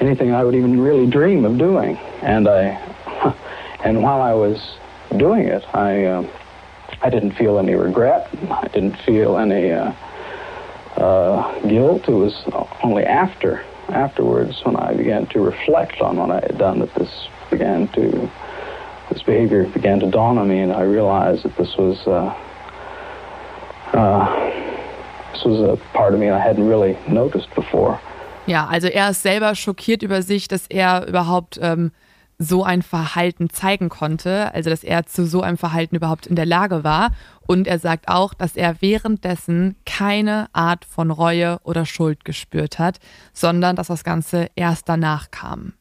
[0.00, 1.96] anything I would even really dream of doing.
[2.22, 3.34] And I,
[3.84, 4.78] and while I was
[5.16, 6.04] doing it, I.
[6.04, 6.28] Uh,
[7.00, 8.28] I didn't feel any regret.
[8.50, 9.92] I didn't feel any uh,
[10.96, 12.08] uh, guilt.
[12.08, 12.42] It was
[12.82, 17.28] only after, afterwards, when I began to reflect on what I had done, that this
[17.50, 18.30] began to,
[19.10, 22.34] this behavior began to dawn on me, and I realized that this was, uh,
[23.96, 28.00] uh, this was a part of me I hadn't really noticed before.
[28.48, 31.92] Ja, also er ist selber schockiert über sich, dass er überhaupt ähm,
[32.38, 36.46] so ein Verhalten zeigen konnte, also dass er zu so einem Verhalten überhaupt in der
[36.46, 37.10] Lage war.
[37.46, 43.00] Und er sagt auch, dass er währenddessen keine Art von Reue oder Schuld gespürt hat,
[43.34, 45.74] sondern dass das Ganze erst danach kam.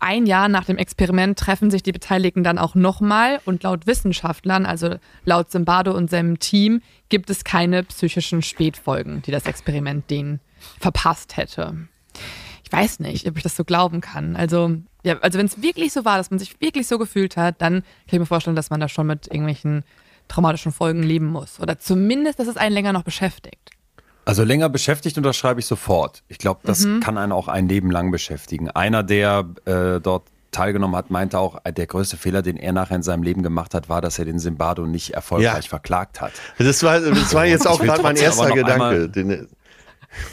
[0.00, 4.66] Ein Jahr nach dem Experiment treffen sich die Beteiligten dann auch nochmal und laut Wissenschaftlern,
[4.66, 10.40] also laut Zimbardo und seinem Team, gibt es keine psychischen Spätfolgen, die das Experiment denen
[10.78, 11.74] verpasst hätte.
[12.64, 14.36] Ich weiß nicht, ob ich das so glauben kann.
[14.36, 17.60] Also, ja, also wenn es wirklich so war, dass man sich wirklich so gefühlt hat,
[17.60, 19.84] dann kann ich mir vorstellen, dass man da schon mit irgendwelchen
[20.28, 21.58] traumatischen Folgen leben muss.
[21.58, 23.70] Oder zumindest, dass es einen länger noch beschäftigt.
[24.24, 26.22] Also länger beschäftigt unterschreibe ich sofort.
[26.28, 27.00] Ich glaube, das Mhm.
[27.00, 28.70] kann einen auch ein Leben lang beschäftigen.
[28.70, 32.96] Einer, der äh, dort teilgenommen hat, meinte auch, äh, der größte Fehler, den er nachher
[32.96, 35.68] in seinem Leben gemacht hat, war, dass er den Simbado nicht erfolgreich Ja.
[35.68, 36.32] verklagt hat.
[36.58, 38.72] Das war, das war jetzt Ich auch gerade mein erster Gedanke.
[38.72, 39.48] einmal- Den,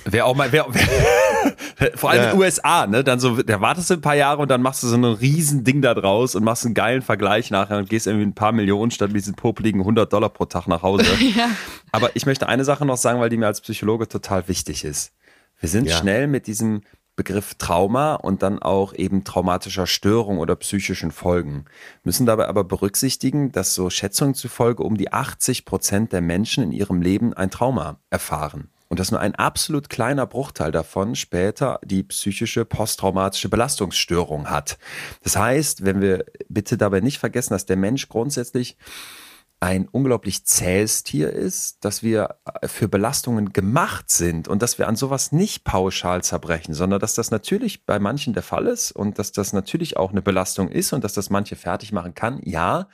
[0.05, 2.29] Wer auch mal, wer, wer, vor allem Ja.
[2.31, 3.03] in den USA, ne?
[3.03, 5.63] Dann so, da wartest du ein paar Jahre und dann machst du so ein riesen
[5.63, 8.91] Ding da draus und machst einen geilen Vergleich nachher und gehst irgendwie ein paar Millionen
[8.91, 11.05] statt mit diesen popeligen 100 Dollar pro Tag nach Hause.
[11.35, 11.49] Ja.
[11.91, 15.11] Aber ich möchte eine Sache noch sagen, weil die mir als Psychologe total wichtig ist.
[15.59, 15.95] Wir sind Ja.
[15.97, 16.81] schnell mit diesem
[17.15, 21.65] Begriff Trauma und dann auch eben traumatischer Störung oder psychischen Folgen.
[22.03, 26.71] Müssen dabei aber berücksichtigen, dass so Schätzungen zufolge um die 80 Prozent der Menschen in
[26.71, 28.69] ihrem Leben ein Trauma erfahren.
[28.89, 34.77] Und dass nur ein absolut kleiner Bruchteil davon später die psychische posttraumatische Belastungsstörung hat.
[35.23, 38.77] Das heißt, wenn wir bitte dabei nicht vergessen, dass der Mensch grundsätzlich
[39.59, 44.95] ein unglaublich zähes Tier ist, dass wir für Belastungen gemacht sind und dass wir an
[44.95, 49.31] sowas nicht pauschal zerbrechen, sondern dass das natürlich bei manchen der Fall ist und dass
[49.31, 52.87] das natürlich auch eine Belastung ist und dass das manche fertig machen kann, ja.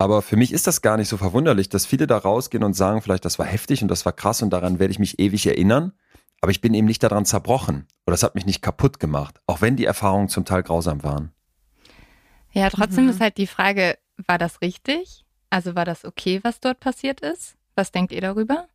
[0.00, 3.02] Aber für mich ist das gar nicht so verwunderlich, dass viele da rausgehen und sagen,
[3.02, 5.92] vielleicht das war heftig und das war krass und daran werde ich mich ewig erinnern.
[6.40, 9.60] Aber ich bin eben nicht daran zerbrochen oder das hat mich nicht kaputt gemacht, auch
[9.60, 11.32] wenn die Erfahrungen zum Teil grausam waren.
[12.52, 15.26] Ja, trotzdem ist halt die Frage, war das richtig?
[15.50, 17.56] Also war das okay, was dort passiert ist?
[17.74, 18.68] Was denkt ihr darüber?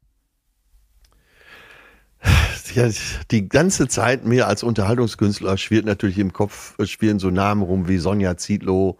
[2.75, 2.87] ja,
[3.31, 7.87] die ganze Zeit mir als Unterhaltungskünstler schwirrt natürlich im Kopf, äh, schwirren so Namen rum
[7.87, 8.99] wie Sonja Zietlow,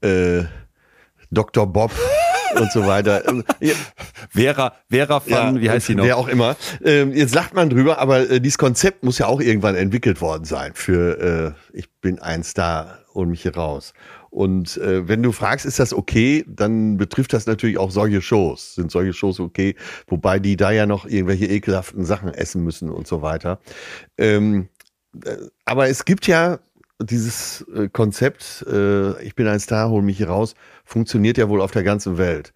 [0.00, 0.42] äh,
[1.32, 1.66] Dr.
[1.66, 1.90] Bob
[2.54, 3.22] und so weiter.
[3.60, 3.74] Ja,
[4.30, 6.04] Vera, Vera von, wie heißt sie noch?
[6.04, 6.56] Wer auch immer.
[6.84, 10.44] Ähm, jetzt lacht man drüber, aber äh, dieses Konzept muss ja auch irgendwann entwickelt worden
[10.44, 13.94] sein für äh, ich bin ein Star und mich hier raus.
[14.30, 18.74] Und äh, wenn du fragst, ist das okay, dann betrifft das natürlich auch solche Shows.
[18.74, 19.76] Sind solche Shows okay?
[20.06, 23.60] Wobei die da ja noch irgendwelche ekelhaften Sachen essen müssen und so weiter.
[24.18, 24.68] Ähm,
[25.24, 26.58] äh, aber es gibt ja
[27.02, 30.54] dieses äh, Konzept, äh, ich bin ein Star, hol mich hier raus,
[30.84, 32.52] funktioniert ja wohl auf der ganzen Welt.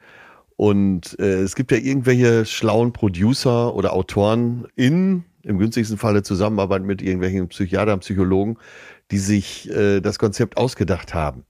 [0.57, 6.83] Und äh, es gibt ja irgendwelche schlauen Producer oder Autoren in, im günstigsten Falle Zusammenarbeit
[6.83, 8.57] mit irgendwelchen Psychiatern, Psychologen,
[9.11, 11.45] die sich äh, das Konzept ausgedacht haben.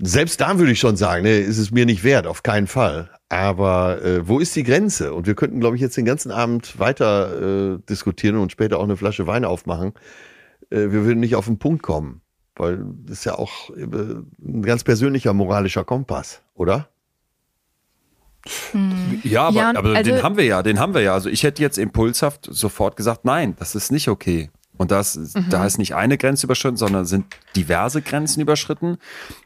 [0.00, 3.10] Selbst da würde ich schon sagen, ne, ist es mir nicht wert, auf keinen Fall.
[3.28, 5.14] Aber äh, wo ist die Grenze?
[5.14, 8.84] Und wir könnten, glaube ich, jetzt den ganzen Abend weiter äh, diskutieren und später auch
[8.84, 9.92] eine Flasche Wein aufmachen.
[10.70, 12.20] Äh, wir würden nicht auf den Punkt kommen,
[12.56, 16.88] weil das ist ja auch äh, ein ganz persönlicher moralischer Kompass, oder?
[19.22, 21.14] Ja, aber, Ja, aber also- den haben wir ja, den haben wir ja.
[21.14, 24.50] Also ich hätte jetzt impulshaft sofort gesagt, nein, das ist nicht okay.
[24.76, 25.46] Und das, Mhm.
[25.50, 27.26] da ist nicht eine Grenze überschritten, sondern sind
[27.56, 28.98] diverse Grenzen überschritten.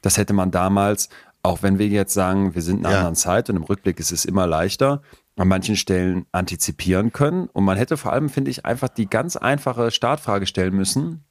[0.03, 1.11] Das hätte man damals,
[1.43, 2.99] auch wenn wir jetzt sagen, wir sind in einer Ja.
[3.01, 5.03] anderen Zeit und im Rückblick ist es immer leichter,
[5.39, 7.47] an manchen Stellen antizipieren können.
[7.53, 11.25] Und man hätte vor allem, finde ich, einfach die ganz einfache Startfrage stellen müssen.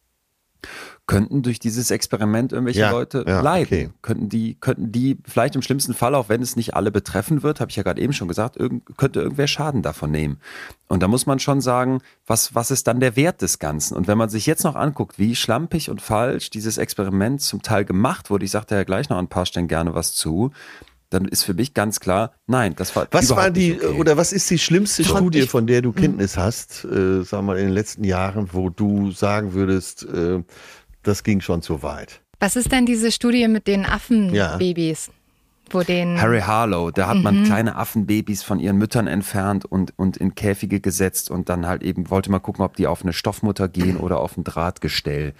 [1.05, 3.65] Könnten durch dieses Experiment irgendwelche Ja, Leute ja, leiden?
[3.67, 3.89] okay.
[4.01, 7.61] Könnten die, könnten die vielleicht im schlimmsten Fall, auch wenn es nicht alle betreffen wird,
[7.61, 10.39] habe ich ja gerade eben schon gesagt, irgend, könnte irgendwer Schaden davon nehmen.
[10.87, 13.95] Und da muss man schon sagen, was, was ist dann der Wert des Ganzen?
[13.95, 17.85] Und wenn man sich jetzt noch anguckt, wie schlampig und falsch dieses Experiment zum Teil
[17.85, 20.51] gemacht wurde, ich sagte ja gleich noch an ein paar Stellen gerne was zu,
[21.09, 23.99] dann ist für mich ganz klar, nein, das war Was war die, nicht okay.
[23.99, 27.57] oder was ist die schlimmste Fand Studie, von der du Kenntnis hast, äh, sag mal,
[27.57, 30.43] in den letzten Jahren, wo du sagen würdest, äh,
[31.03, 32.21] das ging schon zu weit?
[32.39, 33.85] Was ist denn diese Studie mit den
[34.33, 34.59] Ja.
[35.71, 36.19] Wo den.
[36.21, 40.79] Harry Harlow, da hat man kleine Affenbabys von ihren Müttern entfernt und, und in Käfige
[40.79, 44.19] gesetzt und dann halt eben wollte mal gucken, ob die auf eine Stoffmutter gehen oder
[44.19, 45.33] auf ein Drahtgestell.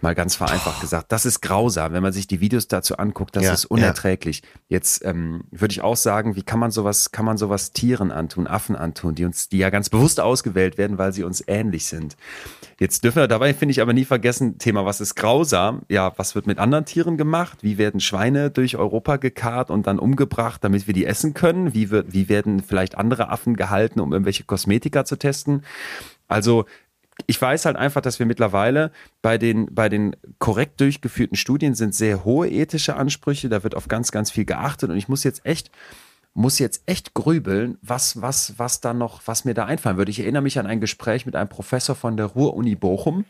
[0.00, 1.12] Mal ganz vereinfacht gesagt.
[1.12, 4.42] Das ist grausam, wenn man sich die Videos dazu anguckt, das Ja, ist unerträglich.
[4.68, 8.46] Jetzt ähm, würde ich auch sagen, wie kann man sowas, kann man sowas Tieren antun,
[8.46, 12.16] Affen antun, die uns, die ja ganz bewusst ausgewählt werden, weil sie uns ähnlich sind.
[12.80, 15.82] Jetzt dürfen wir dabei, finde ich, aber nie vergessen, Thema, was ist grausam?
[15.90, 17.58] Ja, was wird mit anderen Tieren gemacht?
[17.60, 21.74] Wie werden Schweine durch Europa gekarrt und dann umgebracht, damit wir die essen können?
[21.74, 25.62] Wie, wird, wie werden vielleicht andere Affen gehalten, um irgendwelche Kosmetika zu testen?
[26.26, 26.64] Also,
[27.26, 31.94] ich weiß halt einfach, dass wir mittlerweile bei den, bei den korrekt durchgeführten Studien sind
[31.94, 33.50] sehr hohe ethische Ansprüche.
[33.50, 34.88] Da wird auf ganz, ganz viel geachtet.
[34.88, 35.70] Und ich muss jetzt echt,
[36.34, 40.10] muss jetzt echt grübeln, was, was, was da noch, was mir da einfallen würde.
[40.10, 43.24] Ich erinnere mich an ein Gespräch mit einem Professor von der Ruhr-Uni Bochum.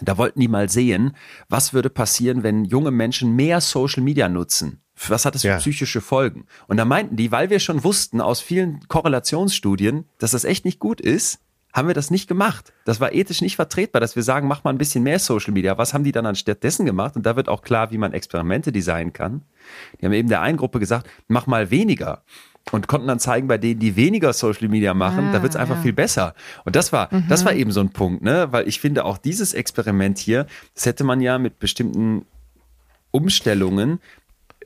[0.00, 1.14] Da wollten die mal sehen,
[1.48, 4.80] was würde passieren, wenn junge Menschen mehr Social Media nutzen.
[5.08, 5.58] Was hat das für Ja.
[5.58, 6.46] psychische Folgen?
[6.68, 10.78] Und da meinten die, weil wir schon wussten aus vielen Korrelationsstudien, dass das echt nicht
[10.78, 11.40] gut ist,
[11.72, 12.72] haben wir das nicht gemacht.
[12.84, 15.78] Das war ethisch nicht vertretbar, dass wir sagen, mach mal ein bisschen mehr Social Media.
[15.78, 17.16] Was haben die dann anstattdessen gemacht?
[17.16, 19.42] Und da wird auch klar, wie man Experimente designen kann.
[20.00, 22.22] Die haben eben der einen Gruppe gesagt, mach mal weniger.
[22.72, 25.56] Und konnten dann zeigen, bei denen, die weniger Social Media machen, Ah, da wird es
[25.56, 25.82] einfach ja.
[25.82, 26.34] viel besser.
[26.64, 27.24] Und das war, Mhm.
[27.28, 28.48] das war eben so ein Punkt, ne?
[28.52, 32.26] Weil ich finde auch dieses Experiment hier, das hätte man ja mit bestimmten
[33.10, 34.00] Umstellungen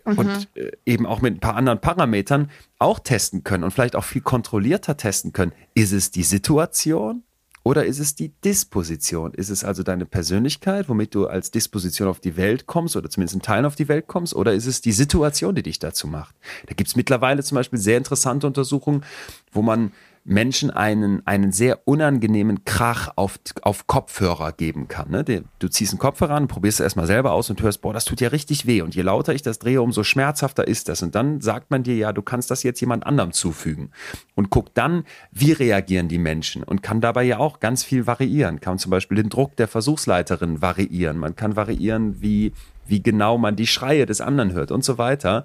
[0.05, 0.19] Mhm.
[0.19, 4.05] und äh, eben auch mit ein paar anderen Parametern auch testen können und vielleicht auch
[4.05, 5.53] viel kontrollierter testen können.
[5.75, 7.23] Ist es die Situation
[7.65, 9.33] oder ist es die Disposition?
[9.33, 13.37] Ist es also deine Persönlichkeit, womit du als Disposition auf die Welt kommst oder zumindest
[13.37, 14.35] in Teilen auf die Welt kommst?
[14.37, 16.35] Oder ist es die Situation, die dich dazu macht?
[16.67, 19.03] Da gibt es mittlerweile zum Beispiel sehr interessante Untersuchungen,
[19.51, 19.93] wo man
[20.25, 25.11] Menschen einen, einen sehr unangenehmen Krach auf, auf Kopfhörer geben kann.
[25.11, 25.45] Ne?
[25.59, 28.23] Du ziehst einen Kopfhörer an, probierst es erstmal selber aus und hörst, boah, das tut
[28.23, 28.81] ja richtig weh.
[28.81, 31.03] Und je lauter ich das drehe, umso schmerzhafter ist das.
[31.03, 33.91] Und dann sagt man dir ja, du kannst das jetzt jemand anderem zufügen.
[34.35, 36.63] Und guck dann, wie reagieren die Menschen.
[36.63, 38.61] Und kann dabei ja auch ganz viel variieren.
[38.61, 41.19] Kann zum Beispiel den Druck der Versuchsleiterin variieren.
[41.19, 42.53] Man kann variieren, wie,
[42.87, 45.45] wie genau man die Schreie des anderen hört und so weiter.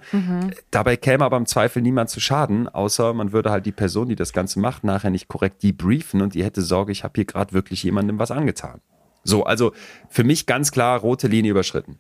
[0.72, 4.16] Dabei käme aber im Zweifel niemand zu Schaden, außer man würde halt die Person, die
[4.16, 7.54] das Ganze macht, nachher nicht korrekt debriefen und die hätte Sorge, ich habe hier gerade
[7.54, 8.82] wirklich jemandem was angetan.
[9.24, 9.74] So, also
[10.10, 12.00] für mich ganz klar rote Linie überschritten.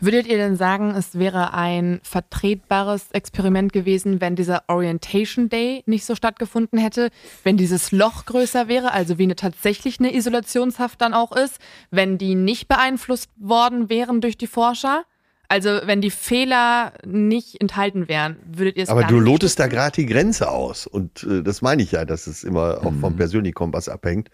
[0.00, 6.04] Würdet ihr denn sagen, es wäre ein vertretbares Experiment gewesen, wenn dieser Orientation Day nicht
[6.04, 7.10] so stattgefunden hätte,
[7.44, 11.58] wenn dieses Loch größer wäre, also wie eine tatsächlich eine Isolationshaft dann auch ist,
[11.90, 15.04] wenn die nicht beeinflusst worden wären durch die Forscher?
[15.50, 19.58] Also wenn die Fehler nicht enthalten wären, würdet ihr es Aber gar du nicht lotest
[19.58, 20.86] da gerade die Grenze aus.
[20.86, 24.30] Und äh, das meine ich ja, dass es immer auch vom persönlichen Kompass abhängt.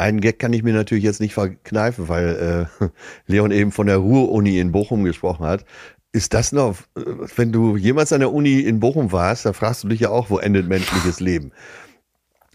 [0.00, 2.86] Einen Gag kann ich mir natürlich jetzt nicht verkneifen, weil äh,
[3.26, 5.66] Leon eben von der Ruhr-Uni in Bochum gesprochen hat.
[6.12, 7.02] Ist das noch, äh,
[7.36, 10.30] wenn du jemals an der Uni in Bochum warst, da fragst du dich ja auch,
[10.30, 11.52] wo endet menschliches Leben?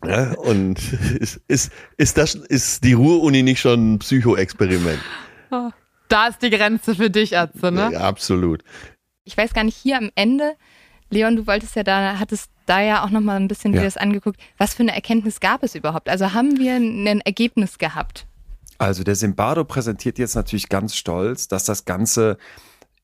[0.03, 4.99] Ja, und ist, ist, ist, das, ist die Ruhr-Uni nicht schon ein Psychoexperiment?
[6.07, 7.91] Da ist die Grenze für dich, Atze, ne?
[7.93, 8.63] Ja, absolut.
[9.23, 10.55] Ich weiß gar nicht, hier am Ende,
[11.15, 13.79] Leon, du wolltest ja da, hattest da ja auch nochmal ein bisschen Ja.
[13.79, 14.39] dir das angeguckt.
[14.57, 16.09] Was für eine Erkenntnis gab es überhaupt?
[16.09, 18.27] Also haben wir ein Ergebnis gehabt?
[18.77, 22.37] Also der Simbardo präsentiert jetzt natürlich ganz stolz, dass das Ganze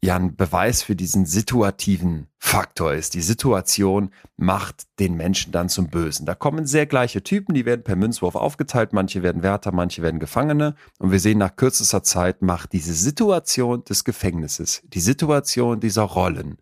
[0.03, 3.13] ja ein Beweis für diesen situativen Faktor ist.
[3.13, 6.25] Die Situation macht den Menschen dann zum Bösen.
[6.25, 10.19] Da kommen sehr gleiche Typen, die werden per Münzwurf aufgeteilt, manche werden Wärter, manche werden
[10.19, 10.75] Gefangene.
[10.97, 16.57] Und wir sehen nach kürzester Zeit macht diese Situation des Gefängnisses, die Situation dieser Rollen,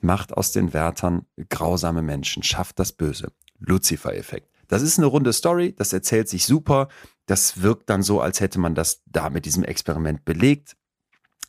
[0.00, 3.32] macht aus den Wärtern grausame Menschen, schafft das Böse.
[3.58, 4.48] Lucifer-Effekt.
[4.68, 6.88] Das ist eine runde Story, das erzählt sich super,
[7.26, 10.76] das wirkt dann so, als hätte man das da mit diesem Experiment belegt.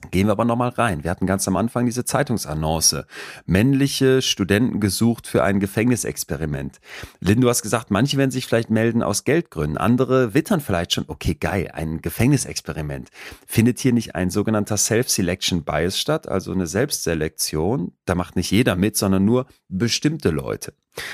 [0.10, 1.04] Gehen wir aber nochmal rein.
[1.04, 3.06] Wir hatten ganz am Anfang diese Zeitungsannonce.
[3.46, 6.80] Männliche Studenten gesucht für ein Gefängnisexperiment.
[7.20, 9.78] Lynn, du hast gesagt, manche werden sich vielleicht melden aus Geldgründen.
[9.78, 13.10] Andere wittern vielleicht schon, okay, geil, ein Gefängnisexperiment.
[13.46, 17.94] Findet hier nicht ein sogenannter Self-Selection Bias statt, also eine Selbstselektion?
[18.06, 20.74] Da macht nicht jeder mit, sondern nur bestimmte Leute.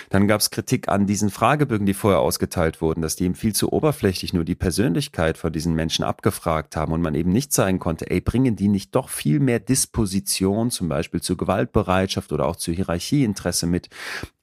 [0.09, 3.53] Dann gab es Kritik an diesen Fragebögen, die vorher ausgeteilt wurden, dass die eben viel
[3.53, 7.79] zu oberflächlich nur die Persönlichkeit von diesen Menschen abgefragt haben und man eben nicht zeigen
[7.79, 12.55] konnte, ey, bringen die nicht doch viel mehr Disposition, zum Beispiel zu Gewaltbereitschaft oder auch
[12.55, 13.89] zu Hierarchieinteresse mit,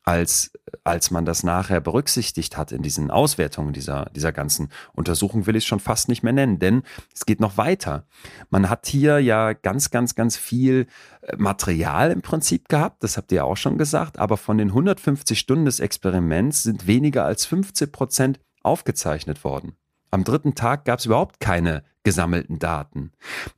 [0.05, 0.53] als,
[0.85, 5.65] als man das nachher berücksichtigt hat in diesen Auswertungen dieser, dieser ganzen Untersuchung, will ich
[5.65, 6.83] es schon fast nicht mehr nennen, denn
[7.15, 8.07] es geht noch weiter.
[8.51, 10.87] Man hat hier ja ganz, ganz, ganz viel
[11.23, 15.39] äh, Material im Prinzip gehabt, das habt ihr auch schon gesagt, aber von den 150
[15.39, 19.75] Stunden des Experiments sind weniger als 15 Prozent aufgezeichnet worden.
[20.15, 23.11] Am dritten Tag gab es überhaupt keine gesammelten Daten.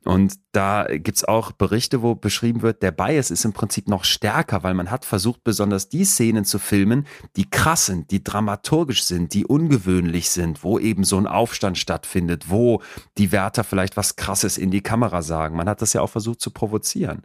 [0.05, 4.63] Und da gibt's auch Berichte, wo beschrieben wird, der Bias ist im Prinzip noch stärker,
[4.63, 7.05] weil man hat versucht, besonders die Szenen zu filmen,
[7.35, 12.49] die krass sind, die dramaturgisch sind, die ungewöhnlich sind, wo eben so ein Aufstand stattfindet,
[12.49, 12.81] wo
[13.19, 15.57] die Wärter vielleicht was Krasses in die Kamera sagen.
[15.57, 17.21] Man hat das ja auch versucht zu provozieren.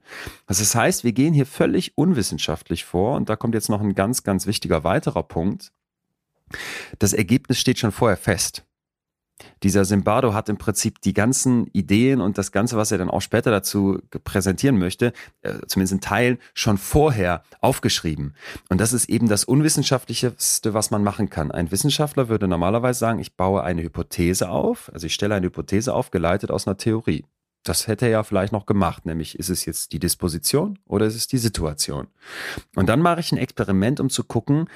[0.46, 4.24] Das heißt, wir gehen hier völlig unwissenschaftlich vor und da kommt jetzt noch ein ganz,
[4.24, 5.72] ganz wichtiger weiterer Punkt.
[6.98, 8.66] Das Ergebnis steht schon vorher fest.
[9.62, 13.22] Dieser Simbardo hat im Prinzip die ganzen Ideen und das Ganze, was er dann auch
[13.22, 18.34] später dazu präsentieren möchte, äh, zumindest in Teilen, schon vorher aufgeschrieben.
[18.68, 21.50] Und das ist eben das Unwissenschaftlichste, was man machen kann.
[21.50, 25.92] Ein Wissenschaftler würde normalerweise sagen, ich baue eine Hypothese auf, also ich stelle eine Hypothese
[25.92, 27.24] auf, geleitet aus einer Theorie.
[27.64, 31.14] Das hätte er ja vielleicht noch gemacht, nämlich ist es jetzt die Disposition oder ist
[31.14, 32.08] es die Situation?
[32.76, 34.68] Und dann mache ich ein Experiment, um zu gucken,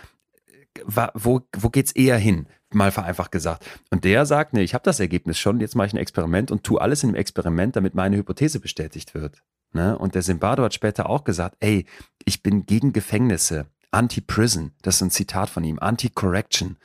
[0.84, 2.46] wa- wo, wo geht's eher hin?
[2.72, 3.64] Mal vereinfacht gesagt.
[3.90, 6.64] Und der sagt, nee, ich habe das Ergebnis schon, jetzt mache ich ein Experiment und
[6.64, 9.42] tue alles in dem Experiment, damit meine Hypothese bestätigt wird.
[9.72, 9.96] Ne?
[9.96, 11.86] Und der Simbardo hat später auch gesagt, ey,
[12.24, 16.76] ich bin gegen Gefängnisse, Anti-Prison, das ist ein Zitat von ihm, Anti-Correction.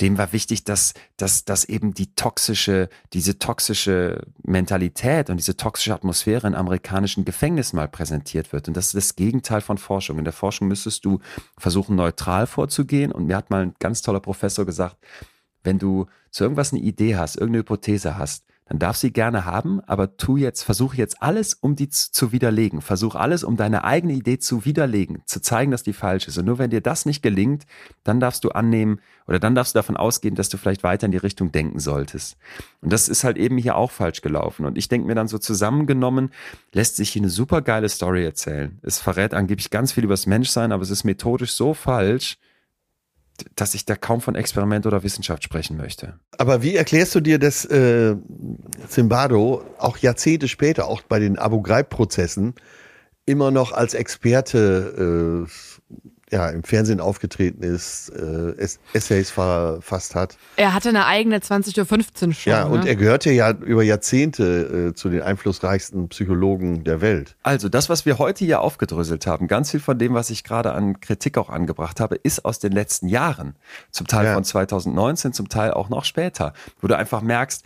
[0.00, 5.94] Dem war wichtig, dass, dass, dass eben die toxische, diese toxische Mentalität und diese toxische
[5.94, 8.66] Atmosphäre in amerikanischen Gefängnissen mal präsentiert wird.
[8.66, 10.18] Und das ist das Gegenteil von Forschung.
[10.18, 11.20] In der Forschung müsstest du
[11.56, 13.12] versuchen, neutral vorzugehen.
[13.12, 14.96] Und mir hat mal ein ganz toller Professor gesagt,
[15.62, 19.80] wenn du zu irgendwas eine Idee hast, irgendeine Hypothese hast, dann darf sie gerne haben,
[19.80, 22.80] aber tu jetzt, versuch jetzt alles, um die zu, widerlegen.
[22.80, 26.38] Versuch alles, um deine eigene Idee zu widerlegen, zu zeigen, dass die falsch ist.
[26.38, 27.64] Und nur wenn dir das nicht gelingt,
[28.04, 31.12] dann darfst du annehmen oder dann darfst du davon ausgehen, dass du vielleicht weiter in
[31.12, 32.38] die Richtung denken solltest.
[32.80, 34.64] Und das ist halt eben hier auch falsch gelaufen.
[34.64, 36.30] Und ich denke mir dann so zusammengenommen,
[36.72, 38.78] lässt sich hier eine super geile Story erzählen.
[38.82, 42.38] Es verrät angeblich ganz viel über das Menschsein, aber es ist methodisch so falsch,
[43.56, 46.18] dass ich da kaum von Experiment oder Wissenschaft sprechen möchte.
[46.38, 48.16] Aber wie erklärst du dir, dass äh,
[48.88, 52.54] Zimbardo auch Jahrzehnte später, auch bei den Abu Ghraib-Prozessen,
[53.26, 55.73] immer noch als Experte äh,
[56.34, 58.54] ja, im Fernsehen aufgetreten ist, äh,
[58.92, 60.36] Essays verfasst hat.
[60.56, 62.50] Er hatte eine eigene 20.15 Uhr Show.
[62.50, 62.88] Ja, und ne?
[62.88, 67.36] er gehörte ja über Jahrzehnte äh, zu den einflussreichsten Psychologen der Welt.
[67.44, 70.72] Also das, was wir heute hier aufgedröselt haben, ganz viel von dem, was ich gerade
[70.72, 73.54] an Kritik auch angebracht habe, ist aus den letzten Jahren.
[73.92, 74.34] Zum Teil Ja.
[74.34, 77.64] von 2019, zum Teil auch noch später, wo du einfach merkst,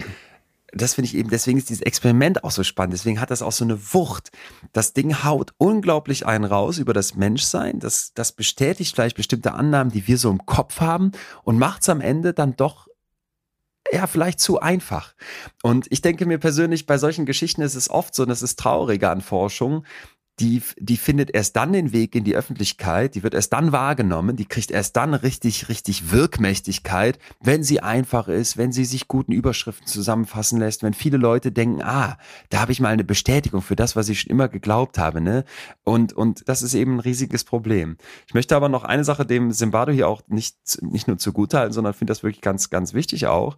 [0.72, 3.52] das finde ich eben, deswegen ist dieses Experiment auch so spannend, deswegen hat das auch
[3.52, 4.30] so eine Wucht.
[4.72, 9.92] Das Ding haut unglaublich einen raus über das Menschsein, das, das bestätigt vielleicht bestimmte Annahmen,
[9.92, 11.12] die wir so im Kopf haben
[11.42, 12.88] und macht es am Ende dann doch
[13.90, 15.14] ja, vielleicht zu einfach.
[15.62, 18.58] Und ich denke mir persönlich, bei solchen Geschichten ist es oft so, und das ist
[18.58, 19.86] trauriger an Forschung,
[20.40, 24.36] die, die findet erst dann den Weg in die Öffentlichkeit, die wird erst dann wahrgenommen,
[24.36, 29.32] die kriegt erst dann richtig, richtig Wirkmächtigkeit, wenn sie einfach ist, wenn sie sich guten
[29.32, 32.18] Überschriften zusammenfassen lässt, wenn viele Leute denken, ah,
[32.50, 35.44] da habe ich mal eine Bestätigung für das, was ich schon immer geglaubt habe, ne?
[35.82, 37.96] Und, und das ist eben ein riesiges Problem.
[38.26, 41.94] Ich möchte aber noch eine Sache dem Zimbardo hier auch nicht, nicht nur zugutehalten, sondern
[41.94, 43.56] finde das wirklich ganz, ganz wichtig auch.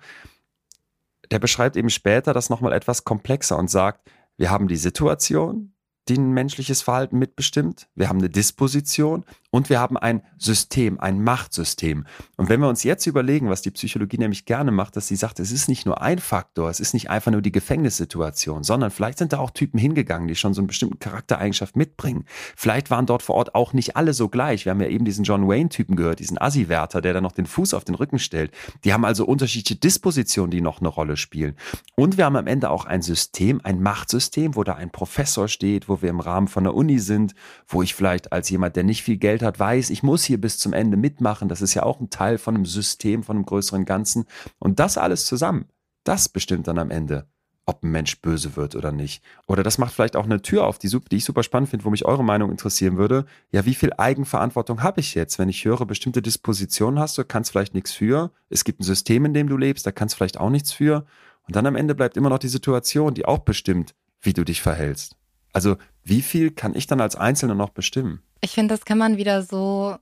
[1.31, 5.75] Der beschreibt eben später das nochmal etwas komplexer und sagt, wir haben die Situation,
[6.11, 7.89] die ein menschliches Verhalten mitbestimmt.
[7.95, 12.07] Wir haben eine Disposition und wir haben ein System, ein Machtsystem.
[12.37, 15.41] Und wenn wir uns jetzt überlegen, was die Psychologie nämlich gerne macht, dass sie sagt,
[15.41, 19.19] es ist nicht nur ein Faktor, es ist nicht einfach nur die Gefängnissituation, sondern vielleicht
[19.19, 22.25] sind da auch Typen hingegangen, die schon so einen bestimmten Charaktereigenschaft mitbringen.
[22.57, 24.65] Vielleicht waren dort vor Ort auch nicht alle so gleich.
[24.65, 27.75] Wir haben ja eben diesen John Wayne-Typen gehört, diesen Assi-Wärter, der dann noch den Fuß
[27.75, 28.53] auf den Rücken stellt.
[28.85, 31.57] Die haben also unterschiedliche Dispositionen, die noch eine Rolle spielen.
[31.97, 35.89] Und wir haben am Ende auch ein System, ein Machtsystem, wo da ein Professor steht,
[35.89, 37.35] wo wir im Rahmen von der Uni sind,
[37.67, 40.59] wo ich vielleicht als jemand, der nicht viel Geld hat, weiß, ich muss hier bis
[40.59, 41.49] zum Ende mitmachen.
[41.49, 44.27] Das ist ja auch ein Teil von einem System, von einem größeren Ganzen.
[44.59, 45.67] Und das alles zusammen,
[46.05, 47.27] das bestimmt dann am Ende,
[47.67, 49.23] ob ein Mensch böse wird oder nicht.
[49.47, 51.91] Oder das macht vielleicht auch eine Tür auf, die, die ich super spannend finde, wo
[51.91, 53.27] mich eure Meinung interessieren würde.
[53.53, 55.39] Ja, wie viel Eigenverantwortung habe ich jetzt?
[55.39, 58.33] Wenn ich höre, bestimmte Dispositionen hast du, kannst vielleicht nichts für.
[58.49, 61.07] Es gibt ein System, in dem du lebst, da kannst vielleicht auch nichts für.
[61.47, 64.63] Und dann am Ende bleibt immer noch die Situation, die auch bestimmt, wie du dich
[64.63, 65.17] verhältst.
[65.53, 68.23] Also, wie viel kann ich dann als Einzelner noch bestimmen?
[68.41, 69.97] Ich finde, das kann man wieder so.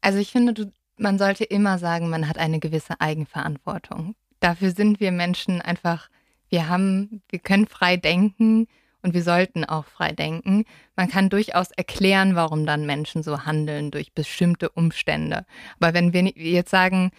[0.00, 4.14] Also ich finde, du, man sollte immer sagen, man hat eine gewisse Eigenverantwortung.
[4.40, 6.08] Dafür sind wir Menschen einfach,
[6.48, 8.66] wir haben, wir können frei denken
[9.02, 10.64] und wir sollten auch frei denken.
[10.96, 15.44] Man kann durchaus erklären, warum dann Menschen so handeln durch bestimmte Umstände.
[15.78, 17.10] Aber wenn wir jetzt sagen,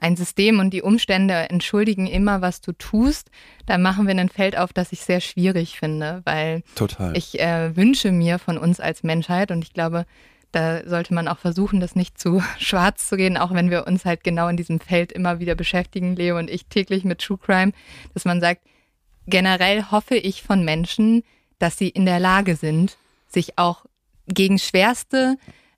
[0.00, 3.30] ein System und die Umstände entschuldigen immer, was du tust,
[3.66, 7.16] dann machen wir ein Feld auf, das ich sehr schwierig finde, weil Total.
[7.16, 10.06] ich äh, wünsche mir von uns als Menschheit und ich glaube,
[10.52, 14.04] da sollte man auch versuchen, das nicht zu schwarz zu gehen, auch wenn wir uns
[14.04, 17.72] halt genau in diesem Feld immer wieder beschäftigen, Leo und ich täglich mit True Crime,
[18.14, 18.62] dass man sagt,
[19.26, 21.22] generell hoffe ich von Menschen,
[21.58, 22.96] dass sie in der Lage sind,
[23.28, 23.84] sich auch
[24.26, 25.36] gegen schwerste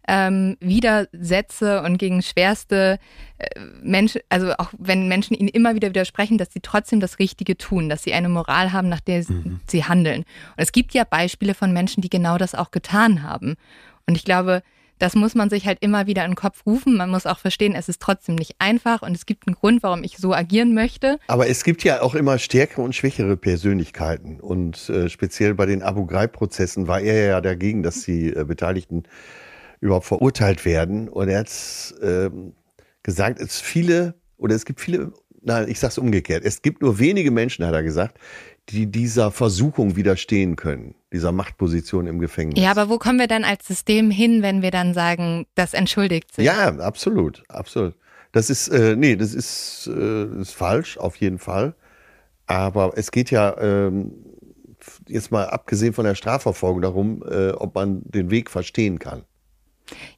[0.08, 2.98] ähm, Widersätze und gegen schwerste
[3.38, 7.56] äh, Menschen, also auch wenn Menschen ihnen immer wieder widersprechen, dass sie trotzdem das Richtige
[7.56, 10.20] tun, dass sie eine Moral haben, nach der sie, sie handeln.
[10.22, 13.54] Und es gibt ja Beispiele von Menschen, die genau das auch getan haben.
[14.06, 14.62] Und ich glaube,
[15.02, 16.96] das muss man sich halt immer wieder in den Kopf rufen.
[16.96, 20.04] Man muss auch verstehen, es ist trotzdem nicht einfach und es gibt einen Grund, warum
[20.04, 21.18] ich so agieren möchte.
[21.26, 24.38] Aber es gibt ja auch immer stärkere und schwächere Persönlichkeiten.
[24.38, 29.02] Und äh, speziell bei den Abu Ghraib-Prozessen war er ja dagegen, dass die äh, Beteiligten
[29.82, 31.08] überhaupt verurteilt werden.
[31.08, 32.54] Und er hat ähm,
[33.02, 36.98] gesagt, es viele, oder es gibt viele, nein, ich sage es umgekehrt, es gibt nur
[36.98, 38.18] wenige Menschen, hat er gesagt,
[38.68, 42.62] die dieser Versuchung widerstehen können, dieser Machtposition im Gefängnis.
[42.62, 46.32] Ja, aber wo kommen wir dann als System hin, wenn wir dann sagen, das entschuldigt
[46.32, 46.44] sich?
[46.44, 47.94] Ja, absolut, absolut.
[48.30, 51.74] Das ist, äh, nee, das ist, äh, ist falsch, auf jeden Fall.
[52.46, 54.12] Aber es geht ja ähm,
[55.08, 59.24] jetzt mal abgesehen von der Strafverfolgung darum, äh, ob man den Weg verstehen kann.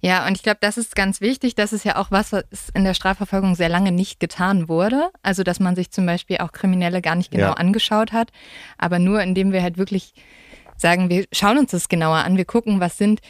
[0.00, 1.54] Ja, und ich glaube, das ist ganz wichtig.
[1.54, 5.10] Das ist ja auch was, was in der Strafverfolgung sehr lange nicht getan wurde.
[5.22, 7.52] Also, dass man sich zum Beispiel auch Kriminelle gar nicht genau Ja.
[7.54, 8.30] angeschaut hat.
[8.78, 10.14] Aber nur indem wir halt wirklich
[10.76, 13.20] sagen, wir schauen uns das genauer an, wir gucken, was sind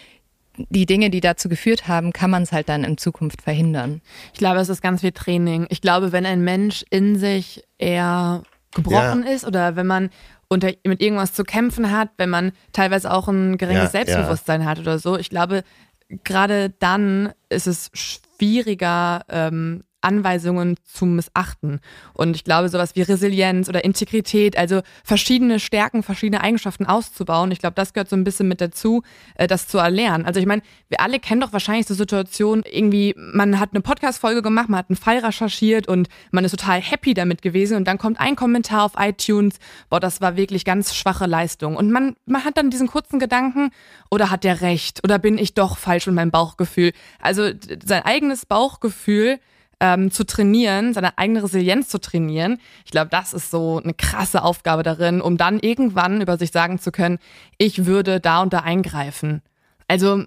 [0.56, 4.01] die Dinge, die dazu geführt haben, kann man es halt dann in Zukunft verhindern.
[4.32, 5.66] Ich glaube, es ist ganz viel Training.
[5.69, 8.43] Ich glaube, wenn ein Mensch in sich eher
[8.73, 10.11] gebrochen ist oder wenn man
[10.48, 14.78] unter, mit irgendwas zu kämpfen hat, wenn man teilweise auch ein geringes Ja, Selbstbewusstsein hat
[14.78, 15.65] oder so, ich glaube,
[16.09, 21.81] gerade dann ist es schwieriger, ähm, Anweisungen zu missachten.
[22.12, 27.59] Und ich glaube, sowas wie Resilienz oder Integrität, also verschiedene Stärken, verschiedene Eigenschaften auszubauen, ich
[27.59, 29.02] glaube, das gehört so ein bisschen mit dazu,
[29.35, 30.26] äh, das zu erlernen.
[30.26, 34.43] Also ich meine, wir alle kennen doch wahrscheinlich so Situationen, irgendwie, man hat eine Podcast-Folge
[34.43, 37.98] gemacht, man hat einen Fall recherchiert und man ist total happy damit gewesen und dann
[37.98, 39.56] kommt ein Kommentar auf iTunes,
[39.90, 41.76] boah, das war wirklich ganz schwache Leistung.
[41.76, 43.70] Und man, man hat dann diesen kurzen Gedanken,
[44.10, 45.01] oder hat der recht?
[45.02, 46.93] Oder bin ich doch falsch mit meinem Bauchgefühl?
[47.20, 47.51] Also
[47.85, 49.40] sein eigenes Bauchgefühl
[49.85, 52.59] ähm, zu trainieren, seine eigene Resilienz zu trainieren.
[52.86, 56.78] Ich glaube, das ist so eine krasse Aufgabe darin, um dann irgendwann über sich sagen
[56.78, 57.19] zu können,
[57.59, 59.43] ich würde da und da eingreifen.
[59.89, 60.24] Also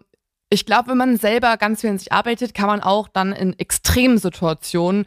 [0.50, 3.58] ich glaube, wenn man selber ganz viel in sich arbeitet, kann man auch dann in
[3.58, 5.06] extremen Situationen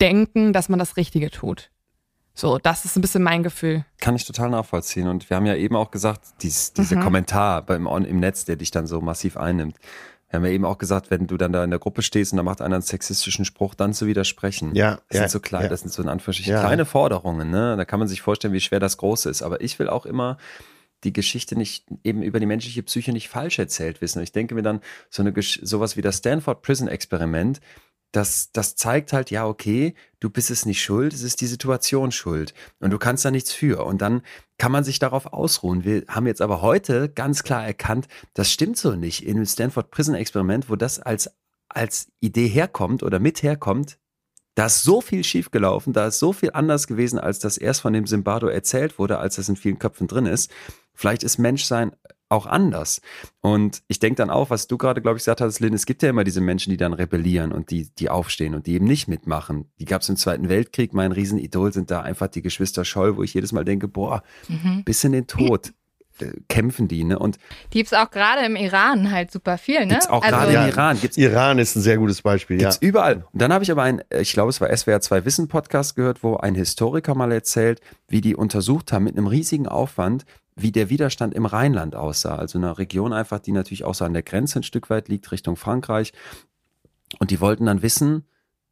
[0.00, 1.70] denken, dass man das Richtige tut.
[2.36, 3.84] So, das ist ein bisschen mein Gefühl.
[4.00, 5.06] Kann ich total nachvollziehen.
[5.06, 7.00] Und wir haben ja eben auch gesagt, dies, dieser Mhm.
[7.02, 9.76] Kommentar beim, On- im Netz, der dich dann so massiv einnimmt.
[10.30, 12.38] Wir haben ja eben auch gesagt, wenn du dann da in der Gruppe stehst und
[12.38, 14.74] da macht einer einen sexistischen Spruch, dann zu widersprechen.
[14.74, 15.68] Ja, Das ja, sind so klein, ja.
[15.68, 16.60] das sind so in Anführungsstrichen Ja.
[16.60, 17.76] kleine Forderungen, ne?
[17.76, 19.42] Da kann man sich vorstellen, wie schwer das große ist.
[19.42, 20.38] Aber ich will auch immer
[21.04, 24.18] die Geschichte nicht eben über die menschliche Psyche nicht falsch erzählt wissen.
[24.18, 24.80] Und ich denke mir dann,
[25.10, 27.60] so eine sowas wie das Stanford Prison Experiment,
[28.14, 32.12] das, das zeigt halt, ja, okay, du bist es nicht schuld, es ist die Situation
[32.12, 32.54] schuld.
[32.78, 33.84] Und du kannst da nichts für.
[33.84, 34.22] Und dann
[34.56, 35.84] kann man sich darauf ausruhen.
[35.84, 39.24] Wir haben jetzt aber heute ganz klar erkannt, das stimmt so nicht.
[39.24, 41.30] In dem Stanford Prison Experiment, wo das als,
[41.68, 43.98] als Idee herkommt oder mit herkommt,
[44.54, 47.92] da ist so viel schiefgelaufen, da ist so viel anders gewesen, als das erst von
[47.92, 50.52] dem Zimbardo erzählt wurde, als das in vielen Köpfen drin ist.
[50.94, 51.90] Vielleicht ist Menschsein
[52.34, 53.00] auch anders.
[53.40, 56.02] Und ich denke dann auch, was du gerade, glaube ich, gesagt hast, Lynn, es gibt
[56.02, 59.08] ja immer diese Menschen, die dann rebellieren und die, die aufstehen und die eben nicht
[59.08, 59.70] mitmachen.
[59.80, 63.22] Die gab es im Zweiten Weltkrieg, mein Riesenidol sind da einfach die Geschwister Scholl, wo
[63.22, 64.22] ich jedes Mal denke, boah,
[64.84, 65.72] bis in den Tod
[66.20, 67.18] äh, kämpfen die, ne?
[67.18, 67.38] Und
[67.72, 69.94] Die gibt's auch gerade im Iran halt super viel, ne?
[69.94, 70.62] gibt's auch gerade Ja.
[70.62, 72.68] im Iran, gibt's Iran ist ein sehr gutes Beispiel, ja.
[72.68, 73.24] Gibt's überall.
[73.32, 76.22] Und dann habe ich aber ein, ich glaube, es war SWR 2 Wissen Podcast gehört,
[76.22, 80.24] wo ein Historiker mal erzählt, wie die untersucht haben mit einem riesigen Aufwand,
[80.56, 82.36] wie der Widerstand im Rheinland aussah.
[82.36, 85.30] Also eine Region einfach, die natürlich auch so an der Grenze ein Stück weit liegt,
[85.32, 86.12] Richtung Frankreich.
[87.18, 88.24] Und die wollten dann wissen,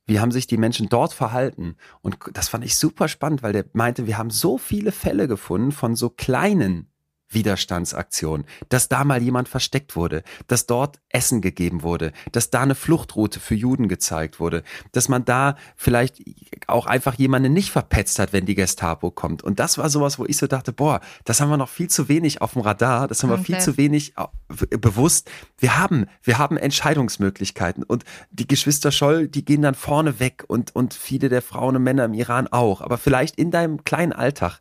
[0.07, 1.77] wie haben sich die Menschen dort verhalten?
[2.01, 5.73] Und das fand ich super spannend, weil der meinte, wir haben so viele Fälle gefunden
[5.73, 6.92] von so kleinen
[7.35, 12.75] Widerstandsaktionen, dass da mal jemand versteckt wurde, dass dort Essen gegeben wurde, dass da eine
[12.75, 16.23] Fluchtroute für Juden gezeigt wurde, dass man da vielleicht
[16.67, 19.43] auch einfach jemanden nicht verpetzt hat, wenn die Gestapo kommt.
[19.43, 22.09] Und das war sowas, wo ich so dachte, boah, das haben wir noch viel zu
[22.09, 25.31] wenig auf dem Radar, das haben wir viel zu wenig äh, bewusst.
[25.59, 30.75] Wir haben, wir haben Entscheidungsmöglichkeiten und die Geschwister Scholl, die gehen dann vorne weg und,
[30.75, 32.81] und viele der Frauen und Männer im Iran auch.
[32.81, 34.61] Aber vielleicht in deinem kleinen Alltag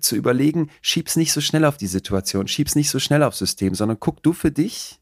[0.00, 3.74] zu überlegen, schieb's nicht so schnell auf die Situation, schieb's nicht so schnell aufs System,
[3.74, 4.98] sondern guck du für dich,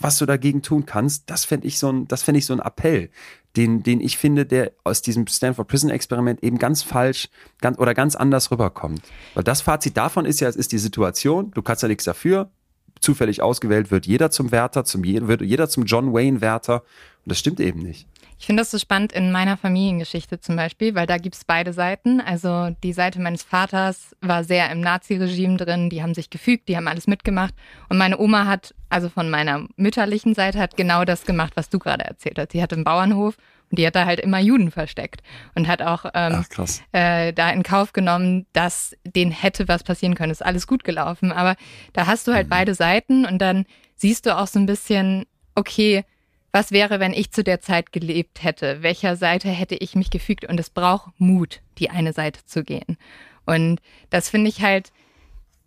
[0.00, 1.30] was du dagegen tun kannst.
[1.30, 3.10] Das fände ich so ein, das fände ich so ein Appell,
[3.56, 7.28] den, den ich finde, der aus diesem Stanford Prison Experiment eben ganz falsch,
[7.60, 9.02] ganz, oder ganz anders rüberkommt.
[9.34, 12.50] Weil das Fazit davon ist ja, es ist die Situation, du kannst ja nichts dafür,
[13.00, 16.82] zufällig ausgewählt wird jeder zum Wärter, zum, wird jeder zum John Wayne Wärter.
[17.24, 18.06] Und das stimmt eben nicht.
[18.38, 22.20] Ich finde das so spannend in meiner Familiengeschichte zum Beispiel, weil da gibt's beide Seiten.
[22.20, 26.76] Also die Seite meines Vaters war sehr im Nazi-Regime drin, die haben sich gefügt, die
[26.76, 27.54] haben alles mitgemacht.
[27.88, 31.78] Und meine Oma hat, also von meiner mütterlichen Seite, hat genau das gemacht, was du
[31.78, 32.52] gerade erzählt hast.
[32.52, 33.36] Sie hatte einen Bauernhof
[33.70, 35.22] und die hat da halt immer Juden versteckt
[35.54, 40.14] und hat auch ähm, Ach, äh, da in Kauf genommen, dass denen hätte was passieren
[40.14, 40.30] können.
[40.30, 41.32] Ist alles gut gelaufen.
[41.32, 41.56] Aber
[41.94, 43.64] da hast du halt beide Seiten und dann
[43.96, 46.04] siehst du auch so ein bisschen, okay,
[46.56, 48.82] was wäre, wenn ich zu der Zeit gelebt hätte?
[48.82, 50.46] Welcher Seite hätte ich mich gefügt?
[50.46, 52.96] Und es braucht Mut, die eine Seite zu gehen.
[53.44, 54.90] Und das finde ich halt,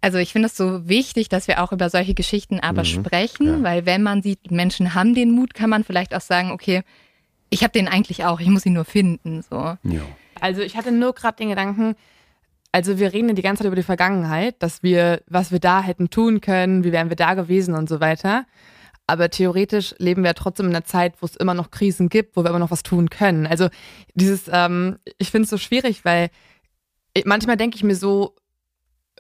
[0.02, 3.86] also ich finde es so wichtig, dass wir auch über solche Geschichten aber sprechen, weil
[3.86, 6.82] wenn man sieht, Menschen haben den Mut, kann man vielleicht auch sagen, okay,
[7.52, 9.44] ich habe den eigentlich auch, ich muss ihn nur finden.
[9.44, 9.78] So.
[9.84, 10.02] Ja.
[10.42, 11.96] Also ich hatte nur gerade den Gedanken,
[12.72, 15.84] also wir reden ja die ganze Zeit über die Vergangenheit, dass wir, was wir da
[15.84, 18.46] hätten tun können, wie wären wir da gewesen und so weiter.
[19.10, 22.38] Aber theoretisch leben wir ja trotzdem in einer Zeit, wo es immer noch Krisen gibt,
[22.38, 23.48] wo wir immer noch was tun können.
[23.48, 23.70] Also
[24.14, 26.30] dieses, ähm, ich finde es so schwierig, weil
[27.26, 28.36] manchmal denke ich mir so,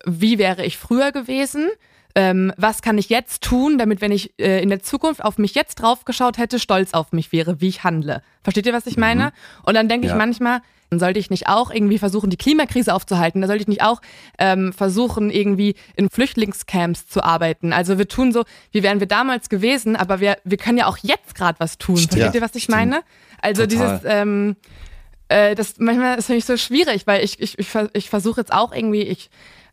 [0.05, 1.69] wie wäre ich früher gewesen?
[2.15, 5.53] Ähm, was kann ich jetzt tun, damit, wenn ich äh, in der Zukunft auf mich
[5.55, 8.21] jetzt draufgeschaut hätte, stolz auf mich wäre, wie ich handle.
[8.43, 9.31] Versteht ihr, was ich meine?
[9.63, 10.13] Und dann denke Ja.
[10.13, 10.61] ich manchmal,
[10.91, 13.41] sollte ich nicht auch irgendwie versuchen, die Klimakrise aufzuhalten?
[13.41, 14.01] Da sollte ich nicht auch
[14.39, 17.73] ähm, versuchen, irgendwie in Flüchtlingscamps zu arbeiten?
[17.73, 20.97] Also wir tun so, wie wären wir damals gewesen, aber wir, wir können ja auch
[20.97, 21.97] jetzt gerade was tun.
[21.97, 23.01] Versteht Ja, ihr, was ich meine?
[23.39, 23.99] Also Total.
[23.99, 24.55] dieses, ähm,
[25.27, 28.51] äh, das manchmal ist für mich so schwierig, weil ich, ich, ich, ich versuche jetzt
[28.51, 29.29] auch irgendwie, ich,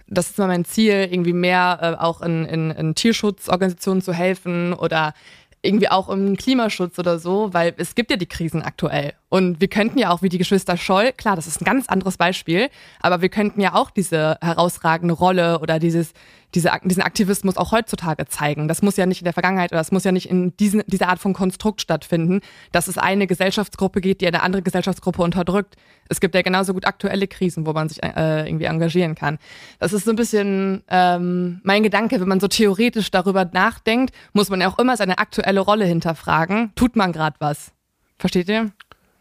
[0.08, 4.72] das ist mal mein Ziel, irgendwie mehr äh, auch in, in, in Tierschutzorganisationen zu helfen
[4.72, 5.14] oder
[5.62, 9.14] irgendwie auch im Klimaschutz oder so, weil es gibt ja die Krisen aktuell.
[9.28, 12.16] Und wir könnten ja auch wie die Geschwister Scholl, klar, das ist ein ganz anderes
[12.16, 12.68] Beispiel,
[13.00, 16.12] aber wir könnten ja auch diese herausragende Rolle oder dieses,
[16.54, 18.68] diese, diesen Aktivismus auch heutzutage zeigen.
[18.68, 21.08] Das muss ja nicht in der Vergangenheit oder das muss ja nicht in diesen, dieser
[21.08, 22.40] Art von Konstrukt stattfinden,
[22.70, 25.74] dass es eine Gesellschaftsgruppe gibt, die eine andere Gesellschaftsgruppe unterdrückt.
[26.08, 29.38] Es gibt ja genauso gut aktuelle Krisen, wo man sich äh, irgendwie engagieren kann.
[29.80, 34.50] Das ist so ein bisschen ähm, mein Gedanke, wenn man so theoretisch darüber nachdenkt, muss
[34.50, 36.70] man ja auch immer seine aktuelle Rolle hinterfragen.
[36.76, 37.72] Tut man gerade was?
[38.18, 38.70] Versteht ihr?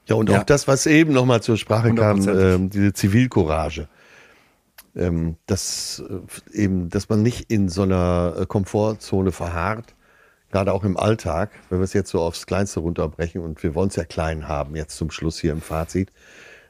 [0.07, 0.39] Ja, und Ja.
[0.39, 2.55] auch das, was eben nochmal zur Sprache kam, Hundertprozentig.
[2.55, 3.87] ähm, diese Zivilcourage.
[4.97, 6.01] Ähm, dass
[6.53, 9.93] äh, eben, dass man nicht in so einer äh, Komfortzone verharrt,
[10.51, 13.89] gerade auch im Alltag, wenn wir es jetzt so aufs Kleinste runterbrechen und wir wollen
[13.89, 16.13] es ja klein haben, jetzt zum Schluss hier im Fazit,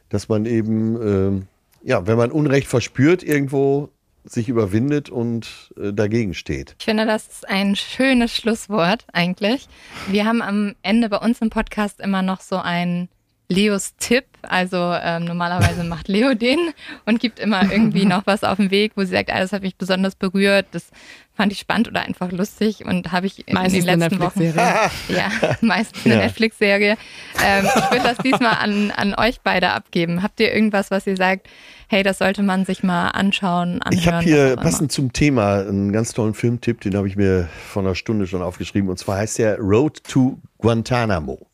[0.10, 1.48] dass man eben, ähm,
[1.84, 3.90] ja, wenn man Unrecht verspürt, irgendwo
[4.24, 6.76] sich überwindet und äh, dagegen steht.
[6.80, 9.68] Ich finde, das ist ein schönes Schlusswort eigentlich.
[10.08, 13.08] Wir haben am Ende bei uns im Podcast immer noch so ein
[13.48, 14.26] Leos Tipp.
[14.42, 16.60] Also ähm, normalerweise macht Leo den
[17.06, 19.62] und gibt immer irgendwie noch was auf den Weg, wo sie sagt, ah, das hat
[19.62, 20.92] mich besonders berührt, das
[21.36, 24.40] fand ich spannend oder einfach lustig und habe ich in Meistens den eine letzten Wochen
[24.40, 24.90] Netflix-Serie.
[25.10, 26.22] ja, meistens eine Ja.
[26.22, 26.98] Netflix-Serie.
[27.44, 30.24] Ähm, ich würde das diesmal an, an euch beide abgeben.
[30.24, 31.48] Habt ihr irgendwas, was ihr sagt,
[31.88, 34.00] hey, das sollte man sich mal anschauen, anhören?
[34.00, 37.84] Ich habe hier passend zum Thema einen ganz tollen Filmtipp, den habe ich mir vor
[37.84, 38.90] einer Stunde schon aufgeschrieben.
[38.90, 41.48] Und zwar heißt der Road to Guantanamo.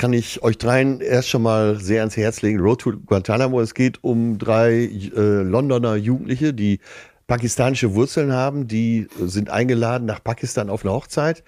[0.00, 2.58] Kann ich euch dreien erst schon mal sehr ans Herz legen.
[2.58, 3.60] Road to Guantanamo.
[3.60, 6.80] Es geht um drei äh, Londoner Jugendliche, die
[7.26, 8.66] pakistanische Wurzeln haben.
[8.66, 11.44] Die sind eingeladen nach Pakistan auf eine Hochzeit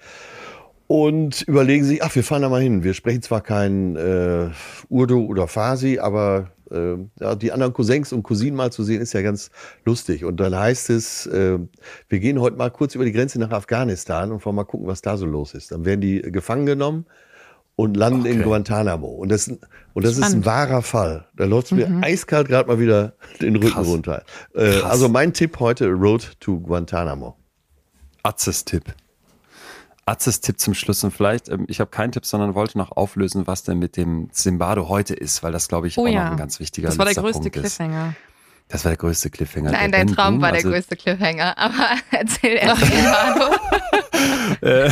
[0.85, 2.83] und überlegen sich, ach, wir fahren da mal hin.
[2.83, 4.51] Wir sprechen zwar kein äh,
[4.87, 9.13] Urdu oder Farsi, aber äh, ja, die anderen Cousins und Cousinen mal zu sehen, ist
[9.13, 9.49] ja ganz
[9.83, 10.25] lustig.
[10.25, 11.57] Und dann heißt es, äh,
[12.07, 15.01] wir gehen heute mal kurz über die Grenze nach Afghanistan und wollen mal gucken, was
[15.01, 15.71] da so los ist.
[15.71, 17.07] Dann werden die gefangen genommen
[17.75, 18.43] und landen in Okay.
[18.43, 19.07] Guantanamo.
[19.07, 21.27] Und das, und das ist ein wahrer Fall.
[21.35, 23.87] Da läuft mir eiskalt gerade mal wieder den Rücken Krass.
[23.87, 24.23] runter.
[24.53, 24.83] Äh, Krass.
[24.91, 27.35] also mein Tipp heute, Road to Guantanamo.
[28.21, 28.93] Atzes Tipp.
[30.05, 33.47] Atzes Tipp zum Schluss und vielleicht, ähm, ich habe keinen Tipp, sondern wollte noch auflösen,
[33.47, 36.29] was denn mit dem Zimbado heute ist, weil das, glaube ich, Oh auch noch ja.
[36.31, 37.79] ein ganz wichtiger Das war der größte Punkt ist.
[38.69, 39.71] Das war der größte Cliffhanger.
[39.71, 43.51] Nein, Der dein Ben Traum war der also, größte Cliffhanger, aber erzähl erst mal.
[44.61, 44.89] äh,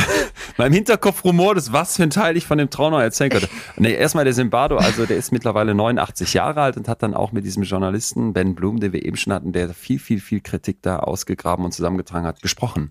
[0.56, 3.48] meinem Hinterkopfrumor, das was für ein Teil ich von dem Traum noch erzählen könnte.
[3.76, 7.32] Nee, erstmal der Zimbardo, also der ist mittlerweile 89 Jahre alt und hat dann auch
[7.32, 10.78] mit diesem Journalisten Ben Bloom, den wir eben schon hatten, der viel, viel, viel Kritik
[10.82, 12.90] da ausgegraben und zusammengetragen hat, gesprochen.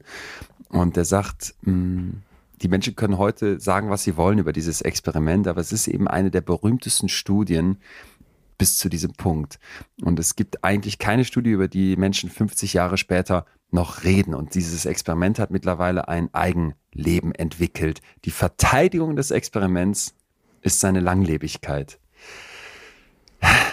[0.70, 2.14] Und der sagt, mh,
[2.62, 6.08] die Menschen können heute sagen, was sie wollen über dieses Experiment, aber es ist eben
[6.08, 7.78] eine der berühmtesten Studien
[8.62, 9.58] bis zu diesem Punkt.
[10.04, 14.36] Und es gibt eigentlich keine Studie, über die Menschen 50 Jahre später noch reden.
[14.36, 18.02] Und dieses Experiment hat mittlerweile ein Eigenleben entwickelt.
[18.24, 20.14] Die Verteidigung des Experiments
[20.62, 21.98] ist seine Langlebigkeit.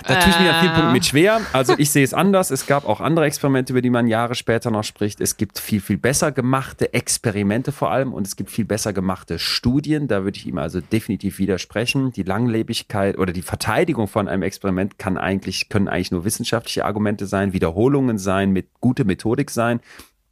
[0.09, 0.75] Da tue ich mir an vielen Äh.
[0.75, 1.41] Punkten mit schwer.
[1.53, 2.51] Also ich sehe es anders.
[2.51, 5.21] Es gab auch andere Experimente, über die man Jahre später noch spricht.
[5.21, 9.39] Es gibt viel, viel besser gemachte Experimente vor allem und es gibt viel besser gemachte
[9.39, 10.09] Studien.
[10.09, 12.13] Da würde ich ihm also definitiv widersprechen.
[12.13, 17.27] Die Langlebigkeit oder die Verteidigung von einem Experiment kann eigentlich, können eigentlich nur wissenschaftliche Argumente
[17.27, 19.81] sein, Wiederholungen sein, mit gute Methodik sein.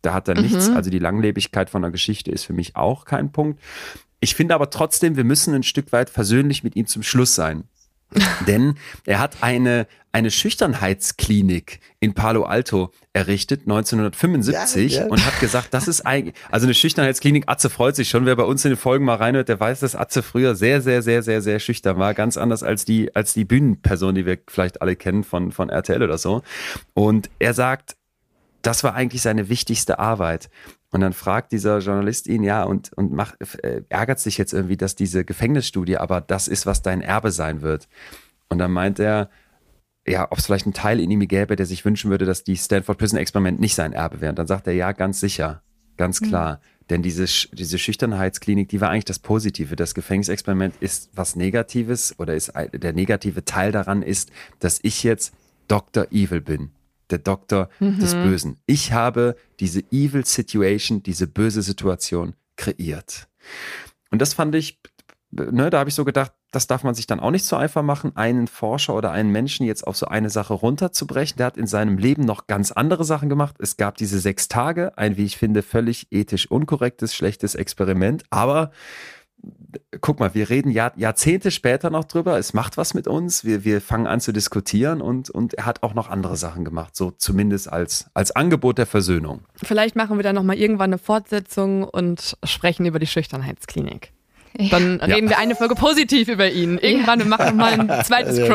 [0.00, 0.70] Da hat er nichts.
[0.70, 3.60] Also die Langlebigkeit von einer Geschichte ist für mich auch kein Punkt.
[4.20, 7.64] Ich finde aber trotzdem, wir müssen ein Stück weit versöhnlich mit ihm zum Schluss sein.
[8.46, 8.74] Denn
[9.04, 15.06] er hat eine, eine Schüchternheitsklinik in Palo Alto errichtet, 1975, Ja, ja.
[15.08, 18.44] und hat gesagt, das ist eigentlich, also eine Schüchternheitsklinik, Atze freut sich schon, wer bei
[18.44, 21.42] uns in den Folgen mal reinhört, der weiß, dass Atze früher sehr, sehr, sehr, sehr,
[21.42, 25.24] sehr schüchtern war, ganz anders als die, als die Bühnenperson, die wir vielleicht alle kennen
[25.24, 26.42] von, von RTL oder so.
[26.94, 27.96] Und er sagt,
[28.62, 30.50] das war eigentlich seine wichtigste Arbeit.
[30.90, 34.76] Und dann fragt dieser Journalist ihn, ja, und, und macht, äh, ärgert sich jetzt irgendwie,
[34.76, 37.88] dass diese Gefängnisstudie aber das ist, was dein Erbe sein wird.
[38.48, 39.28] Und dann meint er,
[40.06, 42.56] ja, ob es vielleicht einen Teil in ihm gäbe, der sich wünschen würde, dass die
[42.56, 44.30] Stanford Prison Experiment nicht sein Erbe wäre.
[44.30, 45.62] Und dann sagt er, ja, ganz sicher,
[45.96, 46.60] ganz klar.
[46.88, 49.74] Denn diese, diese Schüchternheitsklinik, die war eigentlich das Positive.
[49.74, 54.30] Das Gefängnisexperiment ist was Negatives oder ist der negative Teil daran ist,
[54.60, 55.34] dass ich jetzt
[55.66, 56.06] Dr.
[56.12, 56.70] Evil bin.
[57.10, 58.22] Der Doktor des Mhm.
[58.22, 58.60] Bösen.
[58.66, 63.28] Ich habe diese evil Situation, diese böse Situation kreiert.
[64.10, 64.80] Und das fand ich,
[65.30, 67.82] ne, da habe ich so gedacht, das darf man sich dann auch nicht so einfach
[67.82, 71.36] machen, einen Forscher oder einen Menschen jetzt auf so eine Sache runterzubrechen.
[71.36, 73.56] Der hat in seinem Leben noch ganz andere Sachen gemacht.
[73.58, 78.22] Es gab diese sechs Tage, ein, wie ich finde, völlig ethisch unkorrektes, schlechtes Experiment.
[78.30, 78.70] Aber
[80.00, 82.38] guck mal, wir reden Jahr, Jahrzehnte später noch drüber.
[82.38, 83.44] Es macht was mit uns.
[83.44, 86.96] Wir, wir fangen an zu diskutieren und, und er hat auch noch andere Sachen gemacht.
[86.96, 89.40] So zumindest als, als Angebot der Versöhnung.
[89.62, 94.12] Vielleicht machen wir dann nochmal irgendwann eine Fortsetzung und sprechen über die Schüchternheitsklinik.
[94.70, 96.78] Dann reden wir eine Folge positiv über ihn.
[96.78, 98.52] Irgendwann wir machen wir mal ein zweites Sehr gut.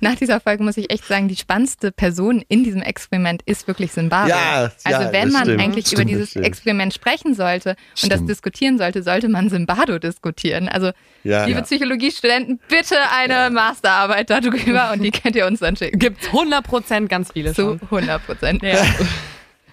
[0.00, 3.92] Nach dieser Folge muss ich echt sagen, die spannendste Person in diesem Experiment ist wirklich
[3.92, 4.30] Simbabwe.
[4.30, 5.60] Ja, also ja, wenn das man stimmt.
[5.62, 6.46] eigentlich Stimmt, über dieses stimmt.
[6.46, 10.68] Experiment sprechen sollte und das diskutieren sollte, sollte man Simbado diskutieren.
[10.68, 10.92] Also
[11.24, 11.64] Ja, liebe ja.
[11.64, 15.98] Psychologiestudenten, bitte eine Masterarbeit darüber und die könnt ihr uns dann schicken.
[15.98, 17.80] Gibt's 100% ganz viele Zu schon.
[17.82, 18.62] 100 Prozent.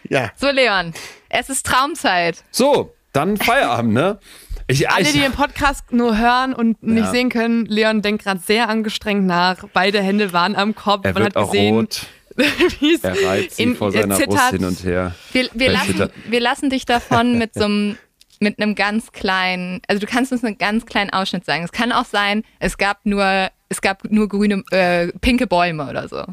[0.07, 0.93] Ja, So, Leon,
[1.30, 2.43] es ist Traumzeit.
[2.52, 4.19] So, dann Feierabend, ne?
[4.67, 7.11] Ich, Alle, ich, die den Podcast nur hören und nicht Ja.
[7.11, 9.65] sehen können, Leon denkt gerade sehr angestrengt nach.
[9.73, 11.05] Beide Hände waren am Kopf.
[11.05, 12.07] er Man wird hat auch gesehen, rot.
[12.79, 14.51] wie es Er reizt sie in- vor er seiner Brust zittert.
[14.51, 15.15] hin und her.
[15.31, 17.97] Wir, wir, lassen, wir lassen dich davon mit so einem
[18.41, 21.63] mit einem ganz kleinen, also du kannst uns einen ganz kleinen Ausschnitt sagen.
[21.63, 26.09] Es kann auch sein, es gab nur, es gab nur grüne, äh, pinke Bäume oder
[26.09, 26.25] so.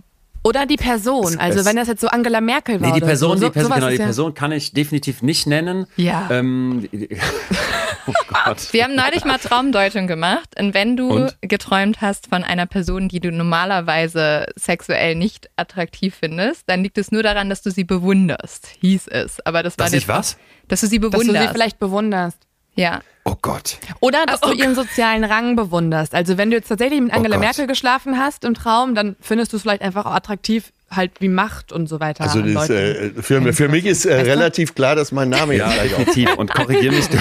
[0.44, 1.38] Oder die Person.
[1.38, 2.88] Also wenn das jetzt so Angela Merkel war.
[2.88, 3.44] Nee, die oder Person, so.
[3.46, 5.86] die Person, genau, ist die ja- Person kann ich definitiv nicht nennen.
[5.96, 6.28] Ja.
[6.30, 6.88] Ähm,
[8.08, 8.12] oh
[8.44, 8.72] Gott.
[8.72, 11.36] Wir haben neulich mal Traumdeutung gemacht und wenn du Und?
[11.42, 17.12] geträumt hast von einer Person, die du normalerweise sexuell nicht attraktiv findest, dann liegt es
[17.12, 19.38] nur daran, dass du sie bewunderst, hieß es.
[19.46, 20.36] Aber das war Dass ich was?
[20.68, 21.46] Dass du sie Dass du bewunderst.
[21.48, 22.38] sie vielleicht bewunderst.
[22.74, 23.00] Ja.
[23.24, 23.78] Oh Gott.
[24.00, 26.12] Oder dass Oh du ihren sozialen Rang bewunderst.
[26.14, 27.44] Also wenn du jetzt tatsächlich mit Angela Gott.
[27.44, 31.28] Merkel geschlafen hast im Traum, dann findest du es vielleicht einfach auch attraktiv, halt wie
[31.28, 32.24] Macht und so weiter.
[32.24, 35.74] also das, äh, für, für mich ist äh, relativ klar, dass mein Name Ja, auf.
[35.82, 36.34] definitiv.
[36.36, 37.08] Und korrigier mich.
[37.08, 37.16] Du,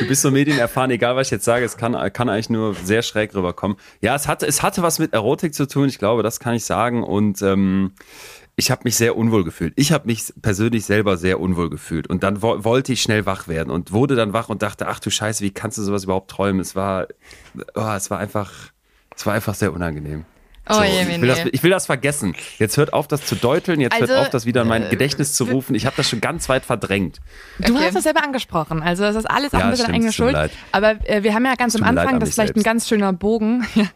[0.00, 3.02] du bist so medienerfahren, egal was ich jetzt sage, es kann, kann eigentlich nur sehr
[3.02, 3.76] schräg rüberkommen.
[4.00, 6.64] Ja, es hatte, es hatte was mit Erotik zu tun, ich glaube, das kann ich
[6.64, 7.02] sagen.
[7.02, 7.92] Und ähm,
[8.60, 9.72] ich habe mich sehr unwohl gefühlt.
[9.76, 12.06] Ich habe mich persönlich selber sehr unwohl gefühlt.
[12.08, 15.00] Und dann wo wollte ich schnell wach werden und wurde dann wach und dachte, ach
[15.00, 16.60] du Scheiße, wie kannst du sowas überhaupt träumen?
[16.60, 17.08] Es war,
[17.74, 18.52] oh, es war einfach,
[19.16, 20.26] es war einfach sehr unangenehm.
[20.70, 22.34] Oh So, je, ich, will das, ich will das vergessen.
[22.58, 23.80] Jetzt hört auf, das zu deuteln.
[23.80, 25.74] Jetzt Also, hört auf, das wieder in mein äh, Gedächtnis zu rufen.
[25.74, 27.18] Ich habe das schon ganz weit verdrängt.
[27.58, 27.84] Du Okay.
[27.86, 28.82] hast es selber angesprochen.
[28.82, 30.32] Also das ist alles auch Ja, ein bisschen stimmt, eigene Schuld.
[30.32, 30.50] leid.
[30.72, 32.64] Aber äh, wir haben ja ganz am Anfang, an das ist vielleicht ein selbst.
[32.64, 33.66] ganz schöner Bogen.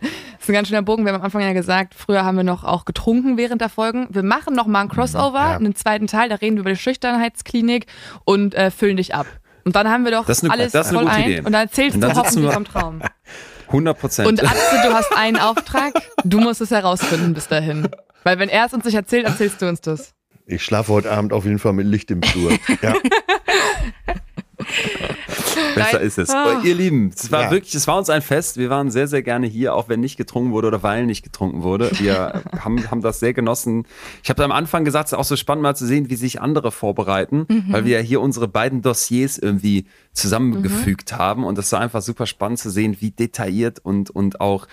[0.45, 1.05] Das ist ein ganz schöner Bogen.
[1.07, 4.09] Wir haben am Anfang ja gesagt, früher haben wir noch auch getrunken während der Folgen.
[4.11, 5.57] Wir machen noch mal einen Crossover, Ja.
[5.57, 6.29] einen zweiten Teil.
[6.29, 7.87] Da reden wir über die Schüchternheitsklinik
[8.25, 9.27] und äh, füllen dich ab.
[9.65, 11.23] Und dann haben wir doch Das eine- alles das voll gute ein.
[11.25, 11.39] Idee.
[11.39, 13.01] Und dann erzählst Und du dann hoffentlich vom Traum.
[13.75, 14.29] 100 Prozent.
[14.29, 15.95] Und Atze, du hast einen Auftrag.
[16.25, 17.89] Du musst es herausfinden bis dahin.
[18.23, 20.15] Weil wenn er es uns nicht erzählt, erzählst du uns das.
[20.47, 22.53] Ich schlafe heute Abend auf jeden Fall mit Licht im Flur.
[22.83, 22.95] Ja.
[25.75, 26.31] Besser ist es.
[26.31, 27.51] Oh, ihr Lieben, es war Ja.
[27.51, 28.57] wirklich, es war uns ein Fest.
[28.57, 31.63] Wir waren sehr, sehr gerne hier, auch wenn nicht getrunken wurde oder weil nicht getrunken
[31.63, 31.91] wurde.
[31.99, 33.87] Wir haben, haben das sehr genossen.
[34.23, 36.41] Ich habe am Anfang gesagt, es ist auch so spannend mal zu sehen, wie sich
[36.41, 41.45] andere vorbereiten, weil wir ja hier unsere beiden Dossiers irgendwie zusammengefügt haben.
[41.45, 44.67] Und das war einfach super spannend zu sehen, wie detailliert und, und auch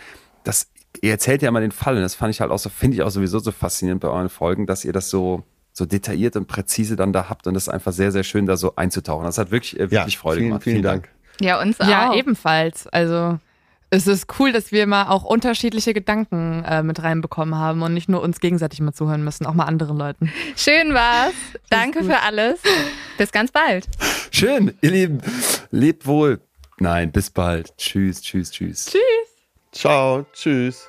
[0.44, 0.68] das,
[1.02, 3.04] ihr erzählt ja immer den Fall und das fand ich halt auch so, finde ich
[3.04, 5.44] auch sowieso so faszinierend bei euren Folgen, dass ihr das so,
[5.74, 8.58] so detailliert und präzise dann da habt und das ist einfach sehr, sehr schön, da
[8.58, 9.26] so einzutauchen.
[9.26, 10.64] Das hat wirklich, äh, ja, wirklich Freude vielen, gemacht.
[10.64, 11.10] Vielen Dank.
[11.40, 11.88] Ja, uns auch.
[11.88, 12.88] Ja, ebenfalls.
[12.88, 13.40] Also
[13.90, 18.08] es ist cool, dass wir mal auch unterschiedliche Gedanken äh, mit reinbekommen haben und nicht
[18.08, 20.32] nur uns gegenseitig mal zuhören müssen, auch mal anderen Leuten.
[20.56, 21.34] Schön war's.
[21.70, 22.62] Danke für alles.
[23.18, 23.88] Bis ganz bald.
[24.32, 25.22] Schön, ihr Lieben.
[25.72, 26.40] Lebt wohl.
[26.80, 27.76] Nein, bis bald.
[27.78, 28.86] Tschüss, tschüss, tschüss.
[28.86, 29.02] Tschüss.
[29.74, 30.88] Ciao, tschüss.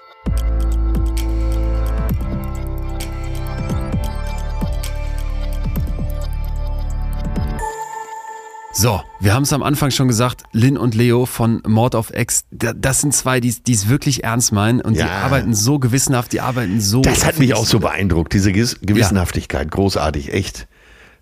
[8.74, 12.44] So, wir haben es am Anfang schon gesagt, Lynn und Leo von Mord of X,
[12.50, 15.08] da- das sind zwei, die es wirklich ernst meinen und die Ja.
[15.24, 17.02] arbeiten so gewissenhaft, die arbeiten so.
[17.02, 19.70] Das hat mich ich, auch so beeindruckt, diese Gewiss- Gewissenhaftigkeit.
[19.70, 20.68] Großartig, echt.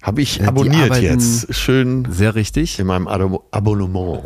[0.01, 1.53] Habe ich Ja, die abonniert jetzt.
[1.55, 2.79] Schön Sehr richtig.
[2.79, 4.23] in meinem Abo Abonnement.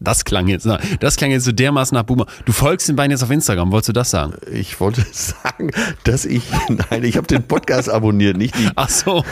[0.00, 0.66] Das klang jetzt,
[1.00, 2.26] das klang jetzt so dermaßen nach Boomer.
[2.44, 4.34] Du folgst den beiden jetzt auf Instagram, wolltest du das sagen?
[4.50, 5.70] Ich wollte sagen,
[6.04, 8.68] dass ich, nein, ich habe den Podcast abonniert, nicht die.
[8.76, 9.24] Ach so.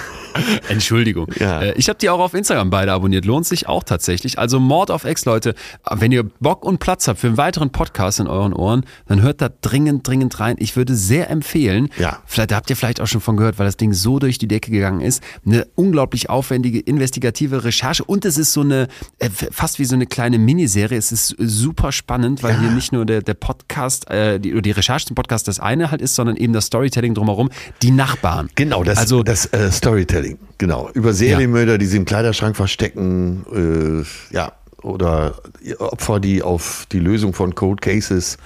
[0.68, 1.26] Entschuldigung.
[1.38, 1.60] Ja.
[1.62, 3.24] Äh, Ich habe die auch auf Instagram beide abonniert.
[3.24, 4.38] Lohnt sich auch tatsächlich.
[4.38, 5.54] Also Mord auf Ex, Leute.
[5.90, 9.40] Wenn ihr Bock und Platz habt für einen weiteren Podcast in euren Ohren, dann hört
[9.42, 10.56] da dringend, dringend rein.
[10.58, 12.18] Ich würde sehr empfehlen, Ja.
[12.26, 14.48] vielleicht da habt ihr vielleicht auch schon von gehört, weil das Ding so durch die
[14.48, 15.22] Decke gegangen ist.
[15.44, 18.88] Eine unglaublich aufwendige, investigative Recherche und es ist so eine
[19.18, 19.28] äh,
[19.62, 20.98] fast wie so eine kleine Miniserie.
[20.98, 22.60] Es ist super spannend, weil Ja.
[22.62, 25.92] hier nicht nur der, der Podcast, äh, die, oder die Recherche zum Podcast das eine
[25.92, 27.48] halt ist, sondern eben das Storytelling drumherum.
[27.80, 28.48] Die Nachbarn.
[28.56, 30.36] Genau, das, Also- das äh, Storytelling.
[30.58, 30.90] Genau.
[30.94, 34.50] Über Serienmörder, die sie im Kleiderschrank verstecken, äh, ja,
[34.82, 35.36] oder
[35.78, 38.38] Opfer, die auf die Lösung von Cold Cases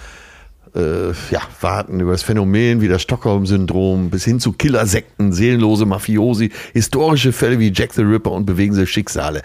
[0.74, 6.50] äh, ja, warten, über das Phänomen wie das Stockholm-Syndrom bis hin zu Killersekten, seelenlose Mafiosi,
[6.74, 9.40] historische Fälle wie Jack the Ripper und bewegende Schicksale.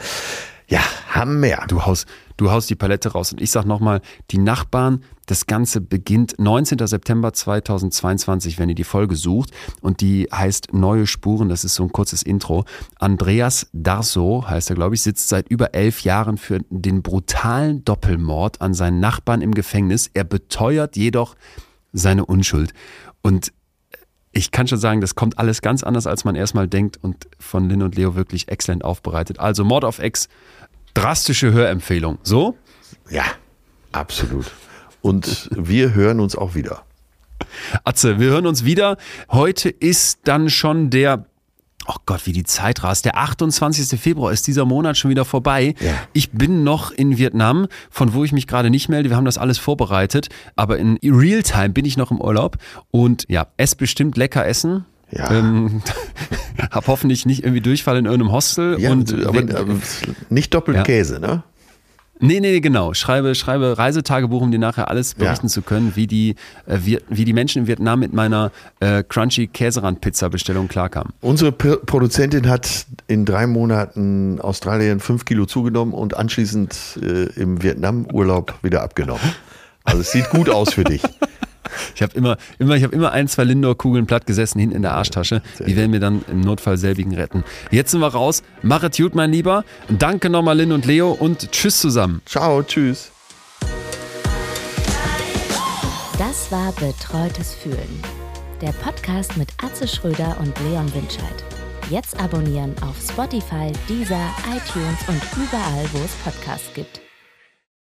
[0.72, 0.80] Ja,
[1.10, 1.66] Hammer.
[1.68, 2.08] Du haust,
[2.38, 3.34] du haust die Palette raus.
[3.34, 4.00] Und ich sag nochmal,
[4.32, 6.88] die Nachbarn, das Ganze beginnt 19.
[6.88, 9.52] September 2022, wenn ihr die Folge sucht.
[9.82, 11.50] Und die heißt Neue Spuren.
[11.50, 12.64] Das ist so ein kurzes Intro.
[13.00, 18.62] Andreas Darso, heißt er, glaube ich, sitzt seit über elf Jahren für den brutalen Doppelmord
[18.62, 20.10] an seinen Nachbarn im Gefängnis.
[20.14, 21.36] Er beteuert jedoch
[21.92, 22.74] seine Unschuld.
[23.22, 23.52] Und
[24.34, 27.68] ich kann schon sagen, das kommt alles ganz anders, als man erstmal denkt und von
[27.68, 29.40] Lin und Leo wirklich exzellent aufbereitet.
[29.40, 30.30] Also Mord auf Ex,
[30.94, 32.20] drastische Hörempfehlung.
[32.24, 32.58] So?
[33.10, 33.26] Ja,
[33.92, 34.52] absolut.
[35.02, 36.84] Und wir hören uns auch wieder.
[37.84, 38.98] Atze, wir hören uns wieder.
[39.30, 41.26] Heute ist dann schon der
[41.88, 43.06] Oh Gott, wie die Zeit rast.
[43.06, 44.00] Der 28.
[44.00, 45.74] Februar ist dieser Monat schon wieder vorbei.
[45.80, 45.96] Ja.
[46.14, 49.10] Ich bin noch in Vietnam, von wo ich mich gerade nicht melde.
[49.10, 52.58] Wir haben das alles vorbereitet, aber in Realtime bin ich noch im Urlaub
[52.92, 54.86] und ja, ess bestimmt lecker essen.
[55.12, 55.32] Ja.
[55.32, 55.82] Ähm,
[56.72, 58.80] hab hoffentlich nicht irgendwie Durchfall in irgendeinem Hostel.
[58.80, 59.76] Ja, und aber, aber
[60.30, 60.84] nicht doppelt Ja.
[60.84, 61.44] Käse, ne?
[62.24, 62.94] Nee, nee, genau.
[62.94, 65.52] Schreibe, schreibe Reisetagebuch, um dir nachher alles berichten Ja.
[65.52, 66.36] zu können, wie die,
[66.68, 71.14] äh, Viet- wie die Menschen in Vietnam mit meiner äh, Crunchy Käserand-Pizza-Bestellung klarkamen.
[71.22, 77.64] Unsere P Produzentin hat in drei Monaten Australien fünf Kilo zugenommen und anschließend äh, im
[77.64, 79.24] Vietnam-Urlaub wieder abgenommen.
[79.84, 81.02] Also es sieht gut aus für dich.
[81.96, 84.94] Ich habe immer, immer, ich habe immer ein, zwei Lindor-Kugeln platt gesessen hinten in der
[84.94, 85.42] Arschtasche.
[85.60, 87.44] Die werden mir dann im Notfall selbigen retten.
[87.70, 88.44] Jetzt sind wir raus.
[88.62, 89.64] Mach es gut, mein Lieber.
[89.90, 92.22] Danke nochmal, Lin und Leo und tschüss zusammen.
[92.26, 93.12] Ciao, tschüss.
[96.18, 98.02] Das war Betreutes Fühlen.
[98.62, 101.44] Der Podcast mit Atze Schröder und Leon Winscheid.
[101.90, 107.02] Jetzt abonnieren auf Spotify, Deezer, iTunes und überall, wo es Podcasts gibt.